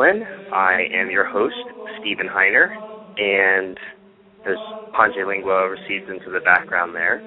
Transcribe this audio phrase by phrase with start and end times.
[0.00, 0.26] Dolan.
[0.50, 1.54] I am your host,
[2.00, 2.68] Stephen Heiner,
[3.18, 3.76] and
[4.46, 4.56] as
[4.94, 7.22] Pange Lingua recedes into the background there,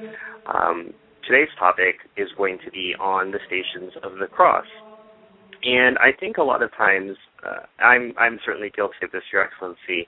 [0.48, 0.92] um,
[1.28, 4.66] today's topic is going to be on the Stations of the Cross.
[5.64, 9.44] And I think a lot of times, uh, I'm I'm certainly guilty of this, Your
[9.44, 10.08] Excellency.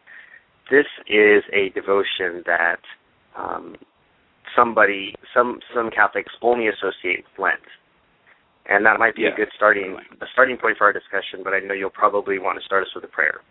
[0.72, 2.82] This is a devotion that
[3.38, 3.76] um,
[4.56, 7.62] somebody, some some Catholics only associate with Lent
[8.70, 11.42] and that might be Yeah, a good starting a starting point for our discussion.
[11.44, 13.42] But I know you'll probably want to start us with a prayer.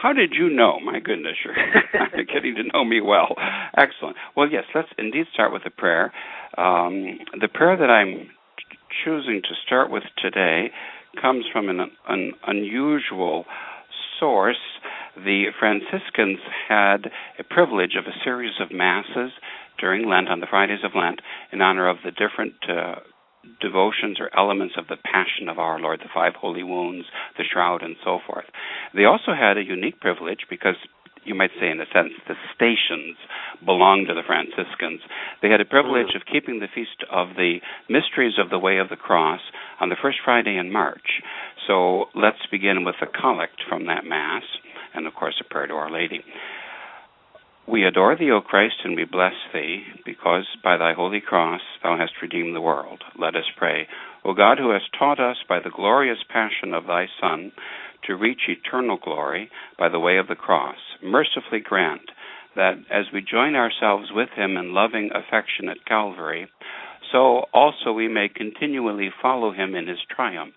[0.00, 0.78] How did you know?
[0.80, 1.54] My goodness, you're
[2.32, 3.34] getting to know me well.
[3.76, 4.16] Excellent.
[4.36, 6.12] Well, yes, let's indeed start with a prayer.
[6.56, 8.30] Um, the prayer that I'm
[9.04, 10.70] choosing to start with today
[11.20, 13.44] comes from an, an unusual
[14.20, 14.56] source.
[15.16, 16.38] The Franciscans
[16.68, 19.32] had a privilege of a series of masses
[19.80, 21.20] during Lent, on the Fridays of Lent,
[21.52, 23.00] in honor of the different uh,
[23.60, 27.82] devotions or elements of the Passion of our Lord, the five holy wounds, the shroud,
[27.82, 28.46] and so forth.
[28.94, 30.76] They also had a unique privilege because
[31.24, 33.16] you might say, in a sense, the stations
[33.64, 35.00] belonged to the Franciscans.
[35.42, 38.88] They had a privilege of keeping the feast of the mysteries of the Way of
[38.88, 39.40] the Cross
[39.80, 41.20] on the first Friday in March.
[41.66, 44.44] So let's begin with a collect from that Mass,
[44.94, 46.24] and of course, a prayer to Our Lady.
[47.70, 51.98] We adore thee, O Christ, and we bless thee, because by thy holy cross thou
[51.98, 53.04] hast redeemed the world.
[53.18, 53.86] Let us pray.
[54.24, 57.52] O God, who hast taught us by the glorious passion of thy Son
[58.06, 62.10] to reach eternal glory by the way of the cross, mercifully grant
[62.56, 66.48] that as we join ourselves with him in loving affection at Calvary,
[67.12, 70.56] so also we may continually follow him in his triumphs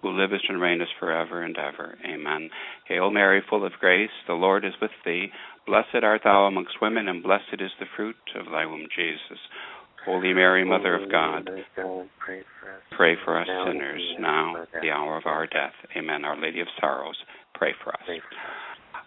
[0.00, 1.98] who livest and reignest forever and ever.
[2.04, 2.50] Amen.
[2.86, 5.32] Hail Mary, full of grace, the Lord is with thee.
[5.66, 9.38] Blessed art thou amongst women, and blessed is the fruit of thy womb, Jesus.
[10.04, 11.50] Holy Mary, Mother of God,
[12.18, 12.82] pray for us.
[12.92, 15.74] pray for us Now sinners, now, hour of our the hour of our death.
[15.96, 16.24] Amen.
[16.24, 17.16] Our Lady of Sorrows,
[17.54, 18.00] pray for us.
[18.06, 19.02] Pray for us.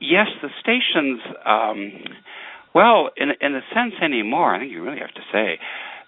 [0.00, 1.20] Yes, the stations.
[1.44, 1.92] Um,
[2.76, 5.58] well, in in a sense anymore, I think you really have to say,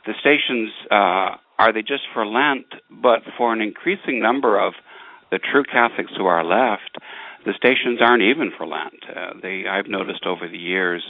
[0.06, 4.74] the stations uh, are they just for Lent, but for an increasing number of
[5.32, 6.96] the true Catholics who are left,
[7.44, 9.02] the stations aren't even for Lent.
[9.08, 11.02] Uh, they I've noticed over the years.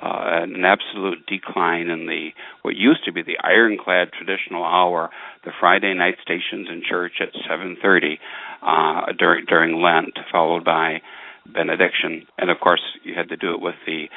[0.00, 2.30] Uh, an absolute decline in the
[2.62, 5.10] what used to be the ironclad traditional hour,
[5.44, 8.18] the Friday night stations in church at 7:30
[8.62, 11.02] uh, during during Lent, followed by
[11.46, 14.08] benediction, and of course you had to do it with the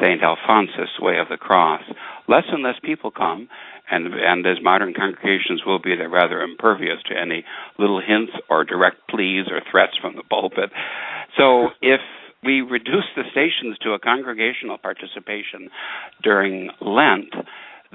[0.00, 1.82] Saint Alphonsus way of the cross.
[2.28, 3.48] Less and less people come,
[3.90, 7.44] and and as modern congregations will be, they're rather impervious to any
[7.78, 10.70] little hints or direct pleas or threats from the pulpit.
[11.36, 12.00] So if
[12.42, 15.70] we reduce the stations to a congregational participation
[16.22, 17.32] during Lent,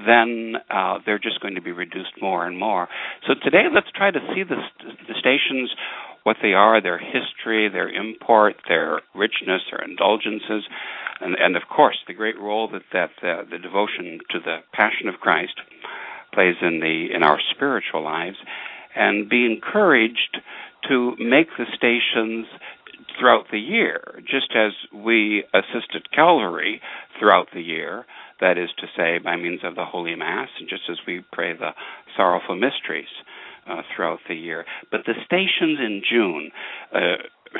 [0.06, 2.88] then uh, they're just going to be reduced more and more.
[3.26, 4.56] So today, let's try to see the,
[5.08, 5.70] the stations,
[6.24, 10.64] what they are, their history, their import, their richness, their indulgences,
[11.20, 15.08] and, and of course, the great role that that uh, the devotion to the Passion
[15.08, 15.60] of Christ
[16.32, 18.36] plays in the in our spiritual lives,
[18.94, 20.38] and be encouraged
[20.88, 22.46] to make the stations
[23.18, 26.80] throughout the year, just as we assist at Calvary
[27.18, 28.06] throughout the year,
[28.40, 31.52] that is to say, by means of the Holy Mass, and just as we pray
[31.52, 31.70] the
[32.16, 33.08] sorrowful mysteries
[33.68, 34.64] uh, throughout the year.
[34.90, 36.50] But the stations in June,
[36.94, 37.16] uh,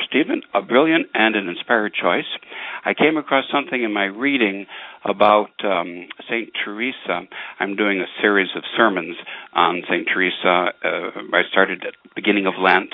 [0.09, 2.27] Stephen, a brilliant and an inspired choice.
[2.85, 4.67] I came across something in my reading
[5.05, 7.23] about um, Saint Teresa.
[7.59, 9.17] I'm doing a series of sermons
[9.53, 10.73] on Saint Teresa.
[10.85, 12.93] Uh, I started at the beginning of Lent,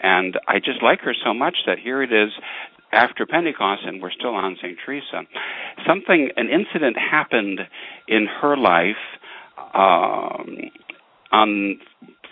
[0.00, 2.30] and I just like her so much that here it is
[2.92, 4.78] after Pentecost, and we're still on St.
[4.84, 5.22] Teresa.
[5.86, 7.60] Something, an incident happened
[8.06, 8.96] in her life
[9.74, 10.70] um,
[11.32, 11.78] on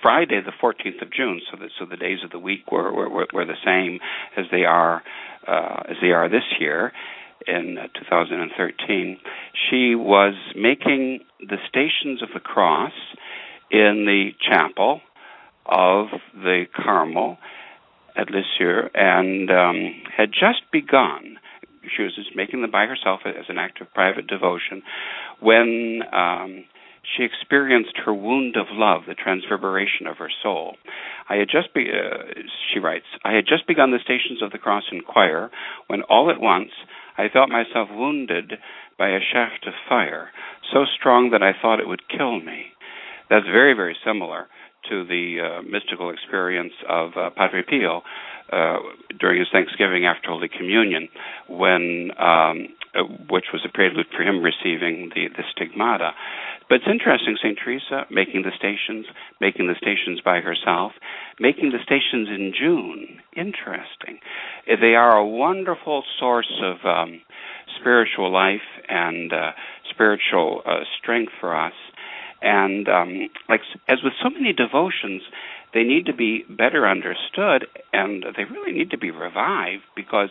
[0.03, 1.41] Friday, the 14th of June.
[1.51, 4.01] So, the, so the days of the week were were, were the same
[4.37, 5.03] as they are
[5.47, 6.93] uh, as they are this year
[7.47, 9.19] in uh, 2013.
[9.71, 12.93] She was making the Stations of the Cross
[13.71, 15.01] in the chapel
[15.67, 17.39] of the Carmel
[18.17, 21.39] at Lisieux and um, had just begun.
[21.97, 24.83] She was just making them by herself as an act of private devotion
[25.41, 26.65] when um,
[27.03, 30.77] she experienced her wound of love, the transfiguration of her soul.
[31.29, 34.59] I had just, be, uh, she writes, I had just begun the Stations of the
[34.59, 35.51] Cross in choir
[35.89, 36.71] when all at once
[37.19, 38.55] I felt myself wounded
[38.99, 40.31] by a shaft of fire,
[40.73, 42.67] so strong that I thought it would kill me.
[43.29, 44.47] That's very, very similar
[44.91, 48.03] to the uh, mystical experience of uh, Padre Pio
[48.53, 48.77] uh,
[49.19, 51.09] during his Thanksgiving after Holy Communion,
[51.49, 56.11] when um, uh, which was a prelude for him receiving the, the stigmata.
[56.69, 57.59] But it's interesting, St.
[57.63, 59.07] Teresa making the stations,
[59.41, 60.93] making the stations by herself,
[61.41, 63.21] making the stations in June.
[63.37, 64.21] Interesting.
[64.67, 67.23] They are a wonderful source of um,
[67.81, 69.53] spiritual life and uh,
[69.91, 71.73] spiritual uh, strength for us.
[72.43, 75.23] And um, like as with so many devotions,
[75.73, 80.29] they need to be better understood, and they really need to be revived because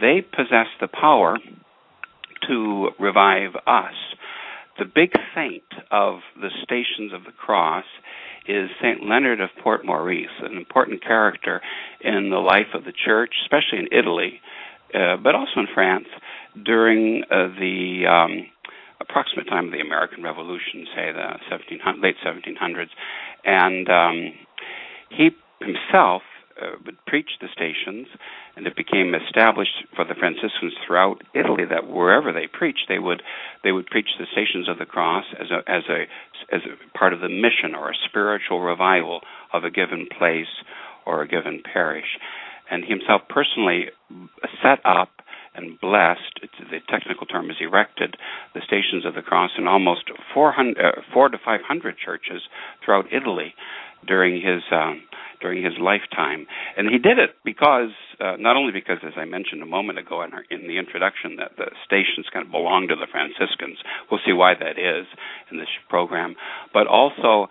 [0.00, 1.38] they possess the power
[2.48, 3.94] to revive us.
[4.78, 7.84] The big saint of the Stations of the Cross
[8.46, 11.62] is Saint Leonard of Port Maurice, an important character
[12.00, 14.40] in the life of the church, especially in Italy,
[14.92, 16.08] uh, but also in France
[16.62, 18.46] during uh, the um,
[19.00, 22.90] approximate time of the American Revolution, say the 1700, late 1700s,
[23.44, 24.32] and um,
[25.10, 25.30] he
[25.60, 26.22] himself
[26.60, 28.06] uh, would preach the stations,
[28.56, 33.22] and it became established for the Franciscans throughout Italy that wherever they preached, they would
[33.64, 36.06] they would preach the stations of the cross as a as a
[36.54, 39.20] as a part of the mission or a spiritual revival
[39.52, 40.62] of a given place
[41.06, 42.18] or a given parish.
[42.70, 43.90] And he himself personally
[44.62, 45.10] set up
[45.54, 48.16] and blessed, the technical term is erected,
[48.54, 52.42] the Stations of the Cross in almost 400, uh, 4 to 500 churches
[52.84, 53.54] throughout Italy
[54.06, 55.02] during his um,
[55.40, 56.46] during his lifetime,
[56.76, 60.22] and he did it because uh, not only because, as I mentioned a moment ago
[60.22, 63.76] in, in the introduction, that the stations kind of belong to the Franciscans.
[64.10, 65.06] We'll see why that is
[65.50, 66.36] in this program,
[66.72, 67.48] but also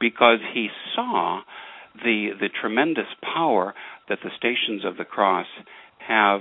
[0.00, 1.42] because he saw
[2.02, 3.74] the the tremendous power
[4.08, 5.46] that the Stations of the Cross
[5.98, 6.40] have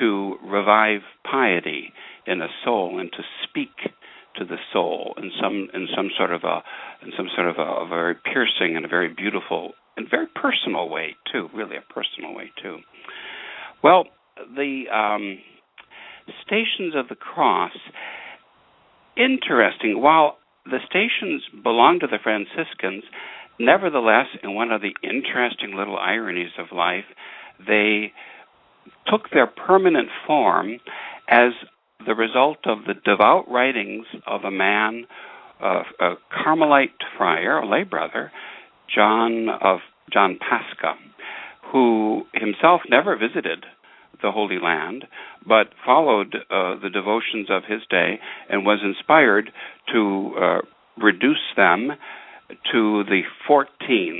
[0.00, 1.00] to revive
[1.30, 1.92] piety
[2.26, 3.76] in a soul and to speak
[4.36, 6.62] to the soul in some in some sort of a
[7.02, 10.88] in some sort of a, a very piercing and a very beautiful and very personal
[10.88, 12.78] way too, really a personal way too.
[13.82, 14.04] Well,
[14.56, 15.38] the um,
[16.44, 17.72] stations of the cross,
[19.16, 20.00] interesting.
[20.00, 23.04] While the stations belong to the Franciscans,
[23.60, 27.04] nevertheless, in one of the interesting little ironies of life,
[27.64, 28.12] they
[29.06, 30.78] took their permanent form
[31.28, 31.52] as
[32.06, 35.06] the result of the devout writings of a man,
[35.62, 38.30] uh, a Carmelite friar, a lay brother,
[38.94, 39.78] John of
[40.12, 40.94] John Pascha,
[41.72, 43.64] who himself never visited
[44.22, 45.06] the Holy Land,
[45.46, 49.50] but followed uh, the devotions of his day and was inspired
[49.92, 50.58] to uh,
[51.02, 51.92] reduce them
[52.72, 53.68] to the 14,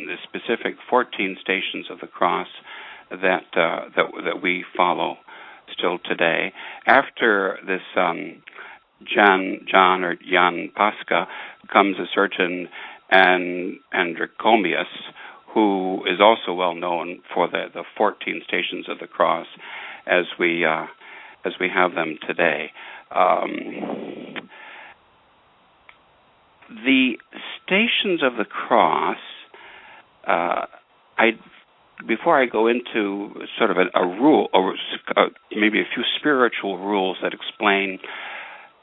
[0.08, 2.48] the specific 14 stations of the cross
[3.10, 5.16] that uh, that that we follow
[5.76, 6.52] still today.
[6.86, 8.42] After this um,
[9.02, 11.26] John John or Jan Pascha
[11.72, 12.68] comes a certain
[13.10, 14.84] and Adrichomius,
[15.52, 19.46] who is also well known for the, the 14 stations of the cross
[20.06, 20.86] as we uh,
[21.44, 22.70] as we have them today.
[23.10, 24.48] Um,
[26.68, 27.12] the
[27.62, 29.18] stations of the cross,
[30.26, 30.66] uh,
[31.18, 31.32] I
[32.06, 34.74] before I go into sort of a, a rule, or
[35.16, 37.98] uh, maybe a few spiritual rules that explain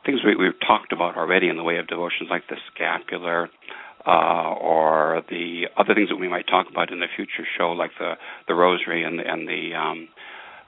[0.05, 3.49] things we, have talked about already in the way of devotions, like the scapular,
[4.05, 7.91] uh, or the other things that we might talk about in the future show, like
[7.99, 8.13] the
[8.47, 10.07] the rosary and the, and the um,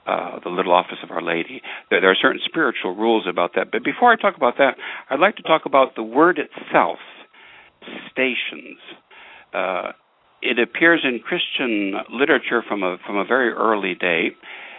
[0.06, 1.62] uh, the little office of Our Lady.
[1.90, 3.72] There, there, are certain spiritual rules about that.
[3.72, 4.76] But before I talk about that,
[5.10, 6.98] I'd like to talk about the word itself,
[8.12, 8.78] stations.
[9.52, 9.92] Uh,
[10.44, 14.36] it appears in Christian literature from a from a very early date,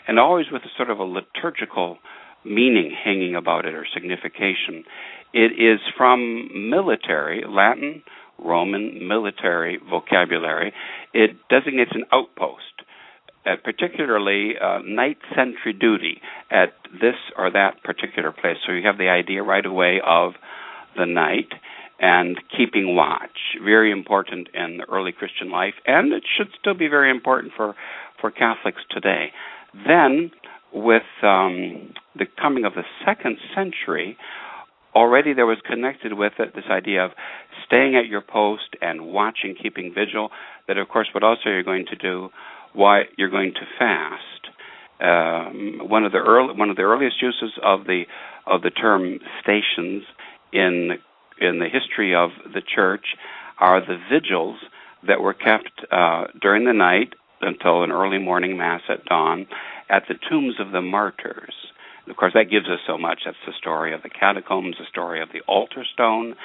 [0.07, 1.97] and always with a sort of a liturgical
[2.45, 4.83] meaning hanging about it or signification.
[5.33, 8.03] It is from military Latin,
[8.37, 10.71] Roman military vocabulary.
[11.13, 12.61] It designates an outpost.
[13.47, 16.19] Uh, particularly uh, night sentry duty
[16.49, 18.57] at this or that particular place.
[18.65, 20.33] So you have the idea right away of
[20.97, 21.49] the night,
[21.99, 23.55] and keeping watch.
[23.63, 27.75] Very important in the early Christian life, and it should still be very important for,
[28.19, 29.31] for Catholics today.
[29.87, 30.31] Then,
[30.73, 34.17] with um, the coming of the second century,
[34.93, 37.11] already there was connected with it this idea of
[37.65, 40.31] staying at your post and watching, keeping vigil.
[40.67, 42.29] That, of course, what also you're going to do,
[42.73, 44.21] why you're going to fast.
[44.99, 48.03] Um, one of the early, one of the earliest uses of the
[48.47, 50.03] of the term stations
[50.53, 50.99] in
[51.39, 53.05] in the history of the church
[53.59, 54.57] are the vigils
[55.07, 59.47] that were kept uh, during the night until an early morning mass at dawn
[59.89, 61.53] at the tombs of the martyrs.
[62.07, 63.21] Of course, that gives us so much.
[63.25, 66.35] That's the story of the catacombs, the story of the altar stone,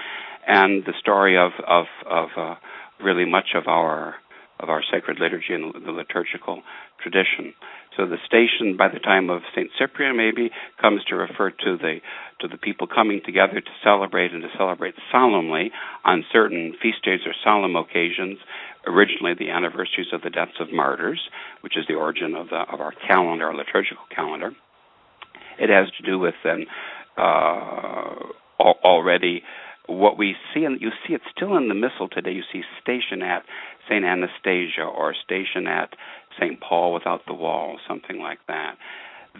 [0.47, 2.55] and the story of of, of uh,
[3.03, 4.15] really much of our
[4.63, 6.63] of our sacred liturgy and the liturgical
[7.03, 7.55] tradition.
[7.97, 10.51] So the station, by the time of Saint Cyprian, maybe
[10.81, 11.99] comes to refer to the
[12.41, 15.71] to the people coming together to celebrate and to celebrate solemnly
[16.05, 18.39] on certain feast days or solemn occasions.
[18.87, 21.21] Originally, the anniversaries of the deaths of martyrs,
[21.61, 24.53] which is the origin of the of our calendar, our liturgical calendar.
[25.59, 26.67] It has to do with then
[27.19, 28.15] uh,
[28.59, 29.43] already
[29.87, 32.31] what we see, and you see it still in the Missal today.
[32.31, 33.43] You see station at
[33.91, 35.91] Saint Anastasia or station at
[36.39, 36.61] St.
[36.61, 38.77] Paul without the wall, something like that.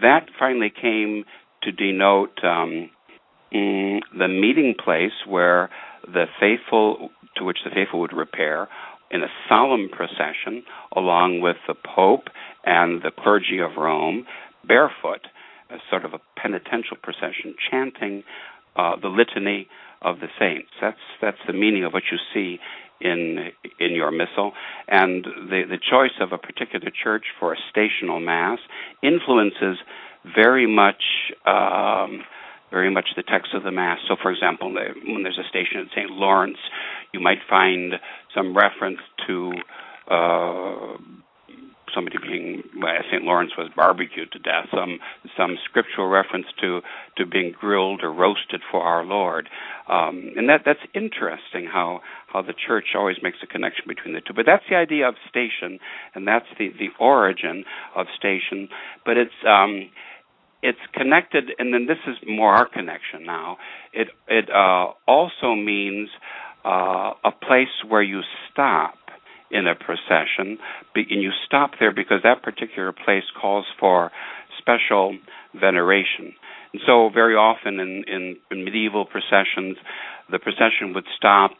[0.01, 1.23] That finally came
[1.63, 2.89] to denote um,
[3.53, 5.69] mm, the meeting place where
[6.05, 8.67] the faithful, to which the faithful would repair
[9.09, 10.63] in a solemn procession
[10.95, 12.27] along with the Pope
[12.65, 14.25] and the clergy of Rome,
[14.67, 15.27] barefoot,
[15.69, 18.23] a sort of a penitential procession, chanting
[18.75, 19.67] uh, the litany
[20.01, 20.69] of the saints.
[20.81, 22.59] That's that's the meaning of what you see
[23.01, 24.53] in in your missal,
[24.87, 28.59] and the the choice of a particular church for a stational mass
[29.01, 29.77] influences
[30.35, 31.03] very much.
[31.45, 32.23] Um,
[32.71, 33.99] very much the text of the Mass.
[34.07, 36.09] So, for example, when there's a station at St.
[36.09, 36.55] Lawrence,
[37.13, 37.95] you might find
[38.33, 39.51] some reference to
[40.09, 40.95] uh,
[41.93, 42.63] somebody being
[43.11, 43.23] St.
[43.23, 44.99] Lawrence was barbecued to death, some
[45.37, 46.81] some scriptural reference to
[47.17, 49.49] to being grilled or roasted for our Lord,
[49.87, 54.21] um, and that that's interesting how how the church always makes a connection between the
[54.21, 54.33] two.
[54.33, 55.79] But that's the idea of station,
[56.15, 58.69] and that's the the origin of station.
[59.05, 59.89] But it's um,
[60.63, 63.57] it's connected, and then this is more our connection now.
[63.93, 66.09] It it uh, also means
[66.63, 68.21] uh, a place where you
[68.51, 68.95] stop
[69.51, 70.57] in a procession,
[70.95, 74.11] and you stop there because that particular place calls for
[74.57, 75.17] special
[75.59, 76.33] veneration.
[76.73, 79.77] And so, very often in, in, in medieval processions,
[80.31, 81.51] the procession would stop,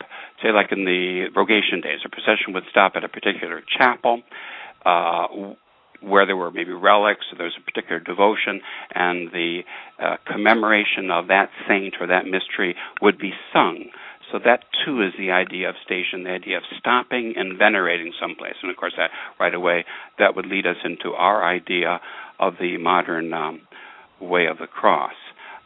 [0.41, 4.21] say, like in the Rogation days, a procession would stop at a particular chapel.
[4.85, 5.53] Uh,
[6.01, 8.61] where there were maybe relics, or there was a particular devotion,
[8.93, 9.61] and the
[10.01, 13.85] uh, commemoration of that saint or that mystery would be sung.
[14.31, 18.55] So that too is the idea of station, the idea of stopping and venerating someplace.
[18.61, 19.85] And of course, that right away
[20.19, 21.99] that would lead us into our idea
[22.39, 23.61] of the modern um,
[24.19, 25.13] way of the cross.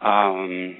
[0.01, 0.77] Um,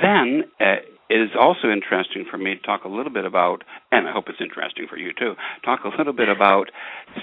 [0.00, 0.76] then uh,
[1.08, 4.26] it is also interesting for me to talk a little bit about, and I hope
[4.28, 5.34] it's interesting for you too,
[5.64, 6.70] talk a little bit about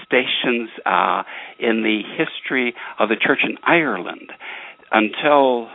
[0.04, 1.22] stations uh,
[1.58, 4.30] in the history of the church in Ireland.
[4.92, 5.68] Until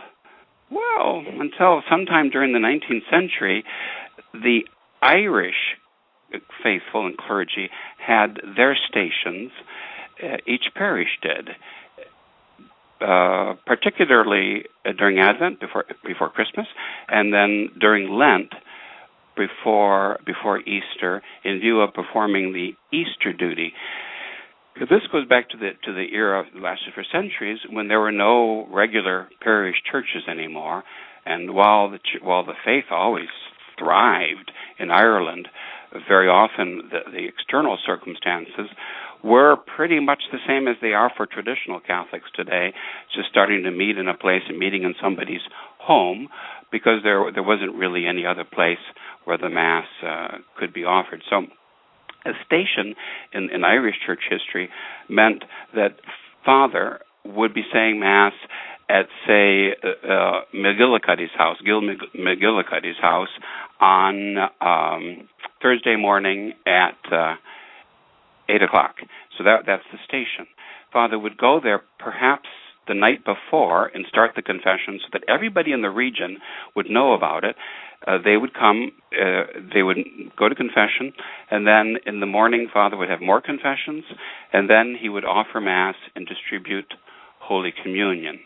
[0.70, 3.64] well, until sometime during the 19th century,
[4.32, 4.60] the
[5.02, 5.76] Irish
[6.62, 9.50] faithful and clergy had their stations.
[10.22, 11.50] Uh, each parish did.
[13.00, 14.64] Uh, particularly
[14.96, 16.66] during Advent, before before Christmas,
[17.08, 18.54] and then during Lent,
[19.36, 23.74] before before Easter, in view of performing the Easter duty.
[24.78, 28.10] This goes back to the to the era that lasted for centuries when there were
[28.10, 30.82] no regular parish churches anymore,
[31.24, 33.28] and while the while the faith always
[33.78, 34.50] thrived
[34.80, 35.46] in Ireland,
[36.08, 38.68] very often the, the external circumstances
[39.22, 42.74] were pretty much the same as they are for traditional Catholics today,
[43.14, 45.40] just starting to meet in a place and meeting in somebody's
[45.78, 46.28] home
[46.72, 48.82] because there there wasn't really any other place
[49.24, 51.22] where the mass uh, could be offered.
[51.30, 51.46] So
[52.24, 52.94] a station
[53.32, 54.68] in, in Irish church history
[55.08, 55.96] meant that
[56.44, 58.32] father would be saying mass
[58.88, 63.28] at say uh, uh, McGillicuddy's house, Gil McGillicuddy's house,
[63.80, 65.28] on um,
[65.62, 67.34] Thursday morning at uh,
[68.48, 68.96] eight o'clock.
[69.38, 70.46] So that that's the station.
[70.92, 72.48] Father would go there perhaps
[72.86, 76.38] the night before and start the confession so that everybody in the region
[76.76, 77.56] would know about it
[78.06, 79.98] uh, they would come, uh, they would
[80.36, 81.12] go to confession,
[81.50, 84.04] and then in the morning, Father would have more confessions,
[84.52, 86.92] and then he would offer Mass and distribute
[87.40, 88.40] Holy Communion.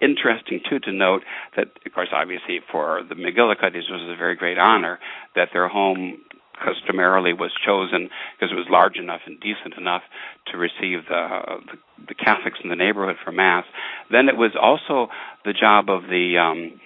[0.00, 1.22] interesting too to note
[1.56, 4.98] that, of course, obviously for the McGillicuddies was a very great honor
[5.36, 6.22] that their home
[6.62, 10.02] customarily was chosen because it was large enough and decent enough
[10.46, 13.64] to receive the, the, the Catholics in the neighborhood for mass.
[14.10, 15.08] Then it was also
[15.44, 16.80] the job of the um,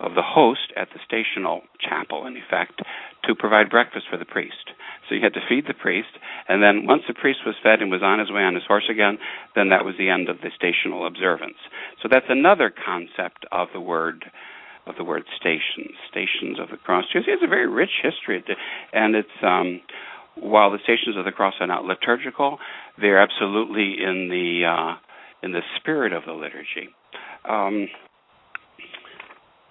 [0.00, 2.80] of the host at the stational chapel, in effect,
[3.24, 4.70] to provide breakfast for the priest.
[5.08, 6.14] So you had to feed the priest,
[6.48, 8.88] and then once the priest was fed and was on his way on his horse
[8.90, 9.18] again,
[9.54, 11.58] then that was the end of the stational observance.
[12.02, 14.24] So that's another concept of the word
[14.86, 17.04] of the word stations, stations of the cross.
[17.14, 18.42] It has a very rich history,
[18.92, 19.82] and it's um,
[20.34, 22.58] while the stations of the cross are not liturgical,
[22.98, 24.96] they're absolutely in the uh,
[25.42, 26.88] in the spirit of the liturgy.
[27.48, 27.88] Um,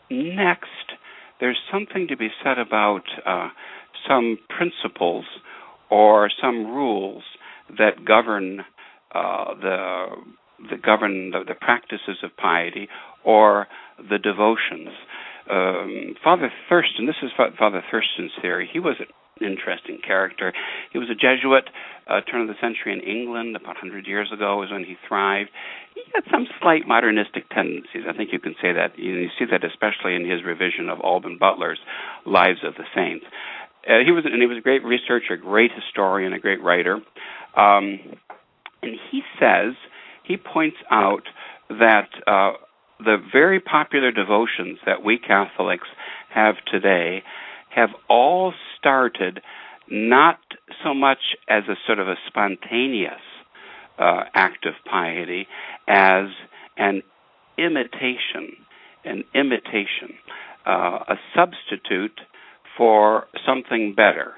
[0.10, 0.68] next,
[1.40, 3.50] there's something to be said about uh,
[4.08, 5.26] some principles
[5.90, 7.24] or some rules
[7.78, 8.62] that govern
[9.14, 10.06] uh, the
[10.70, 12.88] that govern the, the, practices of piety
[13.24, 14.90] or the devotions.
[15.50, 18.68] Um, Father Thurston, this is Father Thurston's theory.
[18.72, 18.96] He was
[19.42, 20.54] interesting character.
[20.92, 21.70] He was a Jesuit,
[22.08, 25.50] uh, turn of the century in England, about 100 years ago was when he thrived.
[25.94, 28.04] He had some slight modernistic tendencies.
[28.08, 28.98] I think you can say that.
[28.98, 31.80] You, you see that especially in his revision of Alban Butler's
[32.26, 33.26] Lives of the Saints.
[33.88, 36.96] Uh, he was and he was a great researcher, a great historian, a great writer.
[37.56, 38.00] Um,
[38.82, 39.74] and he says
[40.24, 41.24] he points out
[41.70, 42.54] that uh,
[43.00, 45.88] the very popular devotions that we Catholics
[46.34, 47.24] have today
[47.78, 49.40] have all started
[49.90, 50.40] not
[50.84, 53.22] so much as a sort of a spontaneous
[54.00, 55.48] uh, act of piety
[55.88, 56.26] as
[56.76, 57.04] an
[57.58, 58.58] imitation,
[59.06, 60.18] an imitation,
[60.66, 62.20] uh, a substitute
[62.76, 64.34] for something better.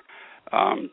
[0.51, 0.91] Um,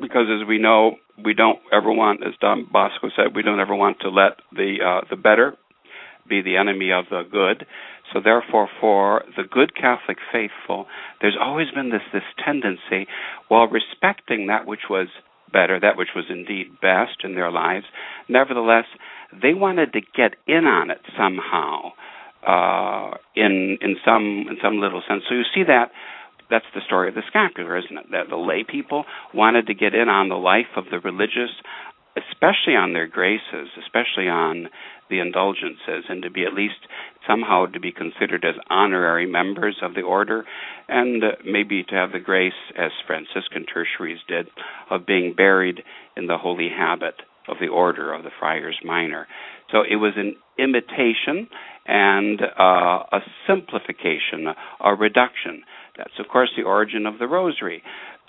[0.00, 3.76] because as we know, we don't ever want, as Don Bosco said, we don't ever
[3.76, 5.56] want to let the uh, the better
[6.28, 7.64] be the enemy of the good.
[8.12, 10.86] So therefore, for the good Catholic faithful,
[11.20, 13.08] there's always been this this tendency,
[13.48, 15.08] while respecting that which was
[15.52, 17.86] better, that which was indeed best in their lives,
[18.28, 18.86] nevertheless,
[19.32, 21.92] they wanted to get in on it somehow,
[22.46, 25.22] uh, in in some in some little sense.
[25.28, 25.90] So you see that
[26.50, 28.06] that's the story of the scapular, isn't it?
[28.10, 31.50] That the lay people wanted to get in on the life of the religious,
[32.16, 34.68] especially on their graces, especially on
[35.10, 36.86] the indulgences, and to be at least
[37.26, 40.44] somehow to be considered as honorary members of the order,
[40.88, 44.48] and maybe to have the grace, as Franciscan tertiaries did,
[44.90, 45.82] of being buried
[46.16, 47.14] in the holy habit
[47.48, 49.26] of the order of the Friars Minor.
[49.70, 51.48] So it was an imitation
[51.86, 54.46] and uh, a simplification,
[54.80, 55.62] a reduction.
[55.96, 57.82] That's, of course, the origin of the rosary.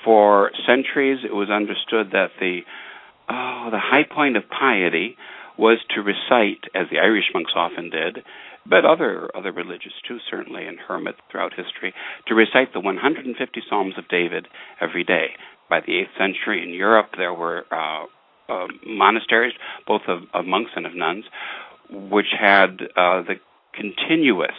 [0.04, 2.62] For centuries, it was understood that the
[3.30, 5.18] oh, the high point of piety
[5.58, 8.24] was to recite, as the Irish monks often did,
[8.68, 11.94] but other other religious too, certainly, and hermits throughout history,
[12.28, 14.48] to recite the 150 Psalms of David
[14.82, 15.28] every day.
[15.70, 18.06] By the 8th century in Europe, there were uh,
[18.52, 19.54] uh, monasteries,
[19.88, 21.26] both of, of, monks and of nuns,
[21.90, 23.36] which had uh, the
[23.74, 24.56] continuous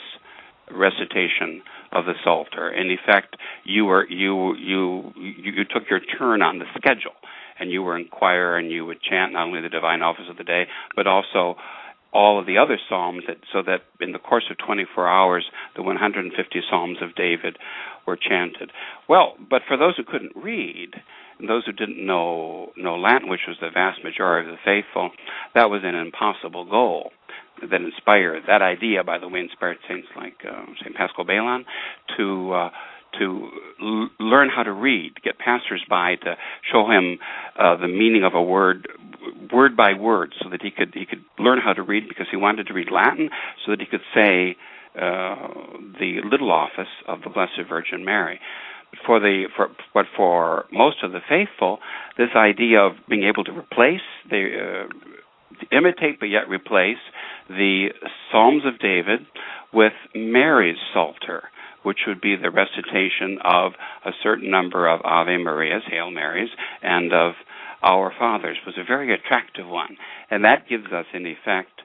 [0.70, 2.70] recitation of the Psalter.
[2.70, 7.14] In effect, you were you you you, took your turn on the schedule,
[7.58, 10.36] and you were in choir and you would chant not only the divine office of
[10.36, 10.64] the day,
[10.94, 11.56] but also
[12.12, 15.82] all of the other psalms that so that in the course of 24 hours the
[15.82, 17.58] 150 psalms of David
[18.06, 18.70] were chanted.
[19.08, 20.94] Well, but for those who couldn't read,
[21.38, 25.10] and those who didn't know know Latin, which was the vast majority of the faithful,
[25.54, 27.10] that was an impossible goal
[27.60, 29.02] that inspired that idea.
[29.04, 31.64] By the way, inspired saints like uh, Saint Paschal Baylon
[32.16, 32.70] to uh,
[33.18, 33.48] to
[33.82, 36.36] l- learn how to read, get passersby to
[36.70, 37.18] show him
[37.58, 38.88] uh, the meaning of a word,
[39.52, 42.36] word by word, so that he could he could learn how to read because he
[42.36, 43.30] wanted to read Latin,
[43.64, 44.56] so that he could say
[44.94, 45.48] uh,
[46.00, 48.40] the little office of the Blessed Virgin Mary.
[48.90, 51.78] But For the for but for most of the faithful,
[52.16, 56.98] this idea of being able to replace the uh, imitate but yet replace
[57.48, 57.88] the
[58.30, 59.20] Psalms of David
[59.72, 61.44] with Mary's Psalter,
[61.86, 63.70] which would be the recitation of
[64.04, 66.50] a certain number of Ave Marias, Hail Marys,
[66.82, 67.34] and of
[67.80, 69.96] Our Fathers, was a very attractive one.
[70.28, 71.82] And that gives us, in effect,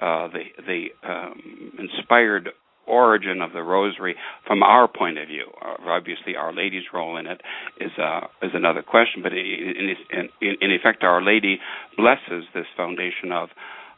[0.00, 2.48] uh, the, the um, inspired
[2.86, 5.50] origin of the rosary from our point of view.
[5.60, 7.42] Uh, obviously, Our Lady's role in it
[7.78, 9.94] is uh, is another question, but in,
[10.40, 11.58] in, in, effect, Our Lady
[11.94, 13.50] blesses this foundation of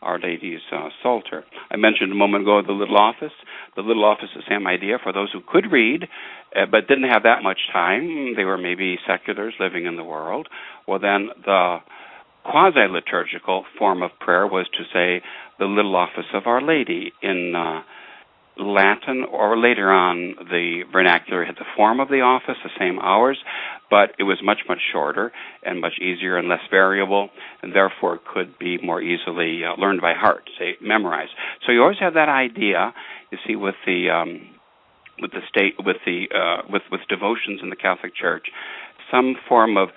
[0.05, 1.45] Our Lady's uh, Psalter.
[1.71, 3.33] I mentioned a moment ago the little office.
[3.75, 6.09] The little office the same idea for those who could read
[6.55, 8.35] uh, but didn't have that much time.
[8.37, 10.49] They were maybe seculars living in the world.
[10.87, 11.79] Well, then the
[12.45, 15.25] quasi liturgical form of prayer was to say
[15.59, 17.83] the little office of Our Lady in uh,
[18.57, 23.39] Latin, or later on, the vernacular had the form of the office, the same hours,
[23.91, 25.33] but it was much, much shorter
[25.65, 27.31] and much easier and less variable,
[27.63, 31.33] and therefore could be more easily uh, learned by heart, say, memorized.
[31.67, 32.95] So you always have that idea,
[33.33, 34.51] you see, with the um,
[35.21, 38.47] with the state, with the uh, with with devotions in the Catholic Church,
[39.11, 39.89] some form of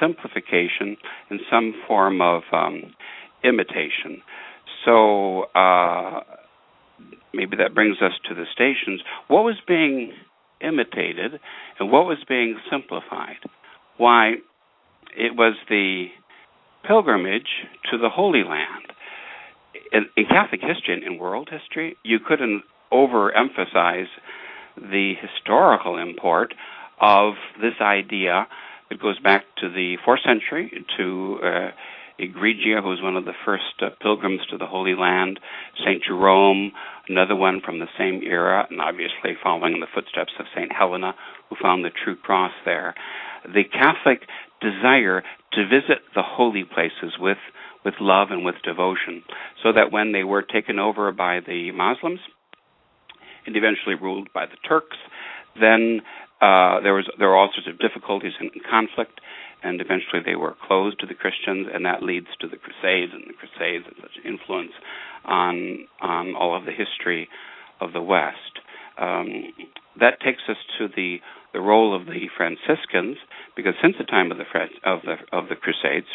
[0.00, 0.96] simplification
[1.30, 2.94] and some form of um,
[3.44, 4.22] imitation.
[4.86, 5.44] So.
[5.54, 6.20] Uh,
[7.36, 9.02] maybe that brings us to the stations.
[9.28, 10.12] What was being
[10.60, 11.38] imitated
[11.78, 13.36] and what was being simplified?
[13.98, 14.34] Why,
[15.16, 16.06] it was the
[16.86, 17.48] pilgrimage
[17.90, 18.92] to the Holy Land.
[19.92, 24.08] In, in Catholic history and in world history, you couldn't overemphasize
[24.76, 26.54] the historical import
[27.00, 28.46] of this idea.
[28.90, 31.70] It goes back to the fourth century to uh,
[32.20, 35.40] Egeria, who was one of the first uh, pilgrims to the Holy Land,
[35.84, 36.02] St.
[36.02, 36.72] Jerome,
[37.08, 40.72] another one from the same era, and obviously following in the footsteps of St.
[40.72, 41.14] Helena,
[41.48, 42.94] who found the true cross there.
[43.44, 44.26] The Catholic
[44.60, 47.38] desire to visit the holy places with,
[47.84, 49.22] with love and with devotion,
[49.62, 52.20] so that when they were taken over by the Muslims
[53.46, 54.96] and eventually ruled by the Turks,
[55.60, 56.00] then
[56.40, 59.20] uh, there was there were all sorts of difficulties and conflict
[59.66, 63.24] and eventually they were closed to the Christians, and that leads to the Crusades, and
[63.26, 64.72] the Crusades had such influence
[65.24, 67.28] on on all of the history
[67.80, 68.54] of the West.
[68.98, 69.52] Um,
[70.00, 71.18] that takes us to the
[71.52, 73.16] the role of the Franciscans,
[73.56, 74.46] because since the time of the
[74.84, 76.06] of the of the Crusades,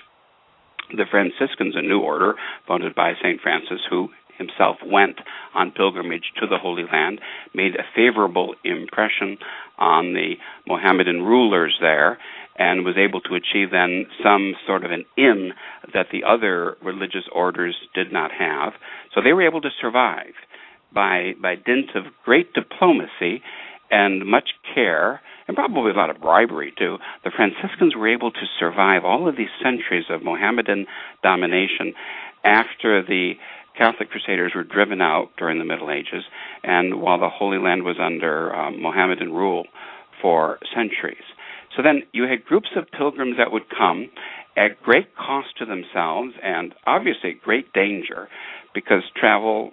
[0.90, 2.36] the Franciscans, a new order
[2.68, 5.18] founded by Saint Francis, who himself went
[5.54, 7.22] on pilgrimage to the Holy Land,
[7.54, 9.38] made a favorable impression
[9.78, 10.34] on the
[10.68, 12.18] Mohammedan rulers there,
[12.58, 15.52] and was able to achieve then some sort of an in
[15.94, 18.74] that the other religious orders did not have.
[19.14, 20.34] So they were able to survive
[20.94, 23.42] by by dint of great diplomacy
[23.90, 26.98] and much care and probably a lot of bribery too.
[27.24, 30.86] The Franciscans were able to survive all of these centuries of Mohammedan
[31.24, 31.94] domination
[32.44, 33.34] after the
[33.78, 36.24] Catholic Crusaders were driven out during the Middle Ages,
[36.64, 39.66] and while the Holy Land was under um, Mohammedan rule
[40.22, 41.24] for centuries.
[41.76, 44.10] So then you had groups of pilgrims that would come
[44.58, 48.28] at great cost to themselves and obviously great danger
[48.74, 49.72] because travel,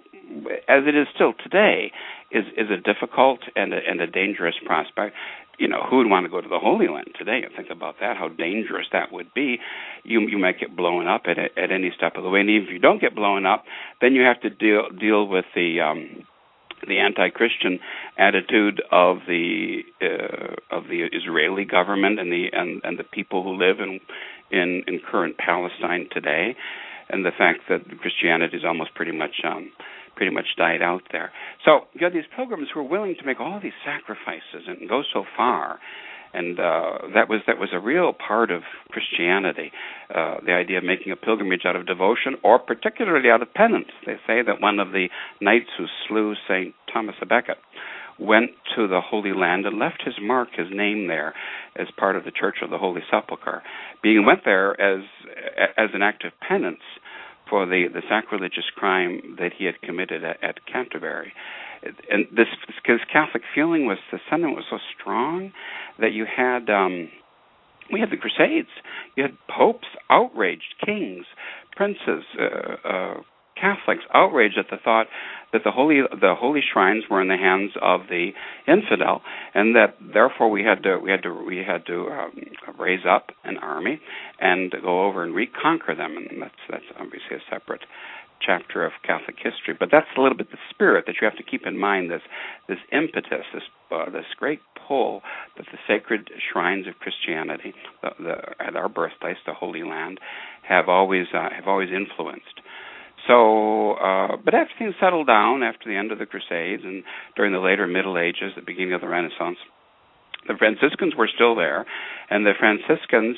[0.67, 1.91] as it is still today,
[2.31, 5.15] is, is a difficult and a, and a dangerous prospect.
[5.57, 7.95] You know, who would want to go to the Holy Land today and think about
[7.99, 9.59] that, how dangerous that would be?
[10.05, 12.39] You, you might get blown up at, at any step of the way.
[12.39, 13.65] And if you don't get blown up,
[13.99, 16.23] then you have to deal, deal with the, um,
[16.87, 17.79] the anti-Christian
[18.17, 23.57] attitude of the uh, of the Israeli government and the and, and the people who
[23.57, 23.99] live in,
[24.51, 26.55] in in current Palestine today,
[27.09, 29.71] and the fact that Christianity is almost pretty much um,
[30.15, 31.31] pretty much died out there.
[31.65, 35.01] So you have these pilgrims who are willing to make all these sacrifices and go
[35.13, 35.79] so far
[36.33, 39.71] and uh, that was that was a real part of Christianity.
[40.13, 43.89] Uh, the idea of making a pilgrimage out of devotion, or particularly out of penance.
[44.05, 45.07] They say that one of the
[45.41, 47.57] knights who slew Saint Thomas a Becket
[48.19, 51.33] went to the Holy Land and left his mark, his name there,
[51.77, 53.63] as part of the Church of the Holy Sepulchre.
[54.03, 55.03] Being went there as
[55.77, 56.83] as an act of penance
[57.49, 61.33] for the the sacrilegious crime that he had committed at, at Canterbury
[61.83, 65.51] and this because Catholic feeling was the sentiment was so strong
[65.99, 67.09] that you had um,
[67.91, 68.69] we had the Crusades,
[69.15, 71.25] you had popes outraged, kings,
[71.75, 73.13] princes, uh, uh,
[73.59, 75.07] Catholics outraged at the thought
[75.51, 78.31] that the holy the holy shrines were in the hands of the
[78.67, 79.21] infidel,
[79.53, 82.41] and that therefore we had to we had to we had to um,
[82.79, 83.99] raise up an army
[84.39, 87.81] and go over and reconquer them, and that's that's obviously a separate
[88.45, 89.75] chapter of Catholic history.
[89.77, 92.11] But that's a little bit the spirit that you have to keep in mind.
[92.11, 92.21] This
[92.67, 95.21] this impetus, this uh, this great pull
[95.57, 100.19] that the sacred shrines of Christianity, the, the, at our birthplace, the Holy Land,
[100.67, 102.61] have always uh, have always influenced.
[103.27, 107.03] So, uh, but after things settled down after the end of the Crusades and
[107.35, 109.57] during the later Middle Ages, the beginning of the Renaissance,
[110.47, 111.85] the Franciscans were still there,
[112.29, 113.37] and the Franciscans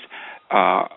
[0.51, 0.87] uh,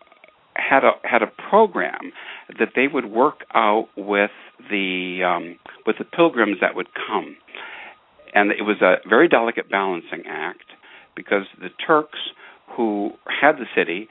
[0.57, 2.13] had a had a program
[2.59, 4.31] that they would work out with
[4.71, 7.37] the um, with the pilgrims that would come,
[8.35, 10.65] and it was a very delicate balancing act
[11.17, 12.19] because the Turks
[12.77, 14.09] who had the city,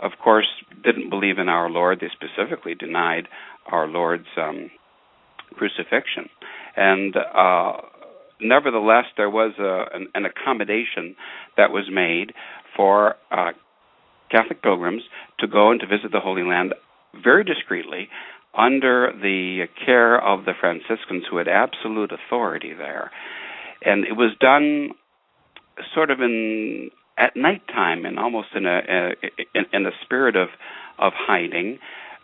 [0.00, 0.48] of course,
[0.84, 2.00] didn't believe in our Lord.
[2.00, 3.28] They specifically denied
[3.70, 4.70] our Lord's um,
[5.54, 6.28] crucifixion,
[6.76, 7.72] and uh,
[8.40, 11.16] nevertheless, there was a, an, an, accommodation
[11.56, 12.32] that was made
[12.76, 13.52] for uh,
[14.30, 15.02] Catholic pilgrims
[15.40, 16.74] to go and to visit the Holy Land
[17.22, 18.08] very discreetly
[18.56, 23.10] under the care of the Franciscans who had absolute authority there.
[23.82, 24.90] And it was done
[25.94, 29.10] sort of in at nighttime and almost in a, a
[29.54, 30.48] in, in a spirit of
[30.98, 31.78] of hiding.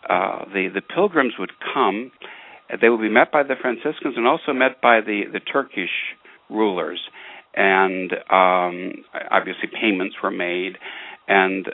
[0.08, 2.10] Uh, the the pilgrims would come.
[2.80, 5.90] They would be met by the Franciscans and also met by the the Turkish
[6.48, 7.00] rulers,
[7.54, 10.78] and um, obviously payments were made,
[11.28, 11.66] and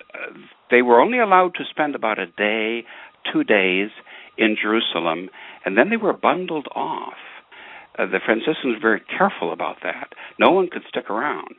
[0.70, 2.84] they were only allowed to spend about a day,
[3.32, 3.90] two days
[4.36, 5.30] in Jerusalem,
[5.64, 7.14] and then they were bundled off.
[7.98, 10.12] Uh, the Franciscans were very careful about that.
[10.38, 11.56] No one could stick around.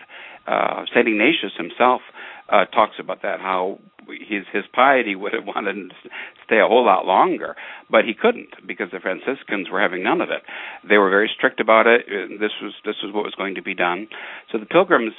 [0.47, 2.01] Uh, Saint Ignatius himself
[2.47, 6.09] uh, talks about that, how his his piety would have wanted to
[6.45, 7.55] stay a whole lot longer,
[7.91, 10.41] but he couldn't because the Franciscans were having none of it.
[10.87, 12.05] They were very strict about it.
[12.39, 14.07] This was this was what was going to be done.
[14.51, 15.13] So the pilgrims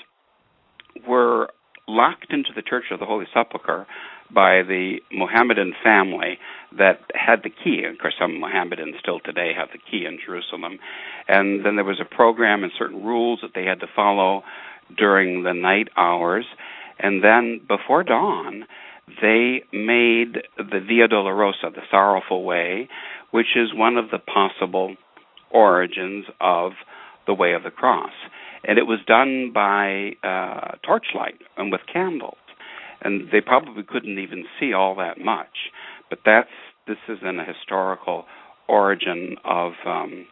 [1.06, 1.50] were
[1.90, 3.86] locked into the Church of the Holy Sepulchre
[4.32, 6.38] by the Mohammedan family
[6.76, 7.84] that had the key.
[7.84, 10.78] Of course, some Mohammedans still today have the key in Jerusalem.
[11.28, 14.42] And then there was a program and certain rules that they had to follow
[14.96, 16.46] during the night hours.
[16.98, 18.66] And then before dawn,
[19.20, 22.88] they made the Via Dolorosa, the Sorrowful Way,
[23.30, 24.94] which is one of the possible
[25.50, 26.72] origins of
[27.26, 28.12] the Way of the Cross.
[28.64, 32.36] And it was done by uh, torchlight and with candles.
[33.02, 35.70] And they probably couldn't even see all that much.
[36.10, 36.50] But that's
[36.86, 38.24] this is an historical
[38.68, 40.26] origin of um,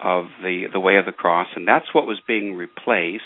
[0.00, 3.22] of the the way of the cross, and that's what was being replaced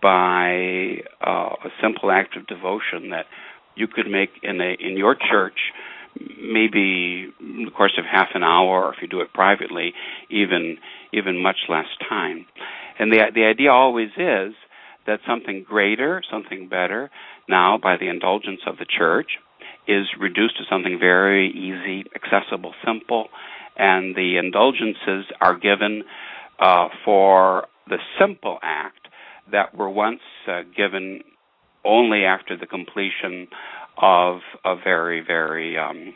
[0.00, 3.26] by uh, a simple act of devotion that
[3.74, 5.58] you could make in a in your church
[6.18, 9.92] maybe in the course of half an hour or if you do it privately
[10.28, 10.76] even
[11.12, 12.46] even much less time
[13.00, 14.54] and the the idea always is
[15.06, 17.10] that something greater something better
[17.48, 19.38] now by the indulgence of the church
[19.88, 23.28] is reduced to something very easy accessible simple
[23.76, 26.04] and the indulgences are given
[26.60, 29.08] uh, for the simple act
[29.50, 31.22] that were once uh, given
[31.84, 33.48] only after the completion
[34.00, 36.14] of a very, very um,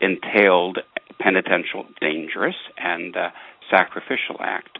[0.00, 0.78] entailed,
[1.20, 3.30] penitential, dangerous, and uh,
[3.70, 4.78] sacrificial act.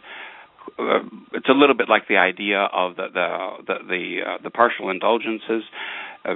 [0.79, 0.99] Uh,
[1.33, 3.27] it's a little bit like the idea of the the
[3.67, 5.63] the the, uh, the partial indulgences.
[6.25, 6.35] Uh,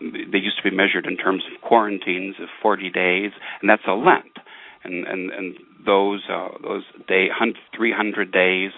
[0.00, 3.92] they used to be measured in terms of quarantines of 40 days, and that's a
[3.92, 4.38] Lent,
[4.84, 7.28] and and and those uh, those day
[7.76, 8.70] 300 days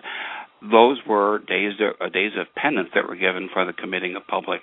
[0.63, 4.61] those were days uh, days of penance that were given for the committing of public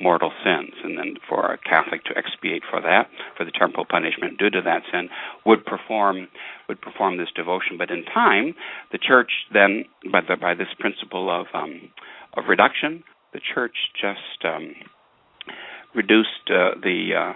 [0.00, 4.38] mortal sins, and then for a Catholic to expiate for that, for the temporal punishment
[4.38, 5.08] due to that sin,
[5.44, 6.28] would perform
[6.68, 7.78] would perform this devotion.
[7.78, 8.54] But in time,
[8.92, 11.90] the Church then, by, the, by this principle of um,
[12.36, 14.74] of reduction, the Church just um,
[15.94, 17.32] reduced uh, the uh,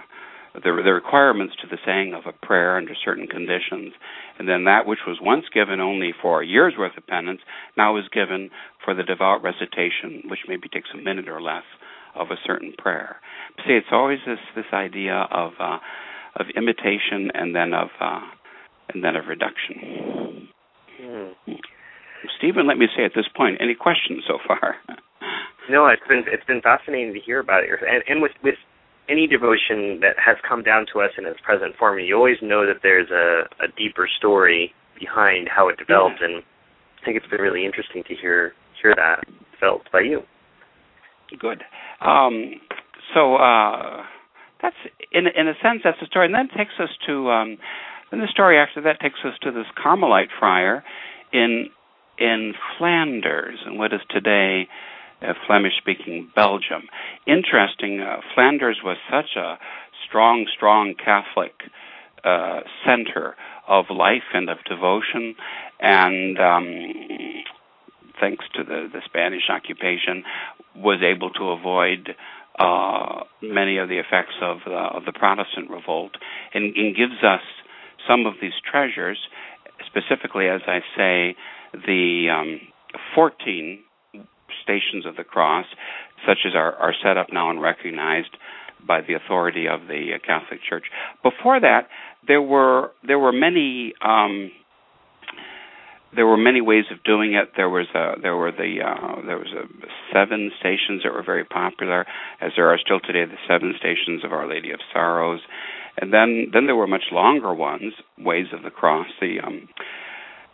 [0.53, 3.93] the, the requirements to the saying of a prayer under certain conditions,
[4.37, 7.39] and then that which was once given only for a year's worth of penance
[7.77, 8.49] now is given
[8.83, 11.63] for the devout recitation, which maybe takes a minute or less
[12.15, 13.17] of a certain prayer.
[13.65, 15.77] See, it's always this this idea of uh,
[16.35, 18.21] of imitation and then of uh,
[18.93, 20.49] and then of reduction.
[21.01, 21.33] Mm.
[22.37, 24.75] Stephen, let me say at this point, any questions so far?
[25.69, 28.55] no, it's been it's been fascinating to hear about it, and, and with with
[29.09, 32.65] any devotion that has come down to us in its present form, you always know
[32.65, 36.27] that there's a, a deeper story behind how it developed, yeah.
[36.27, 36.43] and
[37.01, 39.23] I think it's been really interesting to hear hear that
[39.59, 40.21] felt by you.
[41.39, 41.63] Good.
[42.01, 42.55] Um,
[43.13, 44.03] so uh,
[44.61, 44.75] that's
[45.11, 47.57] in in a sense that's the story, and then takes us to um,
[48.09, 50.83] then the story after that takes us to this Carmelite friar
[51.33, 51.69] in
[52.17, 54.67] in Flanders, and what is today
[55.21, 56.83] uh, Flemish speaking Belgium.
[57.25, 59.57] Interesting, uh, Flanders was such a
[60.07, 61.53] strong, strong Catholic
[62.23, 63.35] uh, center
[63.67, 65.35] of life and of devotion,
[65.79, 66.93] and um,
[68.21, 70.23] thanks to the, the Spanish occupation,
[70.75, 72.15] was able to avoid
[72.57, 76.11] uh, many of the effects of the, of the Protestant revolt,
[76.53, 77.41] and, and gives us
[78.07, 79.17] some of these treasures,
[79.85, 81.35] specifically, as I say,
[81.73, 82.61] the um,
[83.15, 83.83] 14
[84.63, 85.65] stations of the cross,
[86.27, 88.37] such as are, are set up now and recognized
[88.85, 90.85] by the authority of the uh, Catholic Church.
[91.23, 91.87] Before that,
[92.27, 94.51] there were there were many um,
[96.15, 97.53] there were many ways of doing it.
[97.55, 99.65] There was a, there were the uh, there was a
[100.13, 102.05] seven stations that were very popular,
[102.41, 105.41] as there are still today the seven stations of Our Lady of Sorrows,
[105.97, 109.07] and then then there were much longer ones, ways of the cross.
[109.19, 109.69] The um,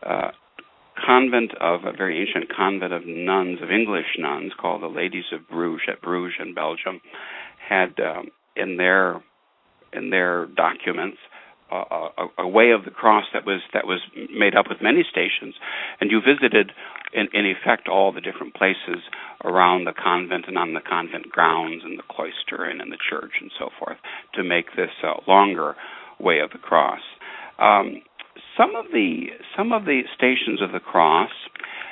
[0.06, 0.32] uh,
[1.06, 5.48] convent of a very ancient convent of nuns, of English nuns, called the Ladies of
[5.48, 7.02] Bruges at Bruges in Belgium,
[7.67, 9.22] had um, in their
[9.93, 11.17] in their documents
[11.71, 13.99] a, a, way of the cross that was that was
[14.34, 15.56] made up with many stations,
[15.99, 16.71] and you visited,
[17.13, 19.03] in, in effect, all the different places
[19.43, 23.34] around the convent and on the convent grounds and the cloister and in the church
[23.41, 23.97] and so forth
[24.34, 25.75] to make this uh, longer
[26.19, 27.01] way of the cross.
[27.60, 28.01] Um,
[28.58, 31.32] some of the some of the stations of the cross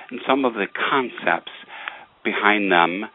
[0.09, 1.51] and some of the concepts
[2.23, 3.05] behind them,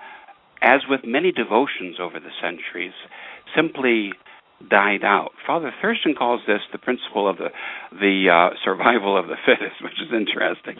[0.62, 2.92] as with many devotions over the centuries,
[3.54, 4.12] simply
[4.68, 5.30] died out.
[5.46, 7.48] Father Thurston calls this the principle of the
[7.92, 10.76] the uh, survival of the fittest, which is interesting.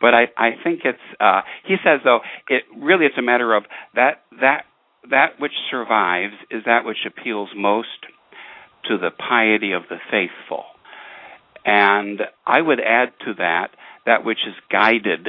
[0.00, 3.64] But I I think it's uh, he says though it really it's a matter of
[3.94, 4.64] that that
[5.10, 7.88] that which survives is that which appeals most
[8.88, 10.64] to the piety of the faithful.
[11.64, 13.68] And I would add to that
[14.06, 15.28] that which is guided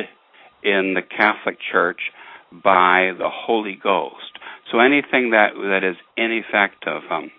[0.64, 2.00] in the Catholic Church
[2.52, 4.40] by the Holy Ghost.
[4.72, 7.32] So anything that that is ineffective um,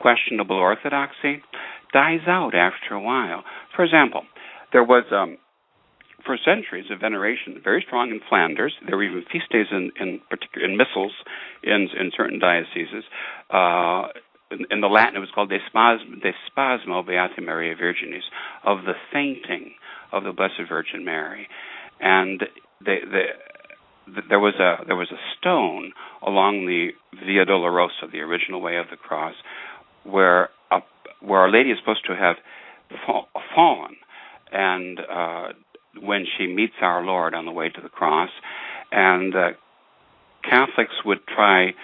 [0.00, 1.42] questionable orthodoxy
[1.92, 3.44] dies out after a while.
[3.74, 4.22] For example,
[4.72, 5.38] there was um,
[6.24, 8.74] for centuries a veneration very strong in Flanders.
[8.86, 11.12] There were even feast days in in particular in missals
[11.62, 13.04] in in certain dioceses.
[13.50, 14.08] Uh,
[14.50, 18.24] in, in the Latin, it was called De Spasmo, Beata Maria Virginis,
[18.64, 19.72] of the fainting
[20.12, 21.48] of the Blessed Virgin Mary,
[22.00, 22.44] and
[22.84, 23.26] they, they,
[24.28, 26.90] there was a there was a stone along the
[27.24, 29.34] Via Dolorosa, the original way of the cross,
[30.04, 30.80] where a,
[31.20, 32.36] where Our Lady is supposed to have
[33.06, 33.96] fall, fallen,
[34.52, 35.48] and uh,
[36.00, 38.30] when she meets our Lord on the way to the cross,
[38.92, 39.48] and uh,
[40.42, 41.74] Catholics would try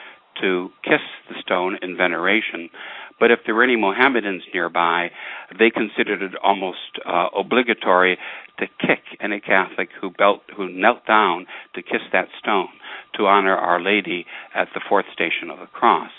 [0.41, 2.71] to kiss the stone in veneration.
[3.19, 5.11] But if there were any Mohammedans nearby,
[5.59, 8.17] they considered it almost uh, obligatory
[8.59, 12.69] to kick any Catholic who, belt, who knelt down to kiss that stone
[13.17, 16.11] to honor Our Lady at the fourth station of the cross.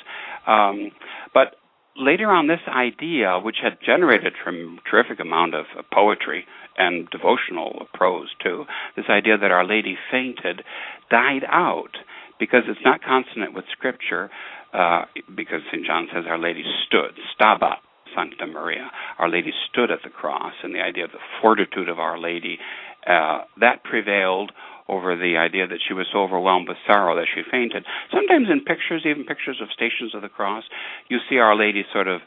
[0.46, 0.92] Um,
[1.34, 1.56] but
[1.98, 6.46] later on, this idea, which had generated a terrific amount of poetry
[6.78, 10.64] and devotional prose too, this idea that Our Lady fainted,
[11.10, 11.98] died out
[12.40, 14.30] because it's not consonant with Scripture.
[14.74, 15.04] Uh,
[15.36, 15.86] because St.
[15.86, 17.74] John says Our Lady stood, staba,
[18.16, 18.90] Sancta Maria.
[19.20, 22.58] Our Lady stood at the cross, and the idea of the fortitude of Our Lady
[23.06, 24.52] uh, that prevailed
[24.92, 27.86] over the idea that she was so overwhelmed with sorrow that she fainted.
[28.12, 30.66] Sometimes in pictures, even pictures of Stations of the Cross,
[31.08, 32.20] you see Our Lady sort of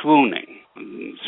[0.00, 0.64] swooning.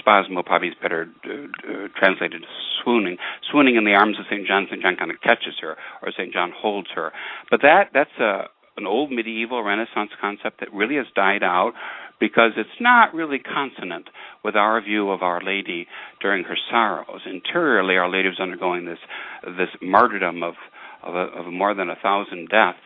[0.00, 2.48] Spasmo probably is better uh, uh, translated as
[2.82, 3.18] swooning,
[3.50, 4.46] swooning in the arms of St.
[4.46, 4.66] John.
[4.68, 4.82] St.
[4.82, 6.32] John kind of catches her, or St.
[6.32, 7.12] John holds her.
[7.50, 11.72] But that that's a an old medieval Renaissance concept that really has died out
[12.20, 14.08] because it's not really consonant
[14.44, 15.86] with our view of Our Lady
[16.20, 17.22] during her sorrows.
[17.26, 18.98] Interiorly, Our Lady was undergoing this
[19.44, 20.54] this martyrdom of
[21.02, 22.78] of, a, of more than a thousand deaths,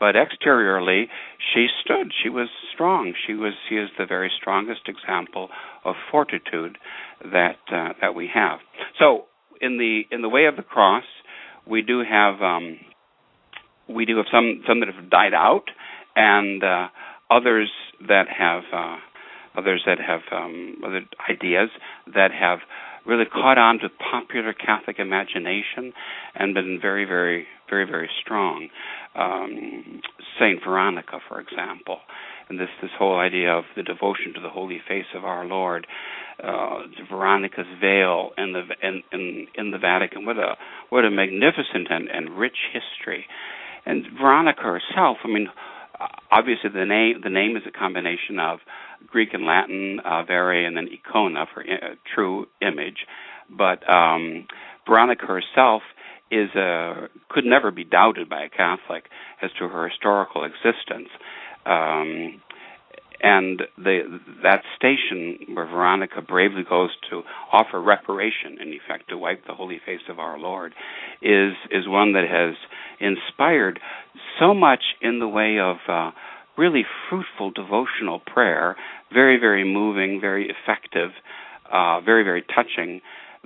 [0.00, 1.08] but exteriorly,
[1.52, 2.10] she stood.
[2.22, 3.12] She was strong.
[3.26, 3.52] She was.
[3.68, 5.50] She is the very strongest example
[5.84, 6.78] of fortitude
[7.22, 8.60] that uh, that we have.
[8.98, 9.24] So,
[9.60, 11.04] in the in the way of the cross,
[11.66, 12.78] we do have um,
[13.88, 15.64] we do have some some that have died out,
[16.16, 16.88] and uh,
[17.30, 17.70] others
[18.08, 18.96] that have uh,
[19.56, 21.68] others that have um, other ideas
[22.14, 22.60] that have
[23.06, 25.92] really caught on to popular Catholic imagination
[26.34, 28.68] and been very, very, very, very strong.
[29.14, 30.02] Um,
[30.38, 31.98] Saint Veronica, for example,
[32.48, 35.86] and this this whole idea of the devotion to the holy face of our Lord,
[36.42, 40.26] uh, Veronica's veil in the in, in in the Vatican.
[40.26, 40.56] What a
[40.90, 43.26] what a magnificent and, and rich history.
[43.86, 45.48] And Veronica herself, I mean,
[46.30, 48.58] obviously the name the name is a combination of
[49.06, 53.06] Greek and Latin, uh, and then icona for uh, true image.
[53.50, 54.46] But um,
[54.86, 55.82] Veronica herself
[56.30, 59.04] is a, could never be doubted by a Catholic
[59.42, 61.08] as to her historical existence.
[61.66, 62.40] Um,
[63.22, 69.46] and the, that station where Veronica bravely goes to offer reparation, in effect, to wipe
[69.46, 70.72] the holy face of our Lord,
[71.20, 72.54] is is one that has
[72.98, 73.78] inspired
[74.38, 76.12] so much in the way of uh,
[76.56, 78.76] really fruitful devotional prayer,
[79.12, 81.10] very very moving, very effective,
[81.72, 83.00] uh, very very touching.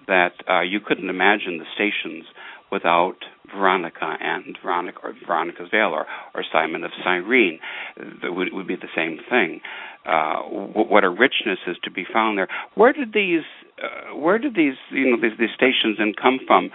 [0.09, 2.25] That uh, you couldn't imagine the stations
[2.73, 3.17] without
[3.57, 7.61] Veronica and Veronica or Veronica's Veil or, or Simon of Cyrene.
[7.97, 9.61] It would, would be the same thing.
[10.05, 12.49] Uh, what a richness is to be found there.
[12.75, 13.47] Where did these
[13.83, 16.71] uh, where did these you know these, these stations then come from?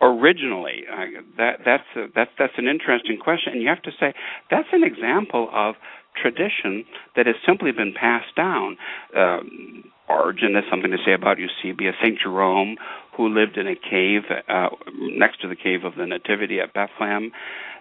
[0.00, 4.12] Originally uh, that that's a, that's that's an interesting question and you have to say
[4.50, 5.74] that's an example of
[6.20, 8.76] tradition that has simply been passed down
[9.16, 12.18] um, Origen has something to say about Eusebius, St.
[12.18, 12.76] Jerome,
[13.16, 17.30] who lived in a cave uh, next to the cave of the Nativity at Bethlehem.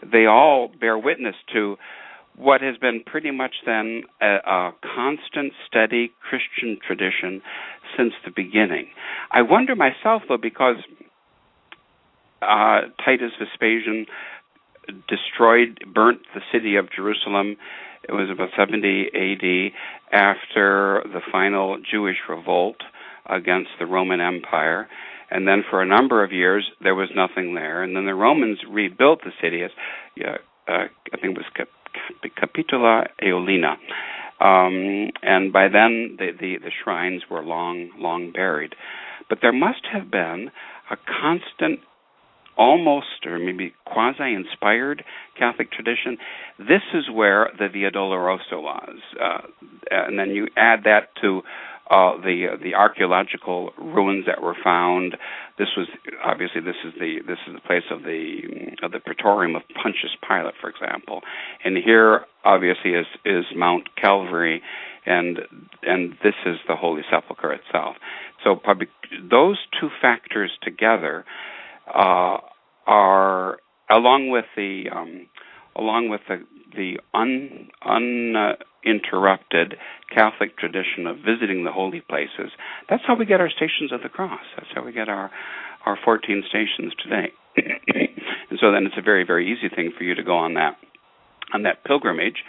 [0.03, 1.77] They all bear witness to
[2.35, 7.41] what has been pretty much then a, a, constant, steady Christian tradition
[7.97, 8.87] since the beginning.
[9.31, 10.75] I wonder myself, though, because
[12.41, 14.05] uh, Titus Vespasian
[15.07, 17.57] destroyed, burnt the city of Jerusalem.
[18.07, 19.71] It was about 70 AD
[20.13, 22.77] after the final Jewish revolt
[23.25, 24.87] against the Roman Empire.
[25.29, 27.83] And then for a number of years, there was nothing there.
[27.83, 29.71] And then the Romans rebuilt the city as,
[30.21, 30.37] uh,
[30.71, 31.67] uh, I think it was Cap-
[32.37, 33.77] Capitula Aeolina.
[34.39, 38.75] Um, and by then, the, the, the shrines were long, long buried.
[39.27, 40.51] But there must have been
[40.89, 41.81] a constant
[42.57, 45.03] almost or maybe quasi inspired
[45.37, 46.17] Catholic tradition.
[46.57, 49.41] This is where the Via Dolorosa was, uh,
[49.91, 51.41] and then you add that to
[51.89, 55.15] uh, the uh, the archaeological ruins that were found.
[55.57, 55.87] This was
[56.25, 60.11] obviously this is the this is the place of the of the Praetorium of Pontius
[60.27, 61.21] Pilate, for example,
[61.63, 64.61] and here obviously is is Mount Calvary,
[65.05, 65.39] and
[65.83, 67.95] and this is the Holy Sepulchre itself.
[68.43, 68.87] So probably
[69.29, 71.23] those two factors together
[71.93, 72.37] uh,
[72.85, 73.57] are
[73.89, 75.27] along with the um,
[75.75, 79.75] along with the the un, uninterrupted
[80.13, 82.51] Catholic tradition of visiting the holy places.
[82.89, 84.43] That's how we get our stations of the cross.
[84.55, 85.31] That's how we get our
[85.85, 87.31] our 14 stations today.
[88.49, 90.77] and so then it's a very very easy thing for you to go on that
[91.53, 92.43] on that pilgrimage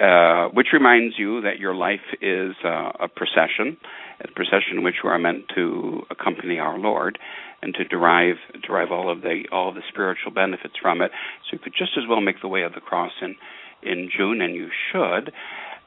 [0.00, 3.76] uh, which reminds you that your life is uh, a procession,
[4.20, 7.18] a procession in which you are meant to accompany our Lord
[7.62, 8.36] and to derive
[8.66, 11.10] derive all of the all of the spiritual benefits from it.
[11.44, 13.36] So you could just as well make the way of the cross in
[13.82, 15.32] in June, and you should,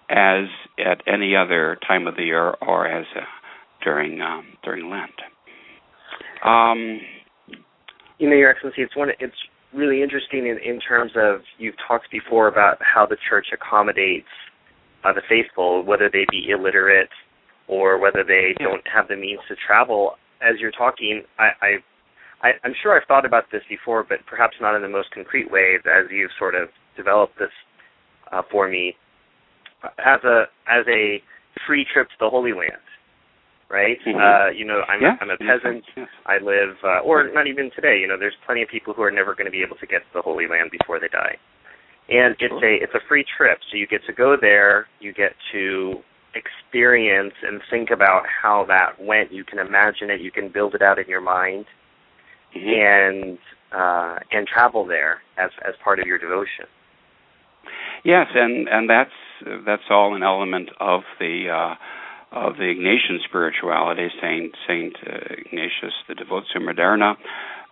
[0.09, 0.45] as
[0.78, 3.22] at any other time of the year or as uh,
[3.84, 5.11] during um, during Lent.
[6.45, 6.99] Um,
[8.20, 9.09] you know, Your Excellency, it's one.
[9.20, 9.36] It's
[9.76, 14.28] really interesting in, in terms of you've talked before about how the church accommodates
[15.03, 17.09] uh, the faithful, whether they be illiterate
[17.67, 20.15] or whether they don't have the means to travel.
[20.41, 24.55] As you're talking, I, I, I I'm sure I've thought about this before, but perhaps
[24.61, 27.51] not in the most concrete way as you've sort of developed this
[28.32, 28.95] uh, for me.
[29.84, 31.21] As a as a
[31.67, 32.84] free trip to the Holy Land,
[33.74, 33.97] right?
[34.05, 34.21] Mm-hmm.
[34.21, 35.17] Uh, you know, I'm, yeah.
[35.19, 35.84] I'm a peasant.
[35.97, 36.07] Yes.
[36.28, 37.97] I live, uh, or not even today.
[37.99, 40.05] You know, there's plenty of people who are never going to be able to get
[40.05, 41.36] to the Holy Land before they die,
[42.07, 43.57] and it's a it's a free trip.
[43.71, 44.86] So you get to go there.
[44.99, 45.95] You get to
[46.36, 49.34] experience and think about how that went.
[49.34, 50.21] You can imagine it.
[50.21, 51.65] You can build it out in your mind,
[52.55, 52.69] mm-hmm.
[52.69, 53.38] and
[53.74, 56.69] uh, and travel there as as part of your devotion.
[58.05, 59.17] Yes, and and that's
[59.65, 61.49] that's all an element of the.
[61.49, 61.76] Uh,
[62.34, 67.15] of the Ignatian spirituality, Saint Saint uh, Ignatius, the Devotio Moderna,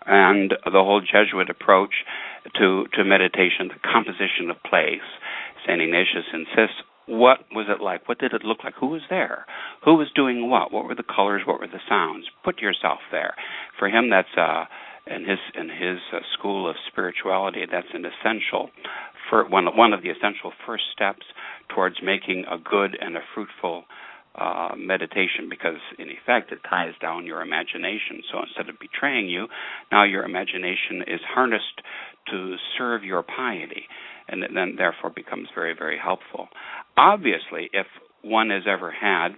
[0.05, 1.93] and the whole Jesuit approach
[2.55, 5.05] to to meditation, the composition of place.
[5.65, 6.81] Saint Ignatius insists.
[7.07, 8.07] What was it like?
[8.07, 8.75] What did it look like?
[8.79, 9.45] Who was there?
[9.83, 10.71] Who was doing what?
[10.71, 11.41] What were the colors?
[11.45, 12.27] What were the sounds?
[12.45, 13.33] Put yourself there.
[13.77, 14.65] For him, that's uh,
[15.07, 17.65] in his in his uh, school of spirituality.
[17.69, 18.69] That's an essential
[19.29, 21.25] for one one of the essential first steps
[21.73, 23.85] towards making a good and a fruitful
[24.35, 28.23] uh, meditation because, in effect, it ties down your imagination.
[28.31, 29.47] So instead of betraying you,
[29.91, 31.81] now your imagination is harnessed
[32.31, 33.83] to serve your piety,
[34.27, 36.47] and then therefore becomes very, very helpful.
[36.95, 37.87] Obviously, if
[38.21, 39.29] one has ever had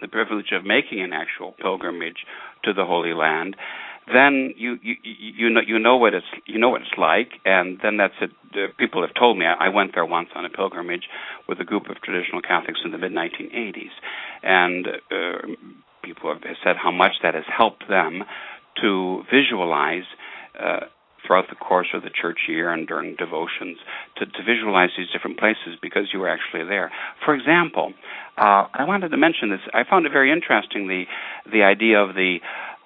[0.00, 2.26] the privilege of making an actual pilgrimage
[2.64, 3.56] to the Holy Land,
[4.06, 7.78] then you you you know you know what it's you know what it's like, and
[7.82, 8.30] then that's it.
[8.76, 11.04] People have told me I, I went there once on a pilgrimage
[11.48, 13.92] with a group of traditional Catholics in the mid 1980s,
[14.42, 15.46] and uh,
[16.02, 18.24] people have said how much that has helped them
[18.80, 20.04] to visualize.
[20.58, 20.86] Uh,
[21.26, 23.78] throughout the course of the church year and during devotions
[24.16, 26.90] to, to visualize these different places because you were actually there.
[27.24, 27.92] For example,
[28.36, 29.60] uh, I wanted to mention this.
[29.72, 31.04] I found it very interesting the
[31.50, 32.38] the idea of the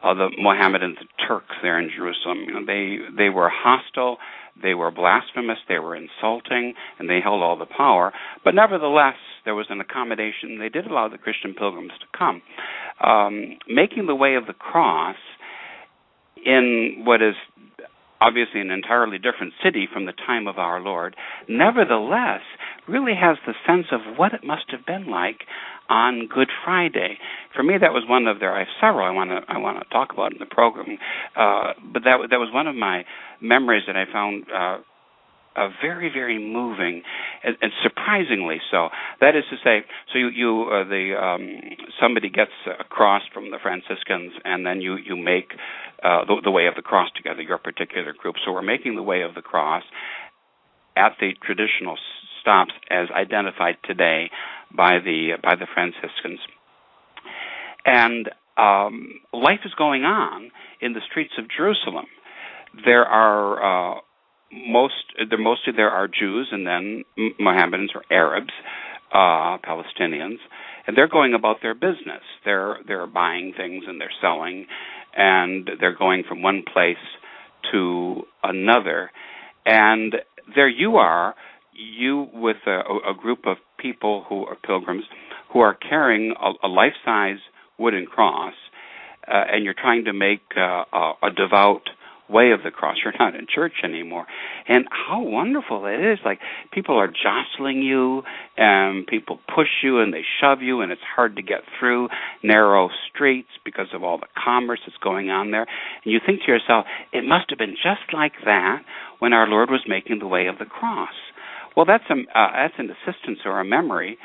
[0.02, 2.44] the Mohammedans, the Turks there in Jerusalem.
[2.46, 4.18] You know, they they were hostile,
[4.60, 8.12] they were blasphemous, they were insulting, and they held all the power.
[8.44, 10.58] But nevertheless, there was an accommodation.
[10.58, 12.42] They did allow the Christian pilgrims to come,
[13.02, 15.16] um, making the way of the cross
[16.44, 17.34] in what is
[18.20, 21.16] obviously an entirely different city from the time of our Lord,
[21.48, 22.40] nevertheless
[22.88, 25.40] really has the sense of what it must have been like
[25.88, 27.18] on Good Friday.
[27.54, 28.52] For me, that was one of there.
[28.52, 30.98] I have several I want to I want to talk about in the program,
[31.36, 33.04] uh, but that that was one of my
[33.40, 34.44] memories that I found.
[34.52, 34.78] Uh,
[35.56, 37.02] uh, very very moving
[37.42, 38.88] and, and, surprisingly so
[39.20, 41.60] that is to say so you you uh, the um,
[42.00, 45.52] somebody gets a cross from the franciscans and then you you make
[46.02, 49.02] uh, the, the way of the cross together your particular group so we're making the
[49.02, 49.82] way of the cross
[50.96, 51.96] at the traditional
[52.40, 54.30] stops as identified today
[54.74, 56.40] by the by the Franciscans.
[57.84, 60.50] And um, life is going on
[60.80, 62.06] in the streets of Jerusalem.
[62.84, 64.00] There are uh,
[64.68, 64.94] most
[65.28, 67.04] there mostly there are Jews and then
[67.38, 68.52] Mohammedans or Arabs,
[69.12, 70.38] uh, Palestinians,
[70.86, 72.22] and they're going about their business.
[72.44, 74.66] They're they're buying things and they're selling,
[75.16, 76.96] and they're going from one place
[77.72, 79.10] to another.
[79.64, 80.14] And
[80.54, 81.34] there you are,
[81.72, 85.04] you with a, a group of people who are pilgrims
[85.52, 87.38] who are carrying a, a life-size
[87.78, 88.54] wooden cross,
[89.26, 91.88] uh, and you're trying to make uh, a, a devout
[92.28, 92.96] way of the cross.
[93.04, 94.26] You're not in church anymore.
[94.68, 96.18] And how wonderful it is.
[96.24, 96.40] Like
[96.72, 98.22] people are jostling you
[98.56, 102.08] and people push you and they shove you and it's hard to get through
[102.42, 105.66] narrow streets because of all the commerce that's going on there.
[106.04, 108.82] And you think to yourself, it must have been just like that
[109.18, 111.14] when our Lord was making the way of the cross.
[111.76, 114.16] Well, that's a uh, that's an assistance or a memory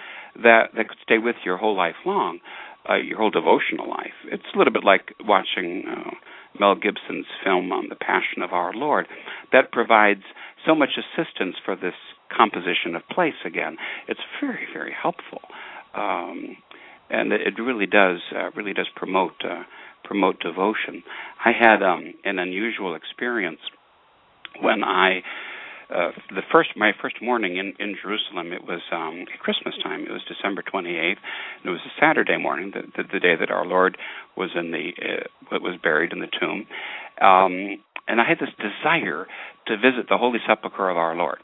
[0.42, 2.40] that that could stay with you your whole life long,
[2.90, 4.16] uh, your whole devotional life.
[4.32, 6.12] It's a little bit like watching uh,
[6.60, 9.08] Mel Gibson's film on the Passion of Our Lord,
[9.52, 10.24] that provides
[10.66, 11.94] so much assistance for this
[12.36, 13.78] composition of place again.
[14.08, 15.42] It's very, very helpful,
[15.96, 16.58] um,
[17.10, 19.64] and it really does uh, really does promote uh,
[20.04, 21.04] promote devotion.
[21.44, 23.60] I had um, an unusual experience
[24.62, 25.22] when I
[25.94, 28.54] uh, the first my first morning in in Jerusalem.
[28.54, 30.02] It was um, Christmas time.
[30.02, 31.18] It was December 28th.
[31.18, 33.98] and It was a Saturday morning, the, the, the day that our Lord
[34.36, 34.92] was in the
[35.52, 36.68] uh, was buried in the tomb.
[37.22, 39.28] Um, and I had this desire
[39.68, 41.40] to visit the Holy Sepulchre of our Lord.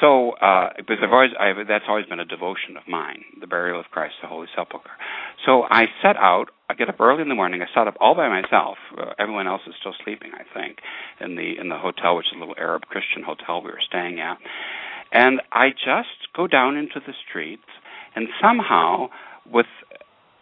[0.00, 3.80] So, uh, because I've always, I've, that's always been a devotion of mine, the burial
[3.80, 4.90] of Christ, the Holy Sepulchre.
[5.46, 6.46] So I set out.
[6.68, 7.62] I get up early in the morning.
[7.62, 8.76] I set up all by myself.
[8.98, 10.78] Uh, everyone else is still sleeping, I think,
[11.20, 14.20] in the in the hotel, which is a little Arab Christian hotel we were staying
[14.20, 14.36] at.
[15.12, 17.68] And I just go down into the streets,
[18.14, 19.08] and somehow,
[19.50, 19.66] with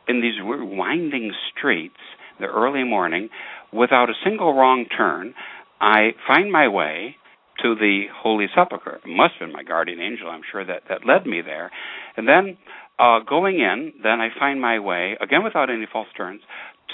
[0.09, 2.01] in these winding streets,
[2.41, 3.29] the early morning,
[3.73, 5.35] without a single wrong turn,
[5.81, 7.17] I find my way
[7.63, 9.01] to the Holy Sepulchre.
[9.05, 11.71] It must have been my guardian angel, I'm sure, that, that led me there.
[12.17, 12.57] And then
[12.99, 16.43] uh, going in, then I find my way, again without any false turns,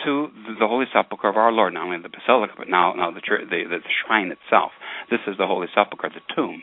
[0.05, 3.21] to the Holy Sepulchre of our Lord, not only the basilica, but now, now the,
[3.21, 4.73] the, the shrine itself.
[5.11, 6.63] This is the Holy Sepulchre, the tomb.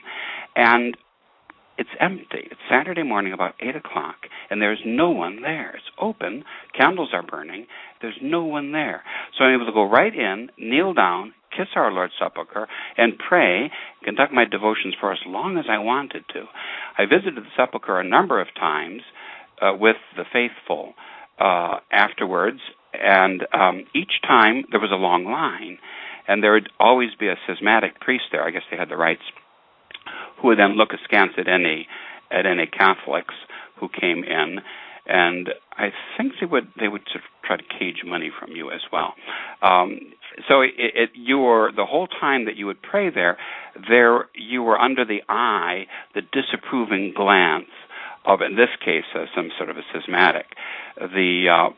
[0.56, 0.98] And
[1.78, 2.50] it's empty.
[2.50, 4.16] It's Saturday morning about 8 o'clock,
[4.50, 5.76] and there's no one there.
[5.76, 6.44] It's open,
[6.76, 7.68] candles are burning,
[8.02, 9.04] there's no one there.
[9.38, 12.68] So I'm able to go right in, kneel down, kiss our Lord's Sepulchre,
[12.98, 13.72] and pray,
[14.04, 16.44] conduct my devotions for as long as I wanted to.
[16.98, 19.02] I visited the Sepulchre a number of times
[19.62, 20.94] uh, with the faithful
[21.40, 22.60] uh, afterwards,
[22.94, 25.78] and um, each time there was a long line,
[26.28, 28.44] and there would always be a schismatic priest there.
[28.44, 29.22] I guess they had the rights,
[30.42, 31.88] who would then look askance at any
[32.30, 33.34] at any Catholics
[33.80, 34.60] who came in,
[35.08, 38.72] and I think they would they would sort of try to cage money from you
[38.72, 39.14] as well.
[39.62, 40.00] Um,
[40.48, 43.38] so it, it, you were the whole time that you would pray there,
[43.90, 47.72] there you were under the eye, the disapproving glance
[48.26, 50.46] of, in this case, uh, some sort of a schismatic.
[50.98, 51.74] The uh,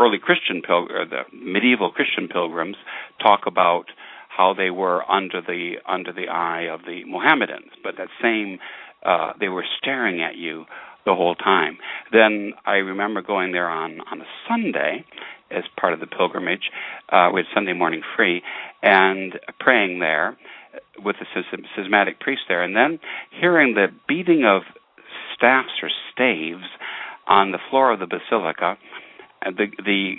[0.00, 2.76] early Christian pil- or the medieval Christian pilgrims
[3.20, 3.86] talk about
[4.28, 8.58] how they were under the under the eye of the Mohammedans, but that same
[9.04, 10.66] uh, they were staring at you
[11.04, 11.78] the whole time.
[12.12, 15.04] Then I remember going there on on a Sunday
[15.50, 16.70] as part of the pilgrimage.
[17.10, 18.42] Uh, had Sunday morning free
[18.82, 20.36] and praying there
[21.02, 21.26] with the
[21.74, 22.98] schismatic priest there, and then
[23.40, 24.62] hearing the beating of
[25.34, 26.64] staffs or staves
[27.26, 28.76] on the floor of the basilica.
[29.44, 30.14] The the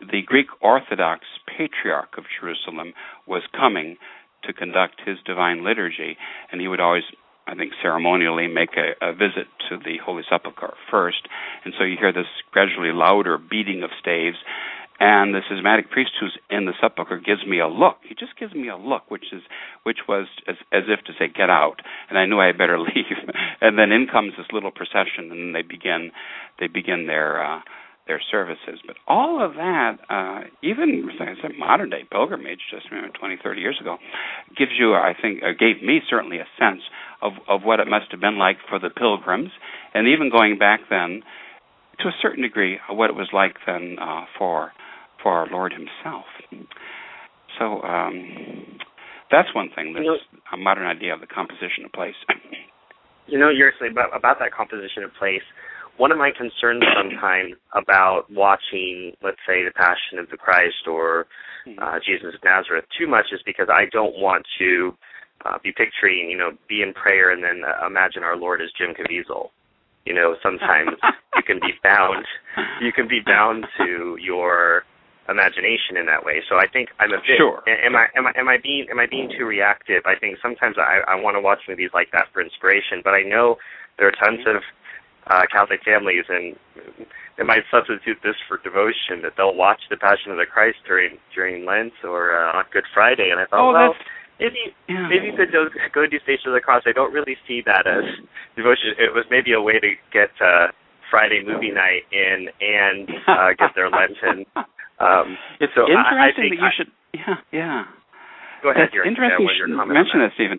[0.00, 2.94] the Greek Orthodox Patriarch of Jerusalem
[3.26, 3.96] was coming
[4.44, 6.16] to conduct his divine liturgy,
[6.50, 7.02] and he would always
[7.50, 11.26] I think, ceremonially make a, a visit to the Holy Sepulchre first.
[11.64, 14.36] And so you hear this gradually louder beating of staves.
[15.00, 17.96] And the schismatic priest who's in the sepulchre gives me a look.
[18.06, 19.40] He just gives me a look, which is
[19.82, 21.80] which was as as if to say, "Get out."
[22.10, 23.16] And I knew I had better leave.
[23.62, 26.12] and then in comes this little procession, and they begin
[26.58, 27.60] they begin their uh,
[28.10, 28.82] their services.
[28.84, 33.06] But all of that, uh, even like I said, modern day pilgrimage, just you know,
[33.14, 33.98] 20, 30 years ago,
[34.58, 36.82] gives you, I think, uh, gave me certainly a sense
[37.22, 39.50] of, of what it must have been like for the pilgrims,
[39.94, 41.22] and even going back then,
[42.00, 44.72] to a certain degree, what it was like then uh, for
[45.22, 46.24] for our Lord Himself.
[47.58, 48.80] So um,
[49.30, 49.92] that's one thing.
[49.92, 50.18] That's you know,
[50.52, 52.16] a modern idea of the composition of place.
[53.28, 55.44] you know, seriously about about that composition of place
[56.00, 61.26] one of my concerns sometimes about watching, let's say, the Passion of the Christ or
[61.66, 61.76] hmm.
[61.76, 64.96] uh, Jesus of Nazareth too much is because I don't want to
[65.44, 68.70] uh, be picturing, you know, be in prayer and then uh, imagine our Lord as
[68.80, 69.50] Jim Caviezel.
[70.06, 70.96] You know, sometimes
[71.36, 72.24] you can be bound,
[72.80, 74.84] you can be bound to your
[75.28, 76.40] imagination in that way.
[76.48, 77.36] So I think I'm a bit.
[77.36, 77.60] Sure.
[77.68, 80.02] Am I am I am I being am I being too reactive?
[80.06, 83.22] I think sometimes I I want to watch movies like that for inspiration, but I
[83.22, 83.56] know
[83.98, 84.64] there are tons of
[85.26, 86.56] uh, Catholic families and
[87.40, 91.16] they might substitute this for devotion that they'll watch the Passion of the Christ during
[91.34, 93.30] during Lent or uh, on Good Friday.
[93.32, 93.94] And I thought, oh, well,
[94.38, 95.08] maybe yeah.
[95.08, 95.64] maybe you could go,
[95.94, 96.84] go do Station of the Cross.
[96.84, 98.04] I don't really see that as
[98.56, 98.92] devotion.
[99.00, 100.68] It was maybe a way to get uh,
[101.10, 104.46] Friday movie night in and uh, get their Lenten.
[105.00, 106.92] Um, it's so interesting I, I think that you I, should.
[107.16, 107.84] Yeah, yeah.
[108.62, 108.88] Go ahead.
[108.88, 110.58] That's your, interesting yeah, you should mention on that, Stephen.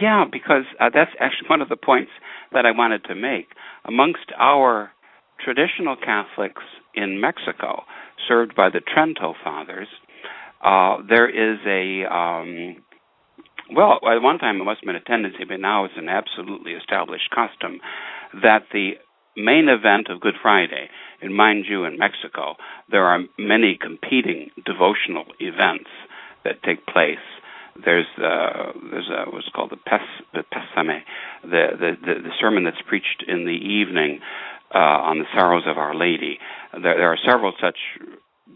[0.00, 2.10] Yeah, because uh, that's actually one of the points
[2.52, 3.48] that I wanted to make.
[3.84, 4.90] Amongst our
[5.44, 6.62] traditional Catholics
[6.94, 7.82] in Mexico,
[8.26, 9.88] served by the Trento Fathers,
[10.64, 12.76] uh, there is a um,
[13.74, 16.72] well, at one time it must have been a tendency, but now it's an absolutely
[16.72, 17.80] established custom
[18.42, 18.92] that the
[19.36, 20.88] main event of Good Friday,
[21.20, 22.54] and mind you, in Mexico,
[22.90, 25.90] there are many competing devotional events
[26.46, 27.22] that take place.
[27.84, 30.00] There's uh, there's a, what's called the pes
[30.32, 31.00] the pesame,
[31.42, 34.20] the, the the the sermon that's preached in the evening
[34.74, 36.38] uh, on the sorrows of Our Lady.
[36.72, 37.76] There, there are several such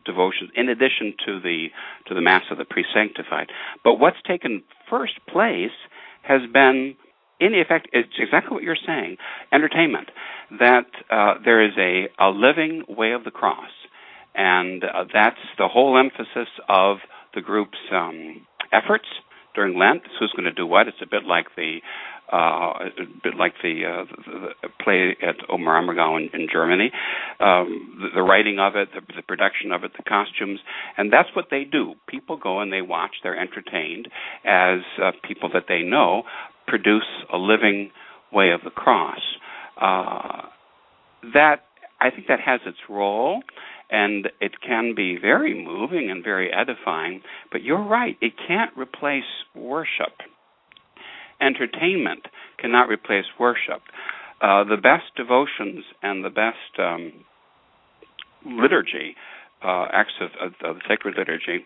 [0.06, 1.66] devotions in addition to the
[2.06, 3.48] to the mass of the pre-sanctified.
[3.84, 5.76] But what's taken first place
[6.22, 6.96] has been
[7.40, 9.16] in effect it's exactly what you're saying
[9.52, 10.08] entertainment
[10.58, 13.70] that uh, there is a, a living way of the cross
[14.34, 16.98] and uh, that's the whole emphasis of
[17.34, 19.06] the group's um, efforts
[19.54, 20.02] during Lent.
[20.18, 20.88] Who's going to do what?
[20.88, 21.80] It's a bit like the
[22.32, 26.92] uh, a bit like the, uh, the, the play at Oberammergau in, in Germany,
[27.40, 30.60] um, the, the, writing of it, the, the, production of it, the costumes,
[30.96, 31.94] and that's what they do.
[32.06, 33.16] People go and they watch.
[33.24, 34.08] They're entertained
[34.44, 36.22] as uh, people that they know
[36.68, 37.90] produce a living
[38.32, 39.20] way of the cross.
[39.80, 40.42] Uh,
[41.34, 41.64] that
[42.00, 43.42] I think that has its role
[43.90, 47.22] and it can be very moving and very edifying.
[47.50, 49.24] But you're right, it can't replace
[49.54, 50.22] worship.
[51.40, 52.26] Entertainment
[52.58, 53.82] cannot replace worship.
[54.40, 57.12] Uh, the best devotions and the best um,
[58.46, 59.16] liturgy,
[59.62, 61.64] uh, acts of, of, of sacred liturgy,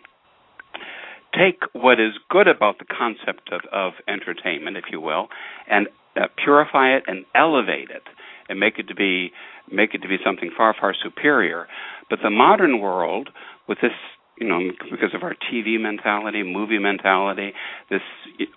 [1.37, 5.29] take what is good about the concept of, of entertainment, if you will,
[5.69, 8.03] and uh, purify it and elevate it
[8.49, 9.33] and make it to be
[9.71, 11.67] make it to be something far far superior.
[12.11, 13.31] But the modern world,
[13.69, 13.93] with this,
[14.39, 17.53] you know, because of our TV mentality, movie mentality,
[17.91, 18.03] this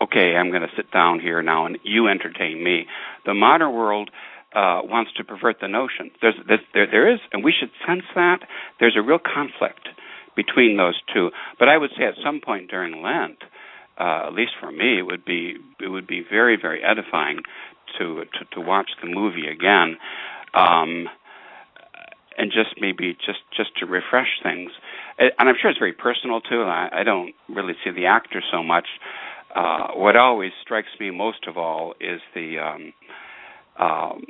[0.02, 2.86] okay, I'm going to sit down here now and you entertain me.
[3.26, 4.10] The modern world
[4.54, 6.12] uh, wants to pervert the notion.
[6.22, 6.36] There's,
[6.74, 8.40] there, there is, and we should sense that
[8.80, 9.90] there's a real conflict
[10.36, 11.32] between those two.
[11.60, 13.40] But I would say at some point during Lent,
[14.00, 17.42] uh, at least for me, it would be it would be very very edifying
[17.98, 19.98] to to, to watch the movie again,
[20.54, 21.08] um,
[22.38, 24.72] and just maybe just just to refresh things.
[25.20, 26.62] And I'm sure it's very personal too.
[26.62, 28.88] I, I don't really see the actor so much.
[29.56, 32.94] Uh, what always strikes me most of all is the um,
[33.80, 34.26] um,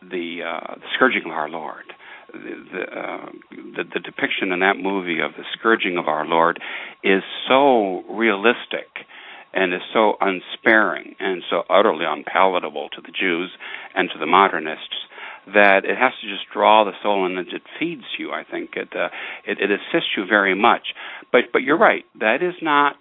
[0.00, 1.84] the, uh, the scourging of our Lord.
[2.32, 6.60] The the, uh, the the depiction in that movie of the scourging of our Lord
[7.02, 9.06] is so realistic
[9.52, 13.50] and is so unsparing and so utterly unpalatable to the Jews
[13.94, 15.06] and to the modernists
[15.54, 18.32] that it has to just draw the soul and it feeds you.
[18.32, 19.08] I think it, uh,
[19.46, 20.88] it it assists you very much.
[21.32, 22.04] But but you're right.
[22.20, 22.96] That is not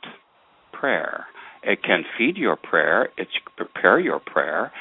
[0.72, 1.26] prayer.
[1.64, 3.10] It can feed your prayer.
[3.18, 4.72] It's prepare your prayer.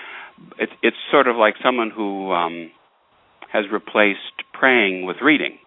[0.58, 2.70] It's it's sort of like someone who um,
[3.52, 5.58] has replaced praying with reading.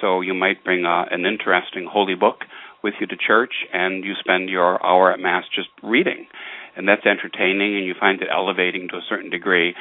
[0.00, 2.44] So you might bring uh, an interesting holy book
[2.82, 6.26] with you to church and you spend your hour at mass just reading
[6.76, 9.74] and that's entertaining and you find it elevating to a certain degree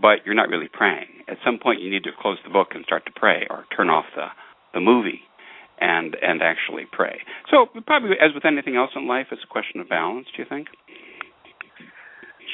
[0.00, 2.84] but you're not really praying at some point you need to close the book and
[2.84, 4.26] start to pray or turn off the
[4.74, 5.20] the movie
[5.80, 7.20] and and actually pray
[7.50, 10.48] so probably as with anything else in life it's a question of balance do you
[10.48, 10.68] think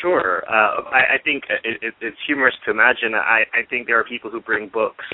[0.02, 0.44] Sure.
[0.48, 3.14] Uh, I, I think it, it, it's humorous to imagine.
[3.14, 5.06] I, I think there are people who bring books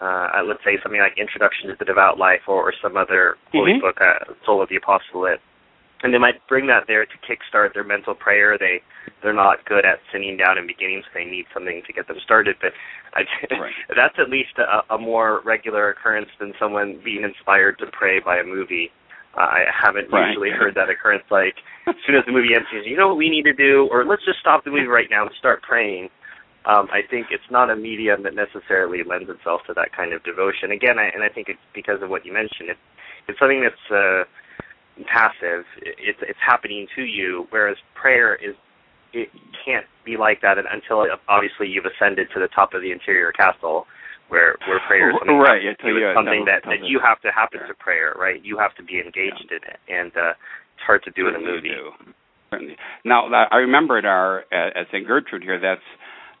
[0.00, 3.72] uh, let's say something like Introduction to the Devout Life or, or some other holy
[3.72, 3.80] mm-hmm.
[3.80, 5.40] book, uh, Soul of the Apostolate,
[6.02, 8.58] and they might bring that there to kickstart their mental prayer.
[8.58, 8.82] They
[9.22, 12.18] they're not good at sitting down and beginning, so they need something to get them
[12.22, 12.56] started.
[12.60, 12.72] But
[13.14, 13.24] I,
[13.54, 13.72] right.
[13.96, 18.36] that's at least a, a more regular occurrence than someone being inspired to pray by
[18.38, 18.90] a movie.
[19.36, 20.28] Uh, I haven't right.
[20.28, 21.24] usually heard that occurrence.
[21.30, 21.56] Like
[21.88, 24.24] as soon as the movie ends, you know what we need to do, or let's
[24.24, 26.10] just stop the movie right now and start praying
[26.66, 30.22] um, I think it's not a medium that necessarily lends itself to that kind of
[30.24, 30.72] devotion.
[30.72, 32.70] Again, I, and I think it's because of what you mentioned.
[32.70, 32.86] It's
[33.28, 34.26] it's something that's uh,
[35.06, 35.64] passive.
[35.82, 37.46] It's it's happening to you.
[37.50, 38.54] Whereas prayer is
[39.12, 39.30] it
[39.64, 43.86] can't be like that until obviously you've ascended to the top of the interior castle
[44.28, 47.60] where where prayer is something, right, yeah, you, something that, that you have to happen
[47.66, 48.44] to prayer, right?
[48.44, 49.56] You have to be engaged yeah.
[49.56, 50.34] in it, and uh,
[50.74, 51.70] it's hard to do in a movie.
[53.04, 55.06] Now, I remember at our at St.
[55.06, 55.60] Gertrude here.
[55.60, 55.80] That's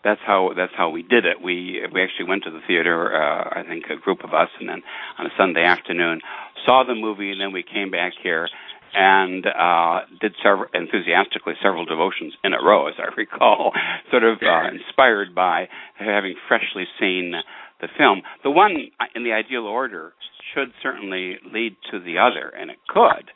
[0.06, 1.42] that's how that's how we did it.
[1.42, 3.10] We we actually went to the theater.
[3.20, 4.82] Uh, I think a group of us, and then
[5.18, 6.20] on a Sunday afternoon,
[6.64, 8.48] saw the movie, and then we came back here
[8.94, 13.72] and uh, did several enthusiastically several devotions in a row, as I recall,
[14.10, 17.34] sort of uh, inspired by having freshly seen
[17.80, 18.22] the film.
[18.44, 18.76] The one
[19.16, 20.12] in the ideal order
[20.54, 23.32] should certainly lead to the other, and it could,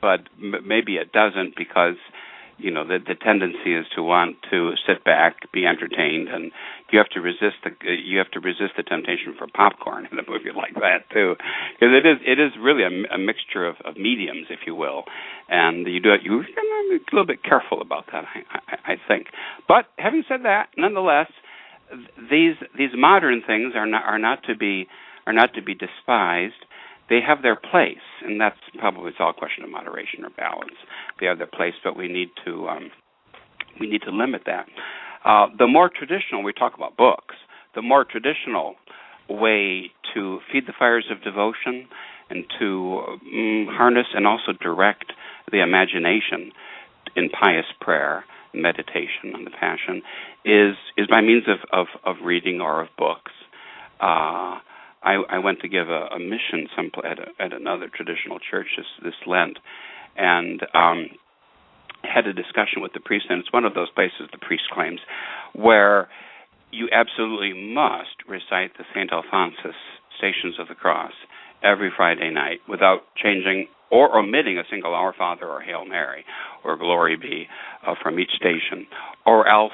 [0.00, 1.96] but m- maybe it doesn't because
[2.62, 6.52] you know the the tendency is to want to sit back, be entertained, and
[6.90, 10.22] you have to resist the you have to resist the temptation for popcorn in a
[10.28, 11.34] movie like that too,
[11.74, 15.04] because it is it is really a, a mixture of, of mediums, if you will,
[15.48, 19.26] and you do it you a little bit careful about that, I, I, I think.
[19.66, 21.28] But having said that, nonetheless,
[22.30, 24.86] these these modern things are not are not to be
[25.26, 26.62] are not to be despised
[27.12, 30.80] they have their place, and that's probably it's all a question of moderation or balance.
[31.20, 32.90] They have their place, but we need to um,
[33.78, 34.64] we need to limit that.
[35.22, 37.34] Uh, the more traditional, we talk about books.
[37.74, 38.76] The more traditional
[39.28, 41.86] way to feed the fires of devotion
[42.30, 45.12] and to um, harness and also direct
[45.50, 46.50] the imagination
[47.14, 50.00] in pious prayer, meditation on the Passion,
[50.46, 53.32] is is by means of of, of reading or of books.
[54.00, 54.60] Uh,
[55.02, 58.66] I, I went to give a, a mission some at, a, at another traditional church
[58.76, 59.58] this, this Lent,
[60.16, 61.08] and um,
[62.02, 63.26] had a discussion with the priest.
[63.28, 65.00] And it's one of those places the priest claims
[65.54, 66.08] where
[66.70, 69.76] you absolutely must recite the Saint Alphonsus
[70.16, 71.12] Stations of the Cross
[71.62, 76.24] every Friday night without changing or omitting a single Our Father or Hail Mary
[76.64, 77.46] or Glory Be
[77.86, 78.86] uh, from each station,
[79.26, 79.72] or else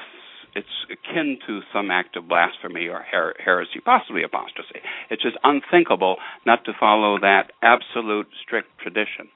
[0.55, 4.81] it's akin to some act of blasphemy or her- heresy, possibly apostasy.
[5.09, 9.29] It's just unthinkable not to follow that absolute strict tradition.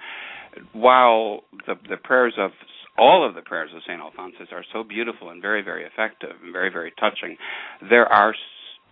[0.74, 2.52] While the, the prayers of
[2.98, 4.00] all of the prayers of St.
[4.00, 7.38] Alphonsus are so beautiful and very, very effective and very, very touching,
[7.90, 8.36] there are,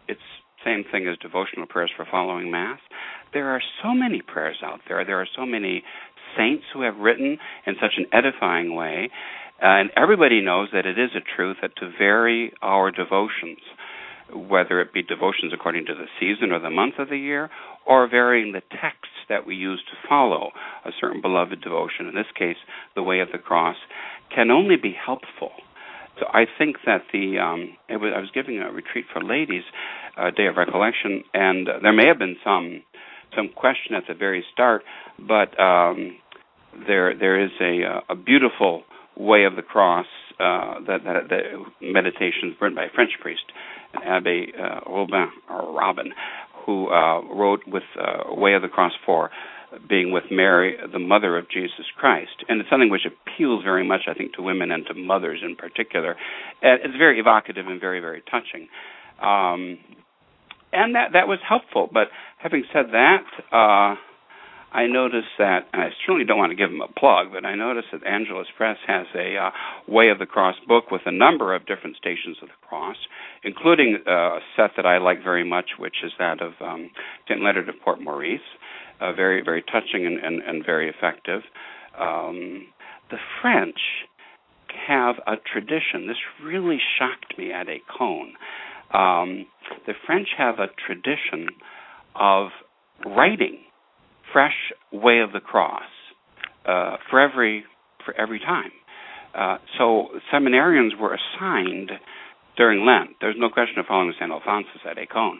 [0.07, 0.19] it's
[0.65, 2.79] same thing as devotional prayers for following Mass.
[3.33, 5.03] There are so many prayers out there.
[5.05, 5.83] There are so many
[6.37, 9.09] saints who have written in such an edifying way
[9.61, 13.59] and everybody knows that it is a truth that to vary our devotions,
[14.33, 17.49] whether it be devotions according to the season or the month of the year,
[17.85, 20.51] or varying the texts that we use to follow
[20.85, 22.57] a certain beloved devotion, in this case,
[22.95, 23.77] the Way of the Cross,
[24.33, 25.51] can only be helpful.
[26.19, 29.63] So I think that the um, was, I was giving a retreat for ladies,
[30.17, 32.83] a day of recollection, and uh, there may have been some
[33.35, 34.83] some question at the very start,
[35.17, 36.17] but um,
[36.87, 38.83] there there is a a beautiful
[39.17, 40.07] Way of the Cross,
[40.39, 41.41] uh, that, that, that
[41.81, 43.43] meditations written by a French priest,
[44.05, 46.13] Abbe uh, Robin Robin,
[46.65, 49.29] who uh, wrote with uh, Way of the Cross for
[49.87, 54.01] being with Mary, the mother of Jesus Christ, and it's something which appeals very much,
[54.07, 56.15] I think, to women and to mothers in particular.
[56.61, 58.67] And it's very evocative and very, very touching.
[59.21, 59.77] Um,
[60.73, 61.89] and that that was helpful.
[61.91, 62.07] But
[62.37, 63.95] having said that, uh,
[64.73, 67.55] I noticed that, and I certainly don't want to give them a plug, but I
[67.55, 69.49] noticed that Angelus Press has a uh,
[69.87, 72.95] Way of the Cross book with a number of different stations of the cross,
[73.43, 76.89] including uh, a set that I like very much, which is that of um,
[77.27, 77.41] St.
[77.41, 78.39] Leonard of Port Maurice,
[79.01, 81.41] uh, very, very touching and, and, and very effective.
[81.99, 82.67] Um,
[83.09, 83.79] the French
[84.87, 86.07] have a tradition.
[86.07, 88.31] This really shocked me at Écône.
[88.93, 89.47] Um,
[89.85, 91.47] the French have a tradition
[92.15, 92.49] of
[93.05, 93.59] writing
[94.31, 94.55] fresh
[94.91, 95.83] way of the cross
[96.65, 97.63] uh, for every
[98.05, 98.71] for every time.
[99.33, 101.91] Uh, so seminarians were assigned
[102.57, 103.11] during Lent.
[103.21, 104.29] There's no question of following St.
[104.29, 105.37] Alphonsus at Écône.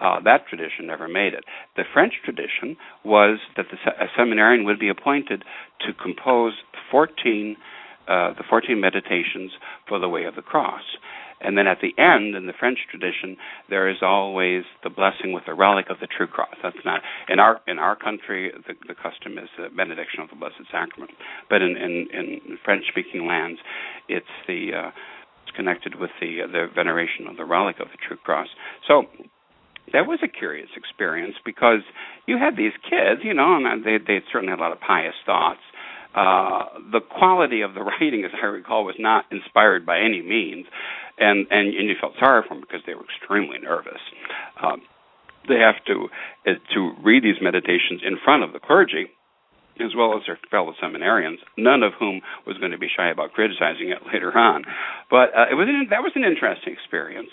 [0.00, 1.44] Uh, that tradition never made it.
[1.76, 5.44] The French tradition was that the, a seminarian would be appointed
[5.80, 6.52] to compose
[6.90, 7.56] 14,
[8.06, 9.52] uh, the 14 meditations
[9.88, 10.82] for the Way of the Cross.
[11.42, 13.36] And then at the end, in the French tradition,
[13.68, 16.54] there is always the blessing with the relic of the true cross.
[16.62, 18.52] That's not in our in our country.
[18.66, 21.10] The, the custom is the benediction of the Blessed Sacrament,
[21.50, 23.60] but in in, in French-speaking lands,
[24.08, 24.90] it's the uh,
[25.42, 28.48] it's connected with the uh, the veneration of the relic of the true cross.
[28.86, 29.04] So
[29.92, 31.82] that was a curious experience because
[32.26, 35.14] you had these kids, you know, and they they certainly had a lot of pious
[35.26, 35.60] thoughts.
[36.14, 40.66] Uh, the quality of the writing, as I recall, was not inspired by any means
[41.18, 44.00] and and, and you felt sorry for them because they were extremely nervous.
[44.62, 44.82] Um,
[45.48, 46.08] they have to
[46.46, 49.10] uh, to read these meditations in front of the clergy,
[49.80, 53.32] as well as their fellow seminarians, none of whom was going to be shy about
[53.32, 54.64] criticizing it later on.
[55.10, 57.30] But uh, it was an, that was an interesting experience.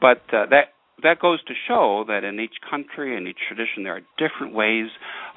[0.00, 3.96] But uh, that that goes to show that in each country and each tradition there
[3.96, 4.88] are different ways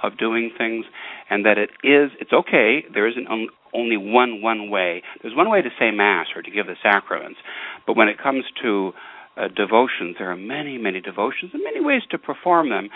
[0.01, 0.86] of doing things,
[1.30, 2.84] and that it is it's okay.
[2.93, 3.28] There isn't
[3.74, 5.03] only one one way.
[5.22, 7.39] There's one way to say mass or to give the sacraments,
[7.86, 8.91] but when it comes to
[9.36, 12.89] uh, devotions, there are many many devotions and many ways to perform them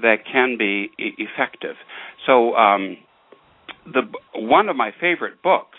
[0.00, 1.76] that can be e- effective.
[2.26, 2.96] So, um,
[3.84, 4.02] the
[4.34, 5.78] one of my favorite books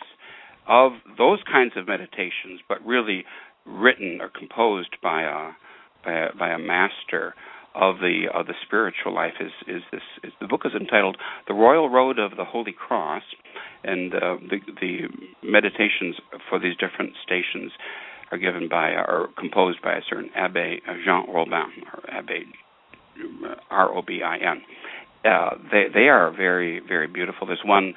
[0.68, 3.26] of those kinds of meditations, but really
[3.66, 5.52] written or composed by a
[6.04, 7.36] by a, by a master
[7.76, 11.54] of the of the spiritual life is is this is, the book is entitled The
[11.54, 13.24] Royal Road of the Holy Cross
[13.84, 14.98] and uh, the the
[15.42, 16.16] meditations
[16.50, 17.72] for these different stations
[18.32, 22.46] are given by or composed by a certain Abbe Jean Robin or Abbe
[23.72, 24.62] R O B I N.
[25.26, 27.48] Uh, they they are very very beautiful.
[27.48, 27.96] There's one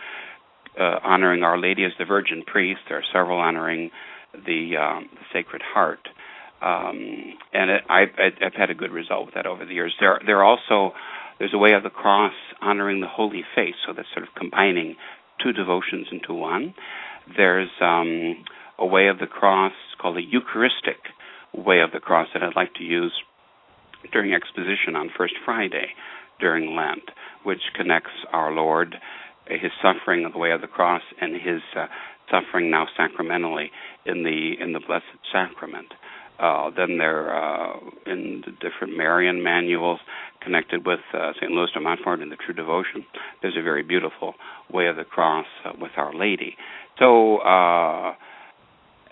[0.79, 2.81] uh, honoring Our Lady as the Virgin Priest.
[2.89, 3.91] There are several honoring
[4.33, 6.09] the, um, the Sacred Heart,
[6.63, 8.05] um, and it, I,
[8.45, 9.95] I've had a good result with that over the years.
[10.01, 10.93] There there also
[11.39, 12.33] there's a way of the cross
[12.63, 14.97] honoring the Holy Face, so that's sort of combining
[15.43, 16.75] two devotions into one.
[17.37, 18.45] There's um,
[18.79, 20.97] a way of the cross called the Eucharistic
[21.53, 23.13] way of the cross that I'd like to use
[24.13, 25.89] during exposition on First Friday
[26.39, 27.11] during Lent,
[27.45, 28.95] which connects our Lord,
[29.47, 31.87] his suffering of the way of the cross, and his uh,
[32.31, 33.71] suffering now sacramentally
[34.05, 35.93] in the in the Blessed Sacrament.
[36.39, 40.01] Uh, then they're uh, in the different Marian manuals
[40.43, 41.51] connected with uh, St.
[41.51, 43.05] Louis de Montfort and the True Devotion.
[43.43, 44.35] There's a very beautiful
[44.71, 46.57] Way of the Cross uh, with Our Lady.
[46.99, 48.15] So, uh,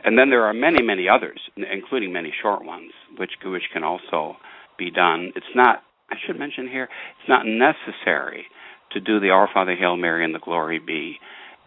[0.05, 4.37] and then there are many, many others, including many short ones, which which can also
[4.79, 5.33] be done.
[5.35, 8.47] It's not I should mention here, it's not necessary
[8.93, 11.19] to do the Our Father, Hail Mary, and the Glory Be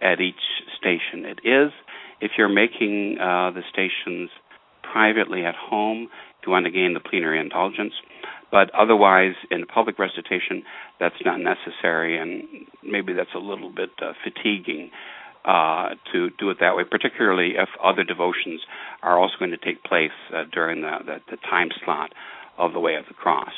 [0.01, 0.35] at each
[0.77, 1.25] station.
[1.25, 1.71] It is
[2.21, 4.29] if you're making uh, the stations
[4.91, 6.07] privately at home,
[6.39, 7.93] if you want to gain the plenary indulgence.
[8.51, 10.63] But otherwise, in public recitation,
[10.99, 14.89] that's not necessary, and maybe that's a little bit uh, fatiguing
[15.43, 18.61] uh, to do it that way, particularly if other devotions
[19.03, 22.11] are also going to take place uh, during the, the, the time slot
[22.57, 23.53] of the Way of the Cross.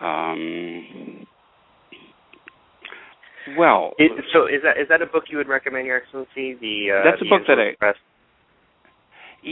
[0.00, 1.26] Um,
[3.56, 6.54] well, it, so is that is that a book you would recommend, Your Excellency?
[6.54, 7.76] The uh, that's a book that I.
[7.78, 7.96] Press,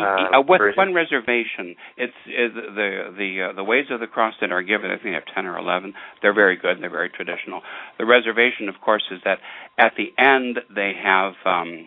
[0.00, 0.76] uh, with version?
[0.76, 4.90] one reservation, it's is the the uh, the ways of the cross that are given.
[4.90, 5.94] I think I have ten or eleven.
[6.22, 6.72] They're very good.
[6.72, 7.62] and They're very traditional.
[7.98, 9.38] The reservation, of course, is that
[9.78, 11.86] at the end they have um,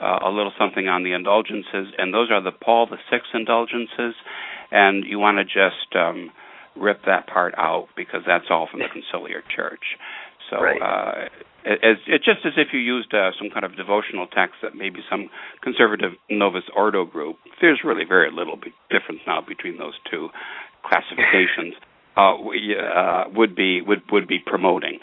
[0.00, 4.14] uh, a little something on the indulgences, and those are the Paul the Sixth indulgences,
[4.70, 6.30] and you want to just um,
[6.76, 9.96] rip that part out because that's all from the conciliar church.
[10.52, 10.82] So right.
[10.82, 11.28] uh,
[11.64, 15.00] it, it's just as if you used uh, some kind of devotional text that maybe
[15.10, 15.30] some
[15.62, 17.36] conservative Novus Ordo group.
[17.60, 18.56] There's really very little
[18.90, 20.28] difference now between those two
[20.84, 21.74] classifications.
[22.16, 24.98] uh, we, uh, would be would would be promoting.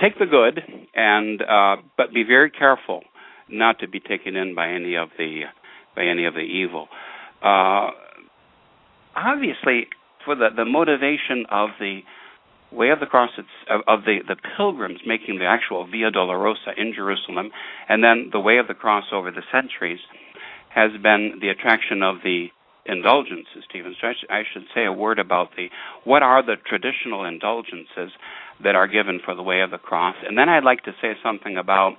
[0.00, 0.60] Take the good,
[0.94, 3.02] and uh, but be very careful
[3.48, 5.42] not to be taken in by any of the
[5.96, 6.88] by any of the evil.
[7.42, 7.90] Uh,
[9.16, 9.88] obviously,
[10.24, 12.00] for the the motivation of the
[12.72, 16.92] way of the cross of, of the, the pilgrims making the actual Via Dolorosa in
[16.94, 17.50] Jerusalem,
[17.88, 20.00] and then the way of the cross over the centuries
[20.68, 22.48] has been the attraction of the
[22.86, 23.94] indulgences, Stephen.
[24.00, 25.68] So I, sh- I should say a word about the
[26.04, 28.12] what are the traditional indulgences
[28.62, 31.12] that are given for the way of the cross, and then I'd like to say
[31.22, 31.94] something about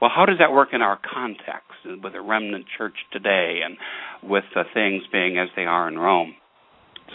[0.00, 3.76] well, how does that work in our context with a remnant church today, and
[4.22, 6.34] with the things being as they are in Rome.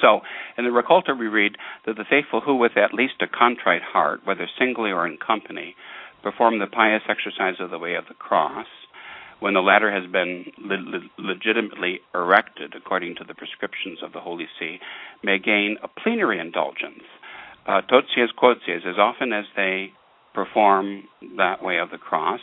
[0.01, 0.21] So,
[0.57, 4.21] in the Raccolta, we read that the faithful who, with at least a contrite heart,
[4.25, 5.75] whether singly or in company,
[6.23, 8.67] perform the pious exercise of the way of the cross,
[9.39, 14.47] when the latter has been le- legitimately erected according to the prescriptions of the Holy
[14.59, 14.79] See,
[15.23, 17.03] may gain a plenary indulgence,
[17.65, 17.81] uh,
[18.35, 19.93] quoties, as often as they
[20.33, 21.03] perform
[21.37, 22.39] that way of the cross,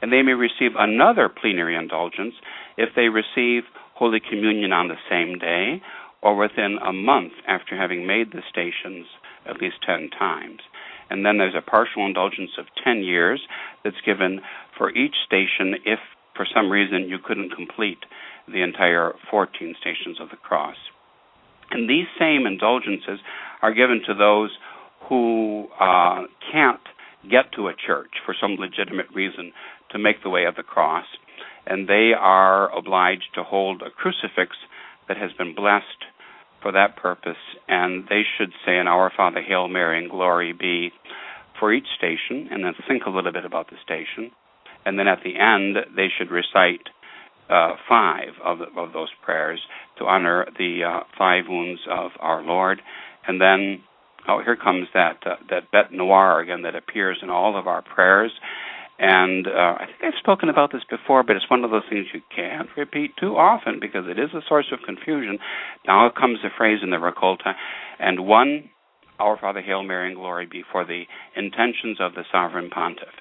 [0.00, 2.34] and they may receive another plenary indulgence
[2.76, 5.82] if they receive Holy Communion on the same day
[6.22, 9.06] or within a month after having made the stations
[9.46, 10.60] at least 10 times.
[11.10, 13.40] And then there's a partial indulgence of 10 years
[13.84, 14.40] that's given
[14.76, 15.98] for each station if
[16.36, 17.98] for some reason you couldn't complete
[18.46, 20.76] the entire 14 stations of the cross.
[21.70, 23.20] And these same indulgences
[23.62, 24.50] are given to those
[25.08, 26.80] who uh, can't
[27.30, 29.52] get to a church for some legitimate reason
[29.90, 31.06] to make the way of the cross,
[31.66, 34.56] and they are obliged to hold a crucifix
[35.08, 36.04] that has been blessed
[36.62, 37.36] for that purpose,
[37.68, 40.90] and they should say an Our Father, Hail Mary, and Glory be
[41.58, 44.30] for each station and then think a little bit about the station.
[44.84, 46.88] And then at the end, they should recite
[47.50, 49.60] uh, five of, of those prayers
[49.98, 52.80] to honor the uh, five wounds of our Lord.
[53.26, 53.82] And then,
[54.28, 57.82] oh, here comes that uh, that bete noire again that appears in all of our
[57.82, 58.32] prayers.
[58.98, 62.06] And uh, I think I've spoken about this before, but it's one of those things
[62.12, 65.38] you can't repeat too often because it is a source of confusion.
[65.86, 67.54] Now comes the phrase in the Raccolta,
[68.00, 68.70] and one,
[69.20, 71.04] Our Father, Hail Mary, and Glory be for the
[71.36, 73.14] intentions of the Sovereign Pontiff.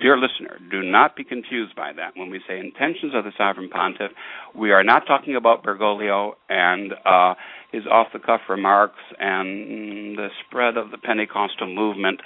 [0.00, 2.16] Dear listener, do not be confused by that.
[2.16, 4.12] When we say intentions of the Sovereign Pontiff,
[4.54, 7.34] we are not talking about Bergoglio and uh,
[7.72, 12.20] his off the cuff remarks and the spread of the Pentecostal movement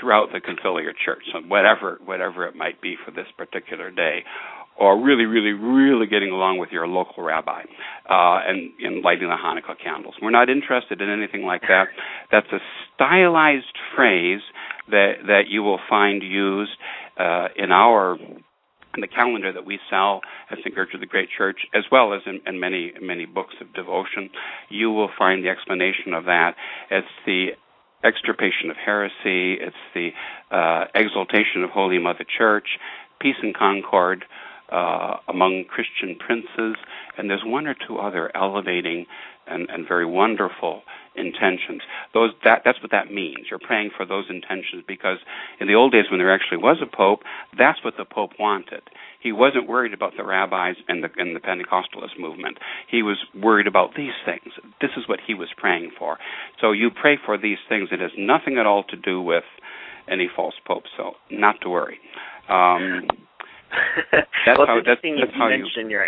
[0.00, 4.22] throughout the conciliar church, so whatever whatever it might be for this particular day,
[4.78, 7.62] or really, really, really getting along with your local rabbi
[8.08, 10.14] uh, and, and lighting the Hanukkah candles.
[10.22, 11.86] We're not interested in anything like that.
[12.30, 12.58] That's a
[12.94, 14.40] stylized phrase
[14.90, 16.70] that that you will find used
[17.18, 18.16] uh, in our
[18.94, 20.20] in the calendar that we sell
[20.50, 20.74] at St.
[20.74, 24.30] Gertrude the Great Church, as well as in, in many many books of devotion,
[24.68, 26.54] you will find the explanation of that.
[26.90, 27.48] It's the
[28.04, 29.58] extirpation of heresy.
[29.60, 30.10] It's the
[30.52, 32.78] uh, exaltation of Holy Mother Church,
[33.20, 34.24] peace and concord
[34.70, 36.76] uh, among Christian princes,
[37.16, 39.06] and there's one or two other elevating
[39.46, 40.82] and, and very wonderful
[41.16, 41.82] intentions.
[42.14, 43.46] Those that that's what that means.
[43.50, 45.18] You're praying for those intentions because
[45.60, 47.20] in the old days when there actually was a pope,
[47.56, 48.82] that's what the pope wanted.
[49.20, 52.58] He wasn't worried about the rabbis and the and the Pentecostalist movement.
[52.88, 54.52] He was worried about these things.
[54.80, 56.18] This is what he was praying for.
[56.60, 57.88] So you pray for these things.
[57.90, 59.44] It has nothing at all to do with
[60.08, 60.84] any false pope.
[60.96, 61.98] So not to worry.
[62.48, 63.06] Um,
[64.12, 66.06] that's well, how, that's, that's you how mentioned you, your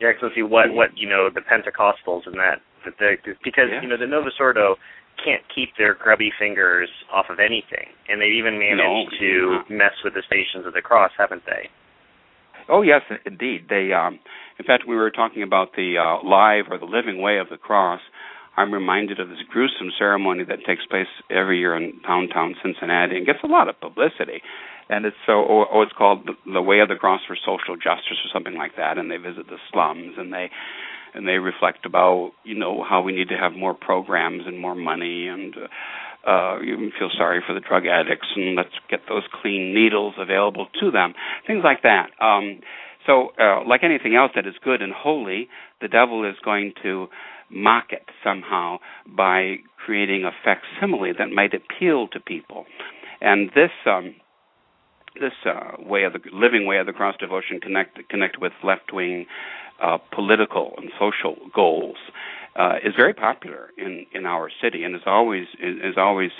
[0.00, 3.82] your excellency what what you know the Pentecostals and that that the, because yeah.
[3.82, 4.76] you know the Novus Ordo
[5.24, 9.94] can't keep their grubby fingers off of anything, and they've even managed no, to mess
[10.02, 11.70] with the Stations of the Cross, haven't they?
[12.68, 13.66] Oh yes, indeed.
[13.68, 14.18] They, um,
[14.58, 17.56] in fact, we were talking about the uh, live or the living way of the
[17.56, 18.00] cross.
[18.56, 23.26] I'm reminded of this gruesome ceremony that takes place every year in downtown Cincinnati and
[23.26, 24.40] gets a lot of publicity.
[24.88, 28.20] And it's so, or, or it's called the, Way of the Cross for Social Justice
[28.24, 28.98] or something like that.
[28.98, 30.50] And they visit the slums and they
[31.14, 34.74] and they reflect about you know how we need to have more programs and more
[34.74, 35.54] money and
[36.26, 40.66] uh, you feel sorry for the drug addicts and let's get those clean needles available
[40.80, 41.14] to them,
[41.46, 42.08] things like that.
[42.20, 42.60] Um,
[43.06, 45.48] so, uh, like anything else that is good and holy,
[45.82, 47.08] the devil is going to
[47.50, 52.64] mock it somehow by creating a facsimile that might appeal to people.
[53.20, 54.14] And this um,
[55.20, 58.92] this uh, way of the living way of the cross devotion connect connect with left
[58.92, 59.26] wing
[59.82, 61.96] uh, political and social goals
[62.56, 66.30] uh, is very popular in, in our city and is always is, always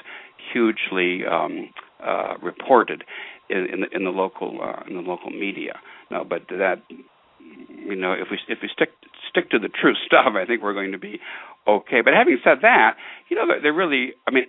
[0.53, 1.70] hugely um,
[2.05, 3.05] uh, reported
[3.51, 5.81] in, in, the, in the local uh, in the local media.
[6.11, 8.91] No, but that you know if we if we stick
[9.31, 11.20] stick to the true stuff, I think we're going to be
[11.66, 12.01] okay.
[12.03, 12.97] But having said that,
[13.29, 14.45] you know they're really I mean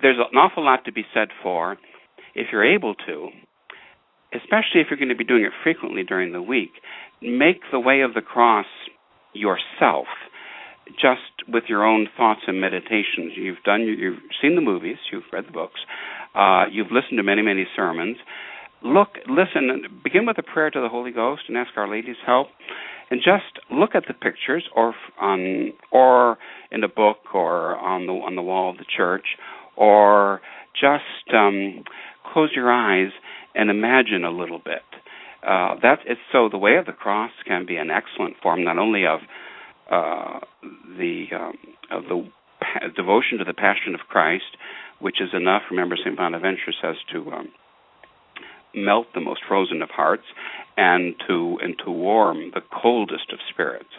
[0.00, 1.76] there's an awful lot to be said for
[2.34, 3.28] if you're able to
[4.34, 6.72] especially if you're going to be doing it frequently during the week,
[7.20, 8.66] make the way of the cross
[9.34, 10.06] yourself
[11.00, 13.32] just with your own thoughts and meditations.
[13.36, 15.80] You've done you've seen the movies you've read the books
[16.34, 18.16] uh, you've listened to many many sermons.
[18.82, 22.48] Look listen begin with a prayer to the holy ghost and ask our lady's help
[23.10, 26.36] and just look at the pictures or on or
[26.70, 29.26] in a book or on the on the wall of the church
[29.76, 30.40] or
[30.74, 31.84] just um,
[32.32, 33.10] close your eyes
[33.54, 34.82] and imagine a little bit
[35.46, 38.78] uh, that is so the way of the cross can be an excellent form not
[38.78, 39.20] only of
[39.90, 40.40] uh,
[40.96, 41.54] the um,
[41.90, 42.28] of the
[42.60, 44.56] pa- devotion to the Passion of Christ,
[45.00, 45.62] which is enough.
[45.70, 47.48] Remember, Saint Bonaventure says to um,
[48.74, 50.22] melt the most frozen of hearts,
[50.76, 53.90] and to and to warm the coldest of spirits.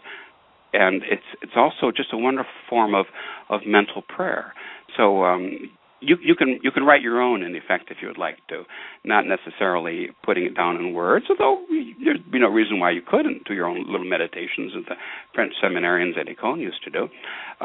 [0.72, 3.08] And it's it's also just a wonderful form of
[3.50, 4.54] of mental prayer.
[4.96, 5.72] So um,
[6.04, 8.64] you you can you can write your own in effect if you would like to,
[9.04, 11.26] not necessarily putting it down in words.
[11.30, 11.64] Although
[12.04, 14.96] there'd be no reason why you couldn't do your own little meditations as the
[15.34, 17.08] French seminarians at Écône used to do.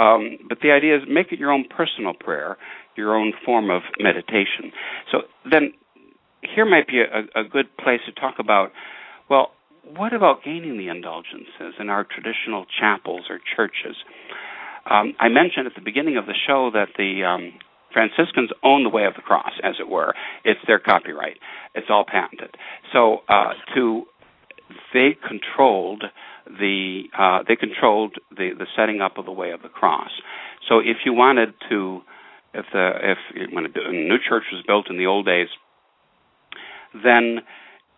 [0.00, 2.56] Um, but the idea is make it your own personal prayer,
[2.96, 4.72] your own form of meditation.
[5.10, 5.72] So then,
[6.54, 8.70] here might be a, a good place to talk about.
[9.28, 9.52] Well,
[9.96, 13.96] what about gaining the indulgences in our traditional chapels or churches?
[14.88, 17.52] Um, I mentioned at the beginning of the show that the um,
[17.92, 20.14] Franciscans own the way of the cross, as it were.
[20.44, 21.38] It's their copyright.
[21.74, 22.56] It's all patented.
[22.92, 24.04] So uh, to
[24.92, 26.04] they controlled
[26.46, 30.10] the uh, they controlled the the setting up of the way of the cross.
[30.68, 32.02] So if you wanted to
[32.54, 35.48] if the if when a new church was built in the old days,
[36.94, 37.40] then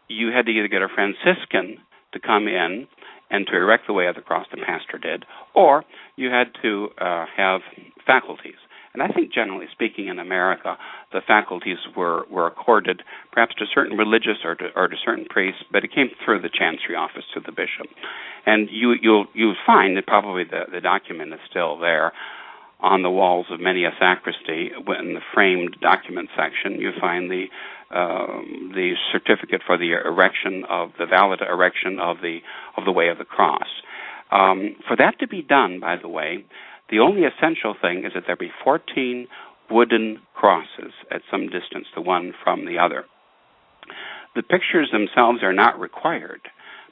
[0.09, 1.79] you had to either get a Franciscan
[2.13, 2.87] to come in
[3.31, 5.25] and to erect the way of the cross, the pastor did,
[5.55, 5.85] or
[6.17, 7.61] you had to uh, have
[8.05, 8.59] faculties.
[8.93, 10.77] And I think, generally speaking, in America,
[11.13, 15.63] the faculties were, were accorded perhaps to certain religious or to, or to certain priests,
[15.71, 17.87] but it came through the chancery office to the bishop.
[18.47, 22.13] And you, you'll you'll find that probably the, the document is still there
[22.81, 24.71] on the walls of many a sacristy.
[24.75, 27.47] In the framed document section, you find the
[27.93, 32.39] um, the certificate for the erection of the valid erection of the
[32.77, 33.69] of the way of the cross.
[34.33, 36.45] Um, for that to be done, by the way,
[36.91, 39.27] the only essential thing is that there be 14
[39.71, 43.05] wooden crosses at some distance, the one from the other.
[44.35, 46.43] The pictures themselves are not required,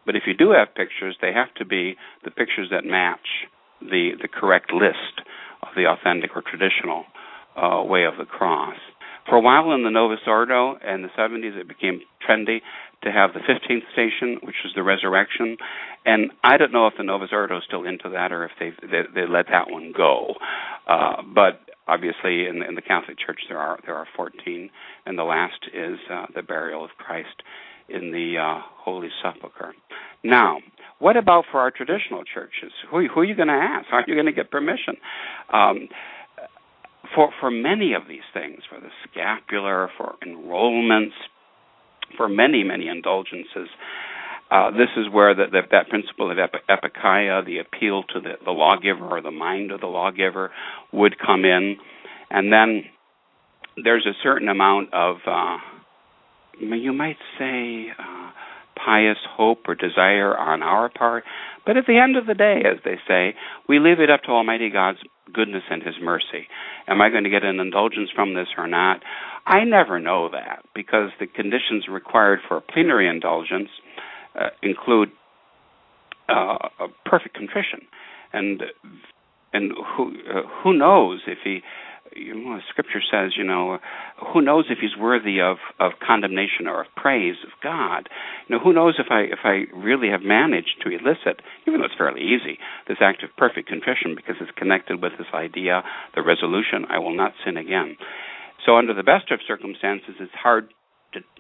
[0.06, 3.46] but if you do have pictures, they have to be the pictures that match
[3.80, 5.22] the the correct list
[5.62, 7.04] of the authentic or traditional
[7.56, 8.76] uh, way of the cross.
[9.28, 12.60] For a while in the Novus Ordo in the 70s, it became trendy
[13.04, 15.56] to have the 15th station, which was the resurrection.
[16.04, 18.70] And I don't know if the Novus Ordo is still into that or if they
[18.82, 20.34] they, they let that one go.
[20.86, 24.70] Uh, but obviously, in, in the Catholic Church, there are there are 14,
[25.06, 27.42] and the last is uh, the burial of Christ
[27.88, 29.74] in the uh, Holy Sepulchre.
[30.24, 30.58] Now,
[30.98, 32.72] what about for our traditional churches?
[32.90, 33.86] Who, who are you going to ask?
[33.90, 34.96] How are you going to get permission?
[35.52, 35.88] Um,
[37.14, 41.16] for for many of these things, for the scapular, for enrollments,
[42.16, 43.68] for many many indulgences.
[44.50, 48.50] Uh, this is where the, the, that principle of epikeia, the appeal to the, the
[48.50, 50.50] lawgiver or the mind of the lawgiver,
[50.90, 51.76] would come in,
[52.30, 52.84] and then
[53.84, 55.58] there's a certain amount of, uh,
[56.60, 58.30] you might say, uh,
[58.84, 61.24] pious hope or desire on our part.
[61.66, 63.34] But at the end of the day, as they say,
[63.68, 64.98] we leave it up to Almighty God's
[65.32, 66.48] goodness and His mercy.
[66.86, 69.02] Am I going to get an indulgence from this or not?
[69.46, 73.70] I never know that because the conditions required for a plenary indulgence
[74.38, 75.10] uh, include
[76.28, 77.80] uh, a perfect contrition,
[78.32, 78.62] and
[79.52, 81.60] and who uh, who knows if he
[82.18, 83.78] you know, Scripture says, you know,
[84.32, 88.08] who knows if he's worthy of, of condemnation or of praise of God?
[88.48, 91.86] You know, who knows if I if I really have managed to elicit, even though
[91.86, 95.82] it's fairly easy, this act of perfect contrition because it's connected with this idea,
[96.14, 97.96] the resolution, I will not sin again.
[98.66, 100.68] So, under the best of circumstances, it's hard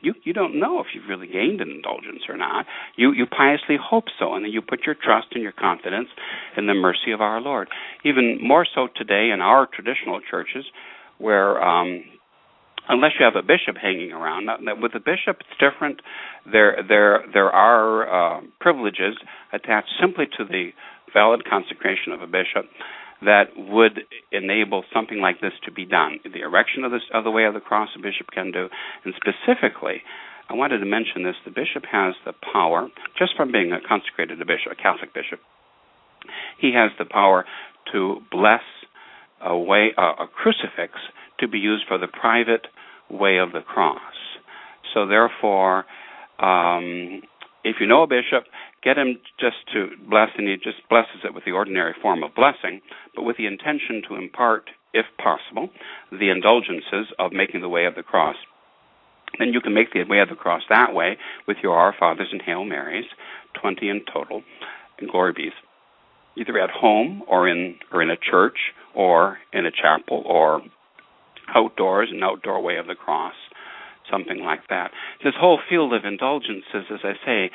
[0.00, 2.66] you you don't know if you've really gained an indulgence or not.
[2.96, 6.08] You you piously hope so, and then you put your trust and your confidence
[6.56, 7.68] in the mercy of our Lord.
[8.04, 10.64] Even more so today in our traditional churches,
[11.18, 12.04] where um,
[12.88, 14.48] unless you have a bishop hanging around,
[14.80, 16.00] with a bishop it's different.
[16.50, 19.16] There there there are uh, privileges
[19.52, 20.70] attached simply to the
[21.12, 22.66] valid consecration of a bishop
[23.22, 24.00] that would
[24.30, 26.20] enable something like this to be done.
[26.22, 28.68] The erection of, this, of the way of the cross, a bishop can do,
[29.04, 30.02] and specifically,
[30.48, 32.88] I wanted to mention this: the bishop has the power,
[33.18, 35.40] just from being a consecrated a bishop, a Catholic bishop,
[36.60, 37.44] he has the power
[37.92, 38.62] to bless
[39.44, 40.94] a way, a, a crucifix,
[41.40, 42.66] to be used for the private
[43.10, 44.00] way of the cross.
[44.94, 45.84] So therefore,
[46.38, 47.22] um,
[47.64, 48.44] if you know a bishop,
[48.82, 52.34] get him just to bless, and he just blesses it with the ordinary form of
[52.34, 52.80] blessing,
[53.14, 55.70] but with the intention to impart, if possible,
[56.10, 58.36] the indulgences of making the way of the cross.
[59.38, 62.28] Then you can make the way of the cross that way with your Our Fathers
[62.32, 63.04] and Hail Marys,
[63.60, 64.42] 20 in total,
[64.98, 65.52] and Glory Be's,
[66.36, 70.62] either at home or in or in a church or in a chapel or
[71.54, 73.34] outdoors, an outdoor way of the cross
[74.10, 74.90] something like that.
[75.22, 77.50] This whole field of indulgences, as I say,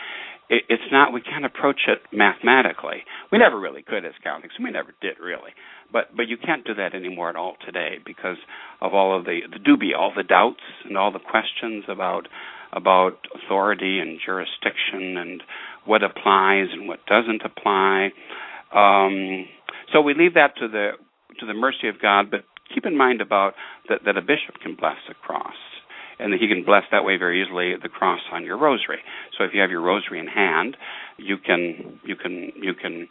[0.50, 3.04] it, it's not we can't approach it mathematically.
[3.32, 4.56] We never really could as Catholics.
[4.62, 5.52] We never did really,
[5.92, 8.38] but but you can't do that anymore at all today because
[8.82, 12.28] of all of the the dubia, all the doubts and all the questions about
[12.72, 15.44] about authority and jurisdiction and
[15.86, 18.10] what applies and what doesn't apply.
[18.74, 19.46] Um,
[19.92, 20.92] so we leave that to the
[21.40, 23.54] to the mercy of God, but keep in mind about
[23.90, 25.56] that, that a bishop can bless the cross
[26.24, 29.00] and he can bless that way very easily the cross on your rosary.
[29.38, 30.78] So if you have your rosary in hand,
[31.18, 33.10] you can you can you can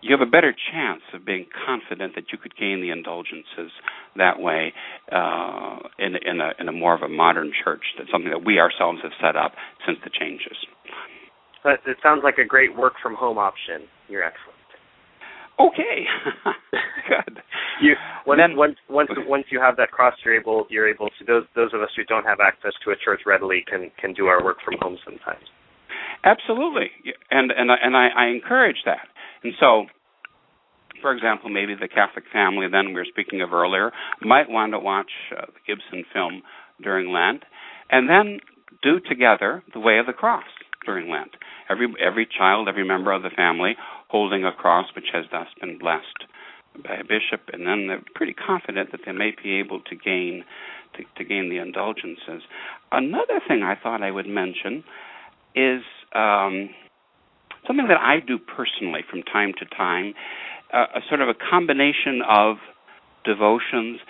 [0.00, 3.70] you have a better chance of being confident that you could gain the indulgences
[4.16, 4.72] that way
[5.12, 7.82] uh, in, in, a, in a more of a modern church.
[7.96, 9.52] That's something that we ourselves have set up
[9.86, 10.58] since the changes.
[11.62, 13.86] But it sounds like a great work from home option.
[14.08, 14.51] You're excellent.
[15.62, 16.04] Okay,
[17.08, 17.38] good.
[17.80, 17.94] You
[18.26, 21.44] once then, once once once you have that cross, you're able you're able to those
[21.54, 24.42] those of us who don't have access to a church readily can can do our
[24.42, 25.44] work from home sometimes.
[26.24, 26.90] Absolutely,
[27.30, 29.08] and and and I, I encourage that.
[29.44, 29.86] And so,
[31.00, 33.90] for example, maybe the Catholic family, then we were speaking of earlier,
[34.20, 36.42] might want to watch uh, the Gibson film
[36.82, 37.42] during Lent,
[37.90, 38.38] and then
[38.82, 40.44] do together the Way of the Cross
[40.84, 41.32] during Lent.
[41.68, 43.74] Every every child, every member of the family
[44.12, 46.24] holding a cross which has thus been blessed
[46.84, 50.44] by a bishop, and then they're pretty confident that they may be able to gain
[50.94, 52.42] to, to gain the indulgences.
[52.92, 54.84] Another thing I thought I would mention
[55.54, 55.80] is
[56.14, 56.68] um,
[57.66, 60.12] something that I do personally from time to time,
[60.72, 62.56] uh, a sort of a combination of
[63.24, 64.00] devotions,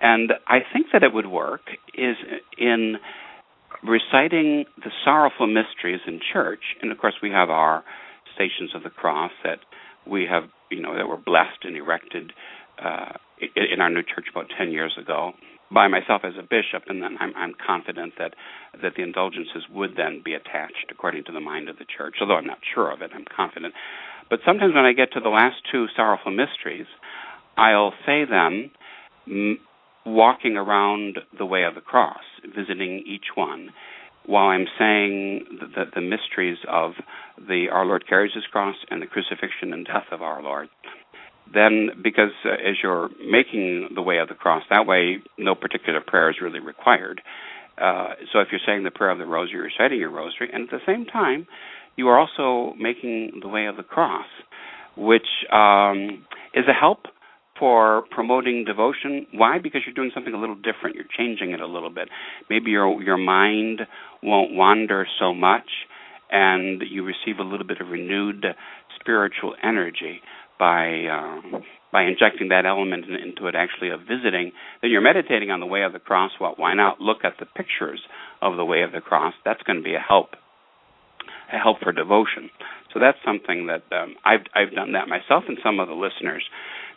[0.00, 1.62] and I think that it would work
[1.94, 2.16] is
[2.58, 2.96] in
[3.84, 7.84] reciting the sorrowful mysteries in church, and of course we have our
[8.34, 9.60] stations of the cross that
[10.06, 12.32] we have, you know, that were blessed and erected
[12.82, 13.12] uh,
[13.56, 15.32] in our new church about 10 years ago
[15.72, 18.34] by myself as a bishop, and then I'm, I'm confident that
[18.82, 22.16] that the indulgences would then be attached according to the mind of the church.
[22.20, 23.74] Although I'm not sure of it, I'm confident.
[24.28, 26.86] But sometimes when I get to the last two sorrowful mysteries,
[27.56, 28.70] I'll say them
[29.26, 29.58] m-
[30.04, 32.22] walking around the way of the cross,
[32.54, 33.70] visiting each one,
[34.26, 35.44] while I'm saying
[35.74, 36.92] the, the mysteries of
[37.38, 40.68] the Our Lord carries His cross and the crucifixion and death of our Lord
[41.52, 46.00] then because uh, as you're making the way of the cross that way no particular
[46.00, 47.20] prayer is really required.
[47.78, 50.64] Uh, so if you're saying the prayer of the rosary you're reciting your rosary and
[50.64, 51.46] at the same time
[51.96, 54.26] you are also making the way of the cross
[54.96, 56.24] which um,
[56.54, 57.06] is a help
[57.62, 61.66] for promoting devotion why because you're doing something a little different you're changing it a
[61.66, 62.08] little bit
[62.50, 63.82] maybe your your mind
[64.20, 65.86] won't wander so much
[66.32, 68.44] and you receive a little bit of renewed
[68.98, 70.20] spiritual energy
[70.58, 71.62] by um,
[71.92, 75.66] by injecting that element in, into it actually of visiting, then you're meditating on the
[75.66, 76.32] way of the cross.
[76.40, 78.00] Well, why not look at the pictures
[78.40, 79.34] of the way of the cross?
[79.44, 80.30] That's going to be a help,
[81.52, 82.48] a help for devotion.
[82.94, 86.44] So that's something that um, I've I've done that myself, and some of the listeners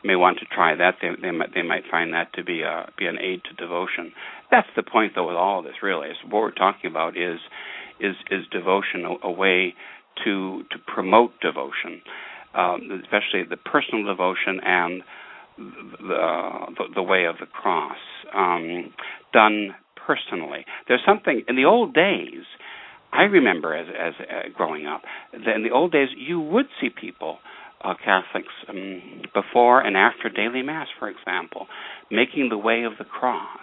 [0.06, 0.96] may want to try that.
[1.02, 4.14] They they might they might find that to be a be an aid to devotion.
[4.52, 5.76] That's the point, though, with all of this.
[5.82, 7.40] Really, is what we're talking about is
[8.00, 9.74] is is devotion a, a way
[10.24, 12.02] to to promote devotion
[12.56, 15.04] um, especially the personal devotion and
[15.58, 17.98] the, the, the way of the cross,
[18.34, 18.94] um,
[19.34, 20.66] done personally.
[20.88, 22.44] There's something in the old days.
[23.12, 25.02] I remember as as uh, growing up,
[25.34, 27.38] in the old days you would see people,
[27.86, 31.68] uh, Catholics, um, before and after daily mass, for example,
[32.10, 33.60] making the way of the cross.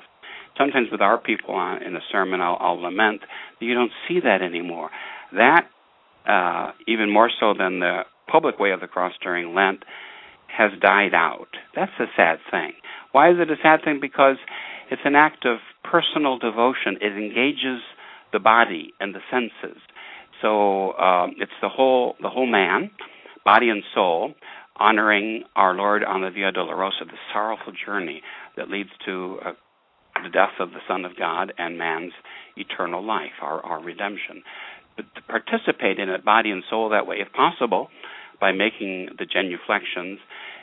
[0.57, 3.23] Sometimes with our people on, in a sermon, I'll, I'll lament
[3.59, 4.91] that you don't see that anymore.
[5.33, 5.63] That
[6.29, 9.83] uh, even more so than the public way of the cross during Lent
[10.47, 11.49] has died out.
[11.75, 12.73] That's a sad thing.
[13.13, 13.99] Why is it a sad thing?
[14.01, 14.37] Because
[14.91, 16.99] it's an act of personal devotion.
[17.01, 17.81] It engages
[18.33, 19.81] the body and the senses.
[20.41, 22.91] So uh, it's the whole the whole man,
[23.45, 24.35] body and soul,
[24.77, 28.23] honoring our Lord on the Via Dolorosa, the sorrowful journey
[28.57, 29.53] that leads to uh,
[30.23, 32.13] the death of the Son of God and man's
[32.57, 34.43] eternal life, our, our redemption.
[34.97, 37.89] But to participate in it, body and soul, that way, if possible,
[38.41, 40.19] by making the genuflections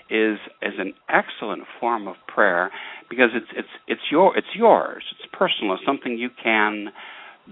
[0.09, 2.71] is is an excellent form of prayer
[3.09, 5.03] because it's it's it's your it's yours.
[5.11, 5.75] It's personal.
[5.75, 6.87] It's something you can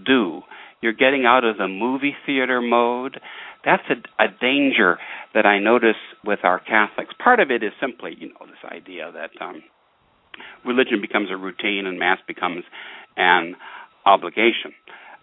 [0.05, 0.41] do.
[0.81, 3.19] You're getting out of the movie theater mode.
[3.67, 4.97] That's a, a danger
[5.33, 7.13] that I notice with our Catholics.
[7.21, 9.61] Part of it is simply, you know, this idea that um,
[10.65, 12.63] religion becomes a routine and mass becomes
[13.17, 13.57] an
[14.05, 14.71] obligation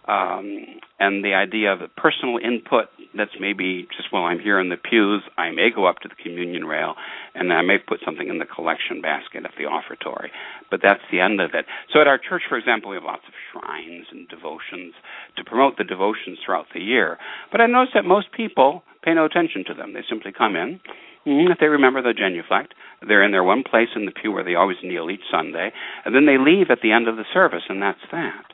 [0.07, 2.85] um, and the idea of a personal input
[3.17, 6.15] that's maybe just while I'm here in the pews, I may go up to the
[6.15, 6.95] communion rail
[7.33, 10.29] and I may put something in the collection basket at the offertory.
[10.69, 11.65] But that's the end of it.
[11.91, 14.93] So at our church, for example, we have lots of shrines and devotions
[15.37, 17.17] to promote the devotions throughout the year.
[17.51, 19.93] But I notice that most people pay no attention to them.
[19.93, 20.79] They simply come in.
[21.25, 21.51] Mm-hmm.
[21.51, 22.75] If they remember the genuflect,
[23.07, 25.71] they're in their one place in the pew where they always kneel each Sunday,
[26.05, 28.45] and then they leave at the end of the service, and that's that.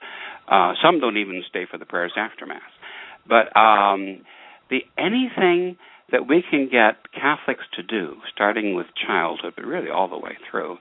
[0.48, 2.62] Uh, some don't even stay for the prayers after Mass.
[3.28, 4.22] But um,
[4.70, 5.78] the anything
[6.12, 10.38] that we can get Catholics to do, starting with childhood, but really all the way
[10.50, 10.78] through,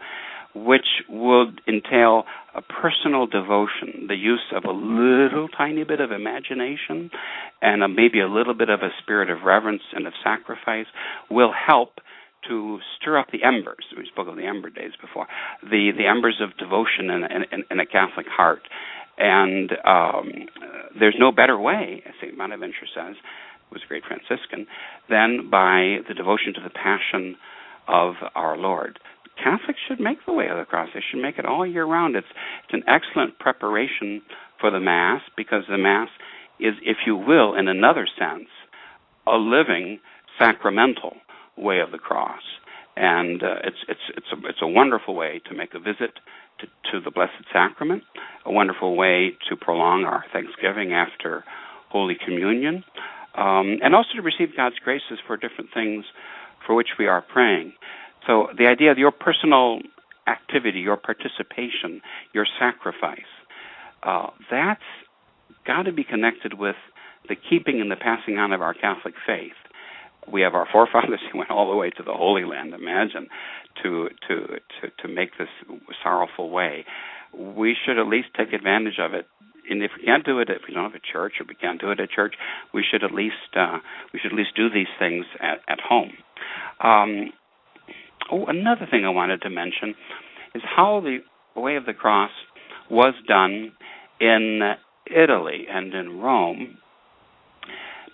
[0.54, 2.24] which would entail
[2.54, 7.10] a personal devotion, the use of a little tiny bit of imagination
[7.62, 10.86] and a, maybe a little bit of a spirit of reverence and of sacrifice,
[11.30, 12.00] will help
[12.48, 13.84] to stir up the embers.
[13.96, 15.26] We spoke of the ember days before.
[15.62, 17.22] The the embers of devotion in,
[17.52, 18.62] in, in a Catholic heart,
[19.20, 20.32] and um,
[20.98, 22.36] there's no better way, as St.
[22.36, 23.14] Bonaventure says,
[23.68, 24.66] who was a great Franciscan,
[25.08, 27.36] than by the devotion to the passion
[27.86, 28.98] of our Lord.
[29.36, 30.88] Catholics should make the way of the cross.
[30.94, 32.16] They should make it all year round.
[32.16, 32.26] It's
[32.64, 34.22] it's an excellent preparation
[34.60, 36.08] for the Mass because the Mass
[36.58, 38.48] is, if you will, in another sense,
[39.26, 40.00] a living
[40.38, 41.14] sacramental
[41.56, 42.42] way of the cross.
[42.96, 46.12] and uh, it's it's it's a it's a wonderful way to make a visit
[46.90, 48.02] to, the Blessed Sacrament,
[48.44, 51.44] a wonderful way to prolong our Thanksgiving after
[51.90, 52.84] Holy Communion,
[53.34, 56.04] um, and also to receive God's graces for different things
[56.66, 57.72] for which we are praying.
[58.26, 59.80] So the idea of your personal
[60.26, 62.00] activity, your participation,
[62.32, 63.20] your sacrifice,
[64.02, 64.80] uh, that's
[65.66, 66.76] got to be connected with
[67.28, 69.52] the keeping and the passing on of our Catholic faith.
[70.32, 72.74] We have our forefathers who went all the way to the Holy Land.
[72.74, 73.28] Imagine
[73.82, 74.36] to to
[74.80, 75.48] to to make this
[76.02, 76.84] sorrowful way.
[77.34, 79.26] We should at least take advantage of it.
[79.68, 81.80] And if we can't do it, if we don't have a church, or we can't
[81.80, 82.34] do it at church,
[82.74, 83.78] we should at least uh,
[84.12, 86.12] we should at least do these things at at home.
[86.82, 87.32] Um,
[88.32, 89.94] oh, another thing I wanted to mention
[90.54, 91.18] is how the
[91.60, 92.30] way of the cross
[92.90, 93.72] was done
[94.20, 94.74] in
[95.06, 96.78] Italy and in Rome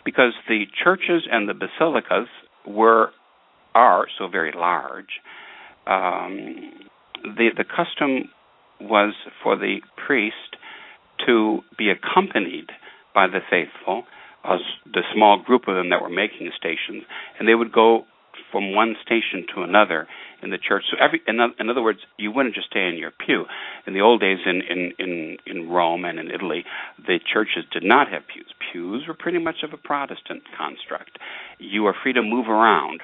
[0.06, 2.28] because the churches and the basilicas
[2.66, 3.10] were
[3.74, 5.20] are so very large.
[5.86, 6.72] Um,
[7.22, 8.30] the the custom
[8.80, 10.56] was for the priest
[11.26, 12.68] to be accompanied
[13.14, 14.04] by the faithful,
[14.44, 17.02] uh, the small group of them that were making stations,
[17.38, 18.04] and they would go
[18.52, 20.06] from one station to another
[20.42, 20.84] in the church.
[20.90, 23.44] So every, in, in other words, you wouldn't just stay in your pew.
[23.86, 26.64] In the old days, in in in in Rome and in Italy,
[26.98, 28.52] the churches did not have pews.
[28.72, 31.18] Pews were pretty much of a Protestant construct.
[31.58, 33.00] You were free to move around.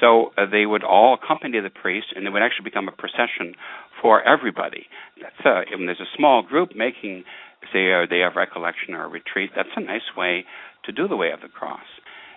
[0.00, 3.54] So uh, they would all accompany the priest, and it would actually become a procession
[4.02, 4.86] for everybody.
[5.22, 7.24] That's uh, when there's a small group making,
[7.72, 9.50] say, a day of recollection or a retreat.
[9.54, 10.44] That's a nice way
[10.84, 11.86] to do the way of the cross.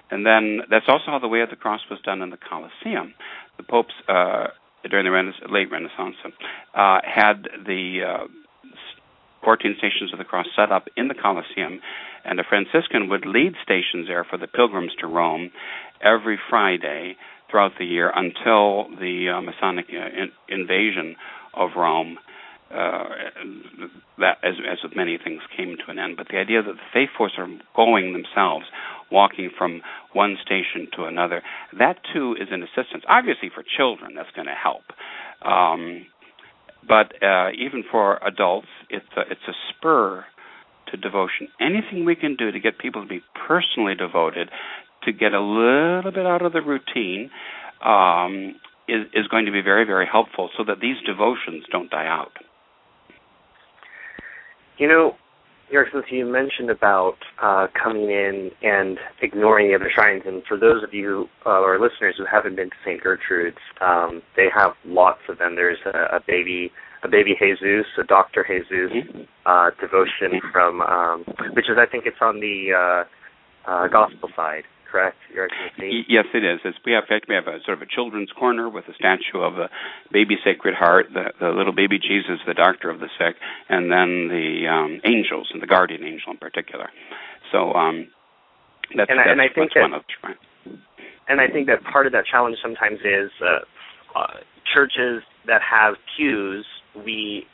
[0.10, 3.14] And then that's also how the way of the cross was done in the Colosseum.
[3.58, 4.48] The popes uh,
[4.90, 6.16] during the Rena- late Renaissance
[6.74, 8.28] uh, had the uh,
[9.44, 11.80] 14 stations of the cross set up in the Colosseum,
[12.26, 15.52] and a Franciscan would lead stations there for the pilgrims to Rome
[16.02, 17.16] every Friday
[17.50, 21.16] throughout the year until the uh, Masonic uh, in- invasion
[21.54, 22.18] of Rome
[22.74, 23.06] uh,
[24.18, 26.18] that, as, as with many things, came to an end.
[26.18, 28.66] But the idea that the faithfuls are going themselves,
[29.12, 29.82] walking from
[30.14, 31.42] one station to another,
[31.78, 33.04] that too is an assistance.
[33.08, 34.84] Obviously, for children, that's going to help.
[35.44, 36.06] Um,
[36.88, 40.26] but uh, even for adults, it's a, it's a spur
[40.92, 41.50] to devotion.
[41.60, 44.50] Anything we can do to get people to be personally devoted,
[45.04, 47.30] to get a little bit out of the routine,
[47.84, 48.56] um,
[48.88, 52.32] is, is going to be very, very helpful so that these devotions don't die out.
[54.78, 55.16] You know,
[55.72, 60.58] Your Excellency, you mentioned about uh, coming in and ignoring the other shrines, and for
[60.58, 63.02] those of you uh, or listeners who haven't been to St.
[63.02, 65.56] Gertrude's, um, they have lots of them.
[65.56, 66.72] There's a, a baby,
[67.04, 69.22] a baby Jesus, a Doctor Jesus mm-hmm.
[69.46, 73.06] uh, devotion from, um, which is I think it's on the
[73.68, 74.64] uh, uh, gospel side
[74.98, 75.48] correct, Your?
[76.08, 76.60] Yes, it is.
[76.66, 78.94] It's, we have, in fact, we have a sort of a children's corner with a
[78.94, 79.70] statue of the
[80.12, 83.36] baby Sacred Heart, the, the little baby Jesus, the doctor of the sick,
[83.70, 86.90] and then the um, angels and the guardian angel in particular.
[87.52, 88.08] So um,
[88.96, 90.82] that's, and, that's, and I think that, one of the shrines.
[91.30, 94.40] And I think that part of that challenge sometimes is uh, uh,
[94.74, 96.66] churches that have pews.
[96.96, 97.46] We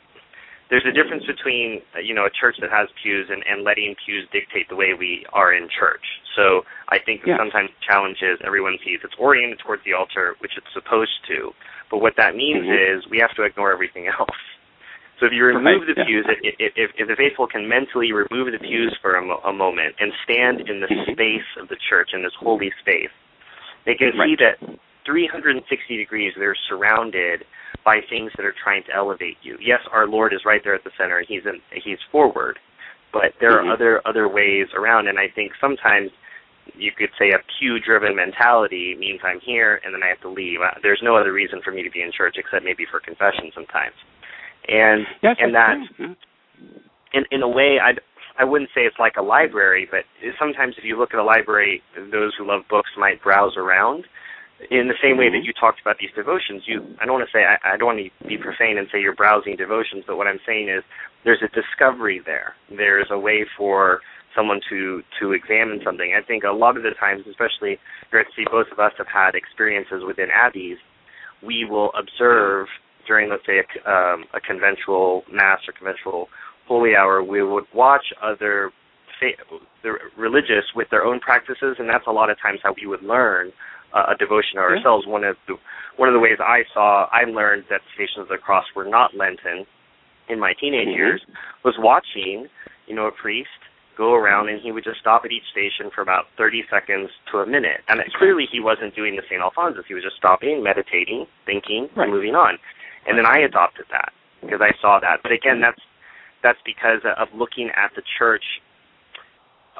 [0.70, 4.26] there's a difference between you know a church that has pews and, and letting pews
[4.32, 6.06] dictate the way we are in church.
[6.36, 10.34] So I think that sometimes the challenge is everyone sees it's oriented towards the altar,
[10.40, 11.54] which it's supposed to,
[11.90, 12.98] but what that means mm-hmm.
[12.98, 14.38] is we have to ignore everything else.
[15.20, 15.94] So if you remove right.
[15.94, 16.50] the pews, yeah.
[16.58, 19.94] if, if, if the faithful can mentally remove the pews for a, mo- a moment
[20.00, 21.12] and stand in the mm-hmm.
[21.12, 23.14] space of the church, in this holy space,
[23.86, 24.26] they can right.
[24.26, 24.58] see that
[25.06, 25.62] 360
[25.96, 27.44] degrees they're surrounded
[27.84, 29.56] by things that are trying to elevate you.
[29.60, 32.58] Yes, our Lord is right there at the center, and He's in, He's forward,
[33.12, 33.68] but there mm-hmm.
[33.68, 35.06] are other other ways around.
[35.06, 36.10] And I think sometimes
[36.76, 40.60] you could say a pew-driven mentality means I'm here and then I have to leave.
[40.60, 43.50] Uh, there's no other reason for me to be in church except maybe for confession
[43.54, 43.94] sometimes.
[44.66, 45.76] And yes, and that,
[47.12, 47.92] in in a way, I
[48.40, 50.04] I wouldn't say it's like a library, but
[50.38, 54.04] sometimes if you look at a library, those who love books might browse around
[54.70, 55.46] in the same way that mm-hmm.
[55.46, 58.00] you talked about these devotions, you I don't want to say I, I don't want
[58.00, 60.82] to be profane and say you're browsing devotions, but what I'm saying is
[61.24, 62.54] there's a discovery there.
[62.70, 64.00] There's a way for
[64.34, 66.14] someone to to examine something.
[66.16, 67.78] I think a lot of the times, especially
[68.36, 70.78] see both of us have had experiences within abbeys.
[71.42, 72.66] We will observe
[73.06, 76.28] during, let's say, a, um, a conventual mass or conventual
[76.66, 77.22] holy hour.
[77.22, 78.70] We would watch other
[79.82, 83.02] the religious with their own practices, and that's a lot of times how we would
[83.02, 83.52] learn
[83.94, 85.06] uh, a devotion ourselves.
[85.06, 85.54] One of the
[85.96, 89.14] one of the ways I saw I learned that Stations of the Cross were not
[89.16, 89.66] Lenten
[90.28, 90.96] in my teenage mm-hmm.
[90.96, 91.22] years
[91.64, 92.48] was watching,
[92.86, 93.48] you know, a priest
[93.96, 97.38] go around and he would just stop at each station for about 30 seconds to
[97.38, 97.80] a minute.
[97.88, 99.40] And clearly he wasn't doing the St.
[99.40, 99.84] Alphonsus.
[99.88, 102.04] He was just stopping, meditating, thinking, right.
[102.04, 102.58] and moving on.
[103.06, 105.20] And then I adopted that because I saw that.
[105.22, 105.80] But again, that's
[106.42, 108.44] that's because of looking at the church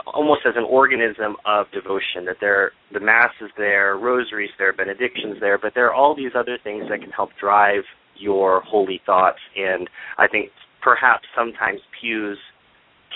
[0.06, 2.24] almost as an organism of devotion.
[2.26, 6.32] That there, the mass is there, rosaries there, benedictions there, but there are all these
[6.34, 7.84] other things that can help drive
[8.16, 9.38] your holy thoughts.
[9.56, 9.88] And
[10.18, 10.50] I think
[10.82, 12.38] perhaps sometimes pews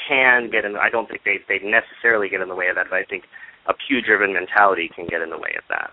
[0.09, 0.77] can get in.
[0.77, 3.25] I don't think they they necessarily get in the way of that, but I think
[3.66, 5.91] a pew-driven mentality can get in the way of that.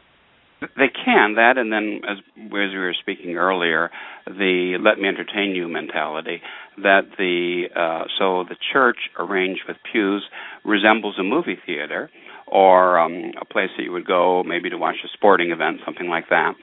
[0.78, 3.92] They can that, and then as as we were speaking earlier,
[4.26, 6.42] the "let me entertain you" mentality.
[6.78, 10.24] That the uh, so the church arranged with pews
[10.64, 12.10] resembles a movie theater
[12.48, 16.08] or um, a place that you would go maybe to watch a sporting event, something
[16.08, 16.54] like that.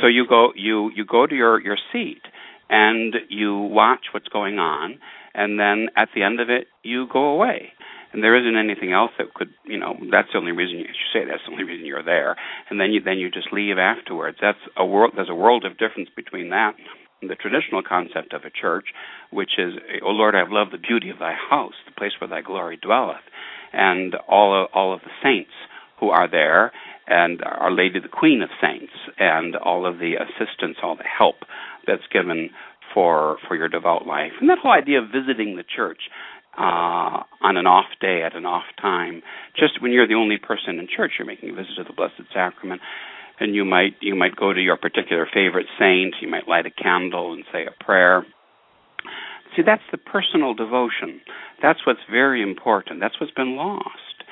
[0.00, 2.22] So you go you you go to your your seat
[2.70, 4.98] and you watch what's going on,
[5.34, 7.72] and then at the end of it you go away.
[8.12, 11.24] And there isn't anything else that could you know that's the only reason you say
[11.24, 12.36] that's the only reason you're there.
[12.70, 14.38] And then you then you just leave afterwards.
[14.40, 16.74] That's a world there's a world of difference between that
[17.22, 18.86] and the traditional concept of a church
[19.30, 22.42] which is oh lord i've loved the beauty of thy house the place where thy
[22.42, 23.24] glory dwelleth
[23.72, 25.52] and all of, all of the saints
[26.00, 26.72] who are there
[27.06, 31.36] and our lady the queen of saints and all of the assistance all the help
[31.86, 32.50] that's given
[32.94, 36.00] for for your devout life and that whole idea of visiting the church
[36.56, 39.22] uh, on an off day at an off time.
[39.58, 42.28] Just when you're the only person in church, you're making a visit to the Blessed
[42.32, 42.80] Sacrament,
[43.40, 46.14] and you might you might go to your particular favorite saint.
[46.20, 48.26] You might light a candle and say a prayer.
[49.56, 51.20] See, that's the personal devotion.
[51.60, 53.00] That's what's very important.
[53.00, 54.24] That's what's been lost,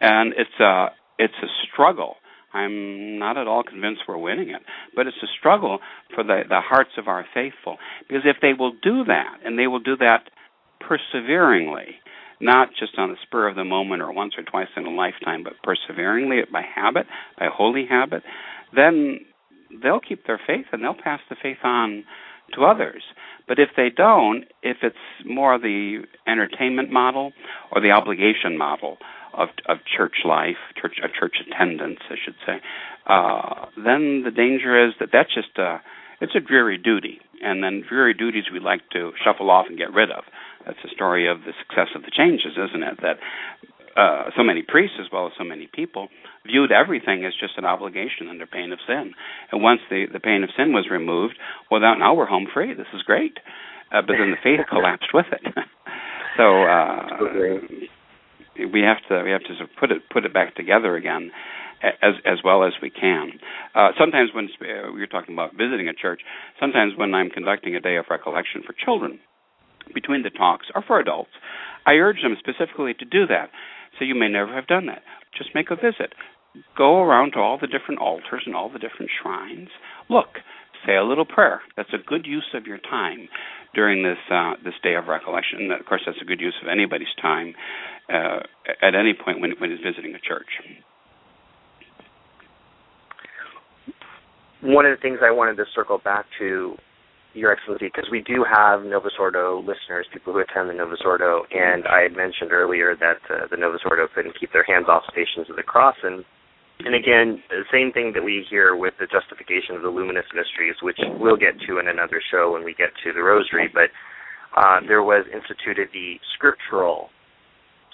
[0.00, 0.88] and it's a
[1.18, 2.16] it's a struggle.
[2.52, 4.62] I'm not at all convinced we're winning it,
[4.94, 5.80] but it's a struggle
[6.14, 7.76] for the, the hearts of our faithful.
[8.08, 10.30] Because if they will do that, and they will do that
[10.80, 11.96] perseveringly,
[12.40, 15.42] not just on the spur of the moment or once or twice in a lifetime,
[15.42, 17.06] but perseveringly by habit,
[17.38, 18.22] by holy habit,
[18.74, 19.20] then
[19.82, 22.04] they'll keep their faith and they'll pass the faith on
[22.54, 23.02] to others.
[23.48, 27.32] But if they don't, if it's more the entertainment model
[27.72, 28.98] or the obligation model
[29.36, 32.60] of of church life, church uh, church attendance, I should say,
[33.06, 35.80] uh, then the danger is that that's just a
[36.20, 39.92] it's a dreary duty, and then dreary duties we like to shuffle off and get
[39.92, 40.24] rid of.
[40.64, 42.98] That's the story of the success of the changes, isn't it?
[43.02, 43.18] That
[43.96, 46.08] uh, so many priests, as well as so many people,
[46.44, 49.14] viewed everything as just an obligation under pain of sin.
[49.52, 51.34] And once the, the pain of sin was removed,
[51.70, 52.74] well, now, now we're home free.
[52.74, 53.38] This is great.
[53.92, 55.40] Uh, but then the faith collapsed with it.
[56.36, 57.88] so uh,
[58.72, 61.30] we have to we have to sort of put it put it back together again
[61.82, 63.32] as as well as we can.
[63.74, 66.22] Uh, sometimes when uh, we were talking about visiting a church,
[66.58, 69.20] sometimes when I'm conducting a day of recollection for children,
[69.94, 71.30] between the talks or for adults.
[71.86, 73.50] I urge them specifically to do that.
[73.98, 75.02] So you may never have done that.
[75.36, 76.14] Just make a visit.
[76.76, 79.68] Go around to all the different altars and all the different shrines.
[80.08, 80.40] Look,
[80.86, 81.60] say a little prayer.
[81.76, 83.28] That's a good use of your time
[83.74, 85.60] during this uh, this day of recollection.
[85.60, 87.54] And of course, that's a good use of anybody's time
[88.08, 88.40] uh,
[88.82, 90.48] at any point when when he's visiting a church.
[94.62, 96.76] One of the things I wanted to circle back to
[97.34, 101.44] your Excellency, because we do have Novus Ordo listeners, people who attend the Novus Ordo,
[101.52, 105.04] and I had mentioned earlier that uh, the Novus Ordo couldn't keep their hands off
[105.12, 106.24] Stations of the Cross, and
[106.80, 110.76] and again, the same thing that we hear with the justification of the luminous mysteries,
[110.82, 113.88] which we'll get to in another show when we get to the Rosary, but
[114.60, 117.08] uh, there was instituted the scriptural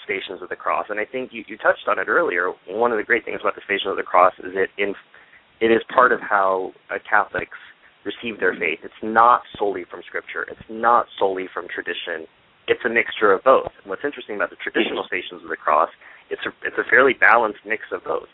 [0.05, 2.53] Stations of the Cross, and I think you, you touched on it earlier.
[2.69, 4.95] One of the great things about the Stations of the Cross is it in
[5.61, 7.59] it is part of how uh, Catholics
[8.05, 8.81] receive their faith.
[8.83, 10.43] It's not solely from Scripture.
[10.51, 12.27] It's not solely from tradition.
[12.66, 13.70] It's a mixture of both.
[13.83, 15.91] And what's interesting about the traditional Stations of the Cross,
[16.31, 18.31] it's a it's a fairly balanced mix of both.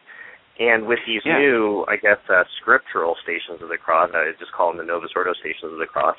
[0.58, 1.38] And with these yeah.
[1.38, 5.14] new, I guess, uh, scriptural Stations of the Cross, I just call them the Novus
[5.14, 6.16] Ordo Stations of the Cross.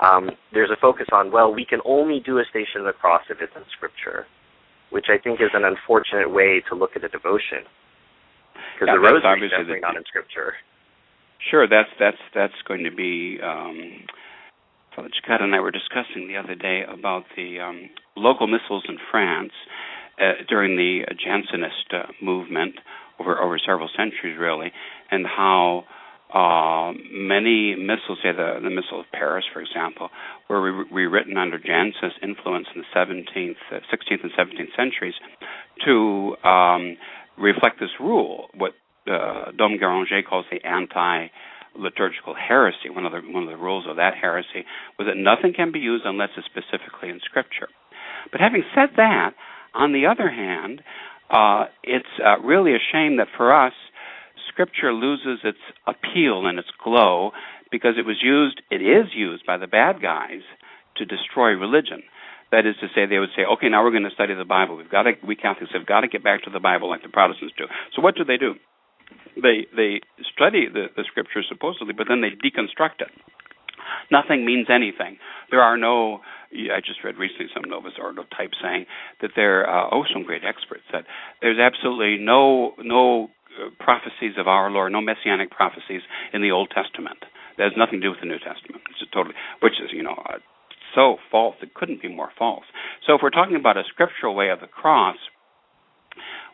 [0.00, 3.28] Um, there's a focus on well, we can only do a Station of the Cross
[3.30, 4.26] if it's in Scripture,
[4.96, 7.68] which I think is an unfortunate way to look at a devotion
[8.72, 10.54] because yeah, the rosary is definitely the, not in Scripture.
[11.50, 13.36] Sure, that's that's that's going to be.
[13.44, 14.08] Um,
[14.96, 18.96] Father Cekada and I were discussing the other day about the um, local missals in
[19.10, 19.52] France
[20.18, 22.76] uh, during the Jansenist uh, movement
[23.20, 24.72] over over several centuries, really,
[25.10, 25.84] and how
[26.36, 30.10] uh, many missals, say the the Missal of Paris, for example,
[30.50, 35.14] were re- rewritten under Jansenist influence in the 17th, uh, 16th, and 17th centuries
[35.86, 36.96] to um,
[37.38, 38.72] reflect this rule, what
[39.10, 41.28] uh, Dom Guéranger calls the anti
[41.78, 42.90] liturgical heresy.
[42.90, 44.64] One of the one of the rules of that heresy
[44.98, 47.68] was that nothing can be used unless it's specifically in Scripture.
[48.30, 49.30] But having said that,
[49.74, 50.82] On the other hand,
[51.30, 53.74] uh, it's uh, really a shame that for us,
[54.56, 57.32] Scripture loses its appeal and its glow
[57.70, 60.40] because it was used, it is used by the bad guys
[60.96, 62.00] to destroy religion.
[62.52, 64.78] That is to say, they would say, okay, now we're going to study the Bible.
[64.78, 67.12] We've got to, we Catholics have got to get back to the Bible like the
[67.12, 67.64] Protestants do.
[67.94, 68.54] So what do they do?
[69.36, 70.00] They they
[70.32, 73.12] study the, the scripture supposedly, but then they deconstruct it.
[74.10, 75.18] Nothing means anything.
[75.50, 76.20] There are no.
[76.50, 78.86] I just read recently some Novus Ordo type saying
[79.20, 79.68] that there.
[79.68, 81.04] Uh, oh, some great experts that
[81.42, 83.28] there's absolutely no no
[83.78, 86.02] prophecies of our Lord, no messianic prophecies
[86.32, 87.18] in the Old Testament.
[87.58, 88.84] That has nothing to do with the New Testament.
[88.90, 90.38] It's just totally, which is you know uh,
[90.94, 91.56] so false.
[91.62, 92.64] It couldn't be more false.
[93.06, 95.16] So if we're talking about a scriptural way of the cross,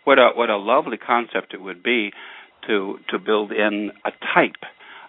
[0.05, 2.13] what a what a lovely concept it would be
[2.67, 4.63] to to build in a type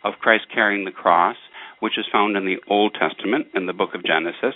[0.03, 1.37] of Christ carrying the cross,
[1.79, 4.55] which is found in the Old Testament in the book of Genesis.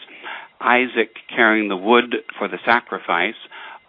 [0.60, 3.36] Isaac carrying the wood for the sacrifice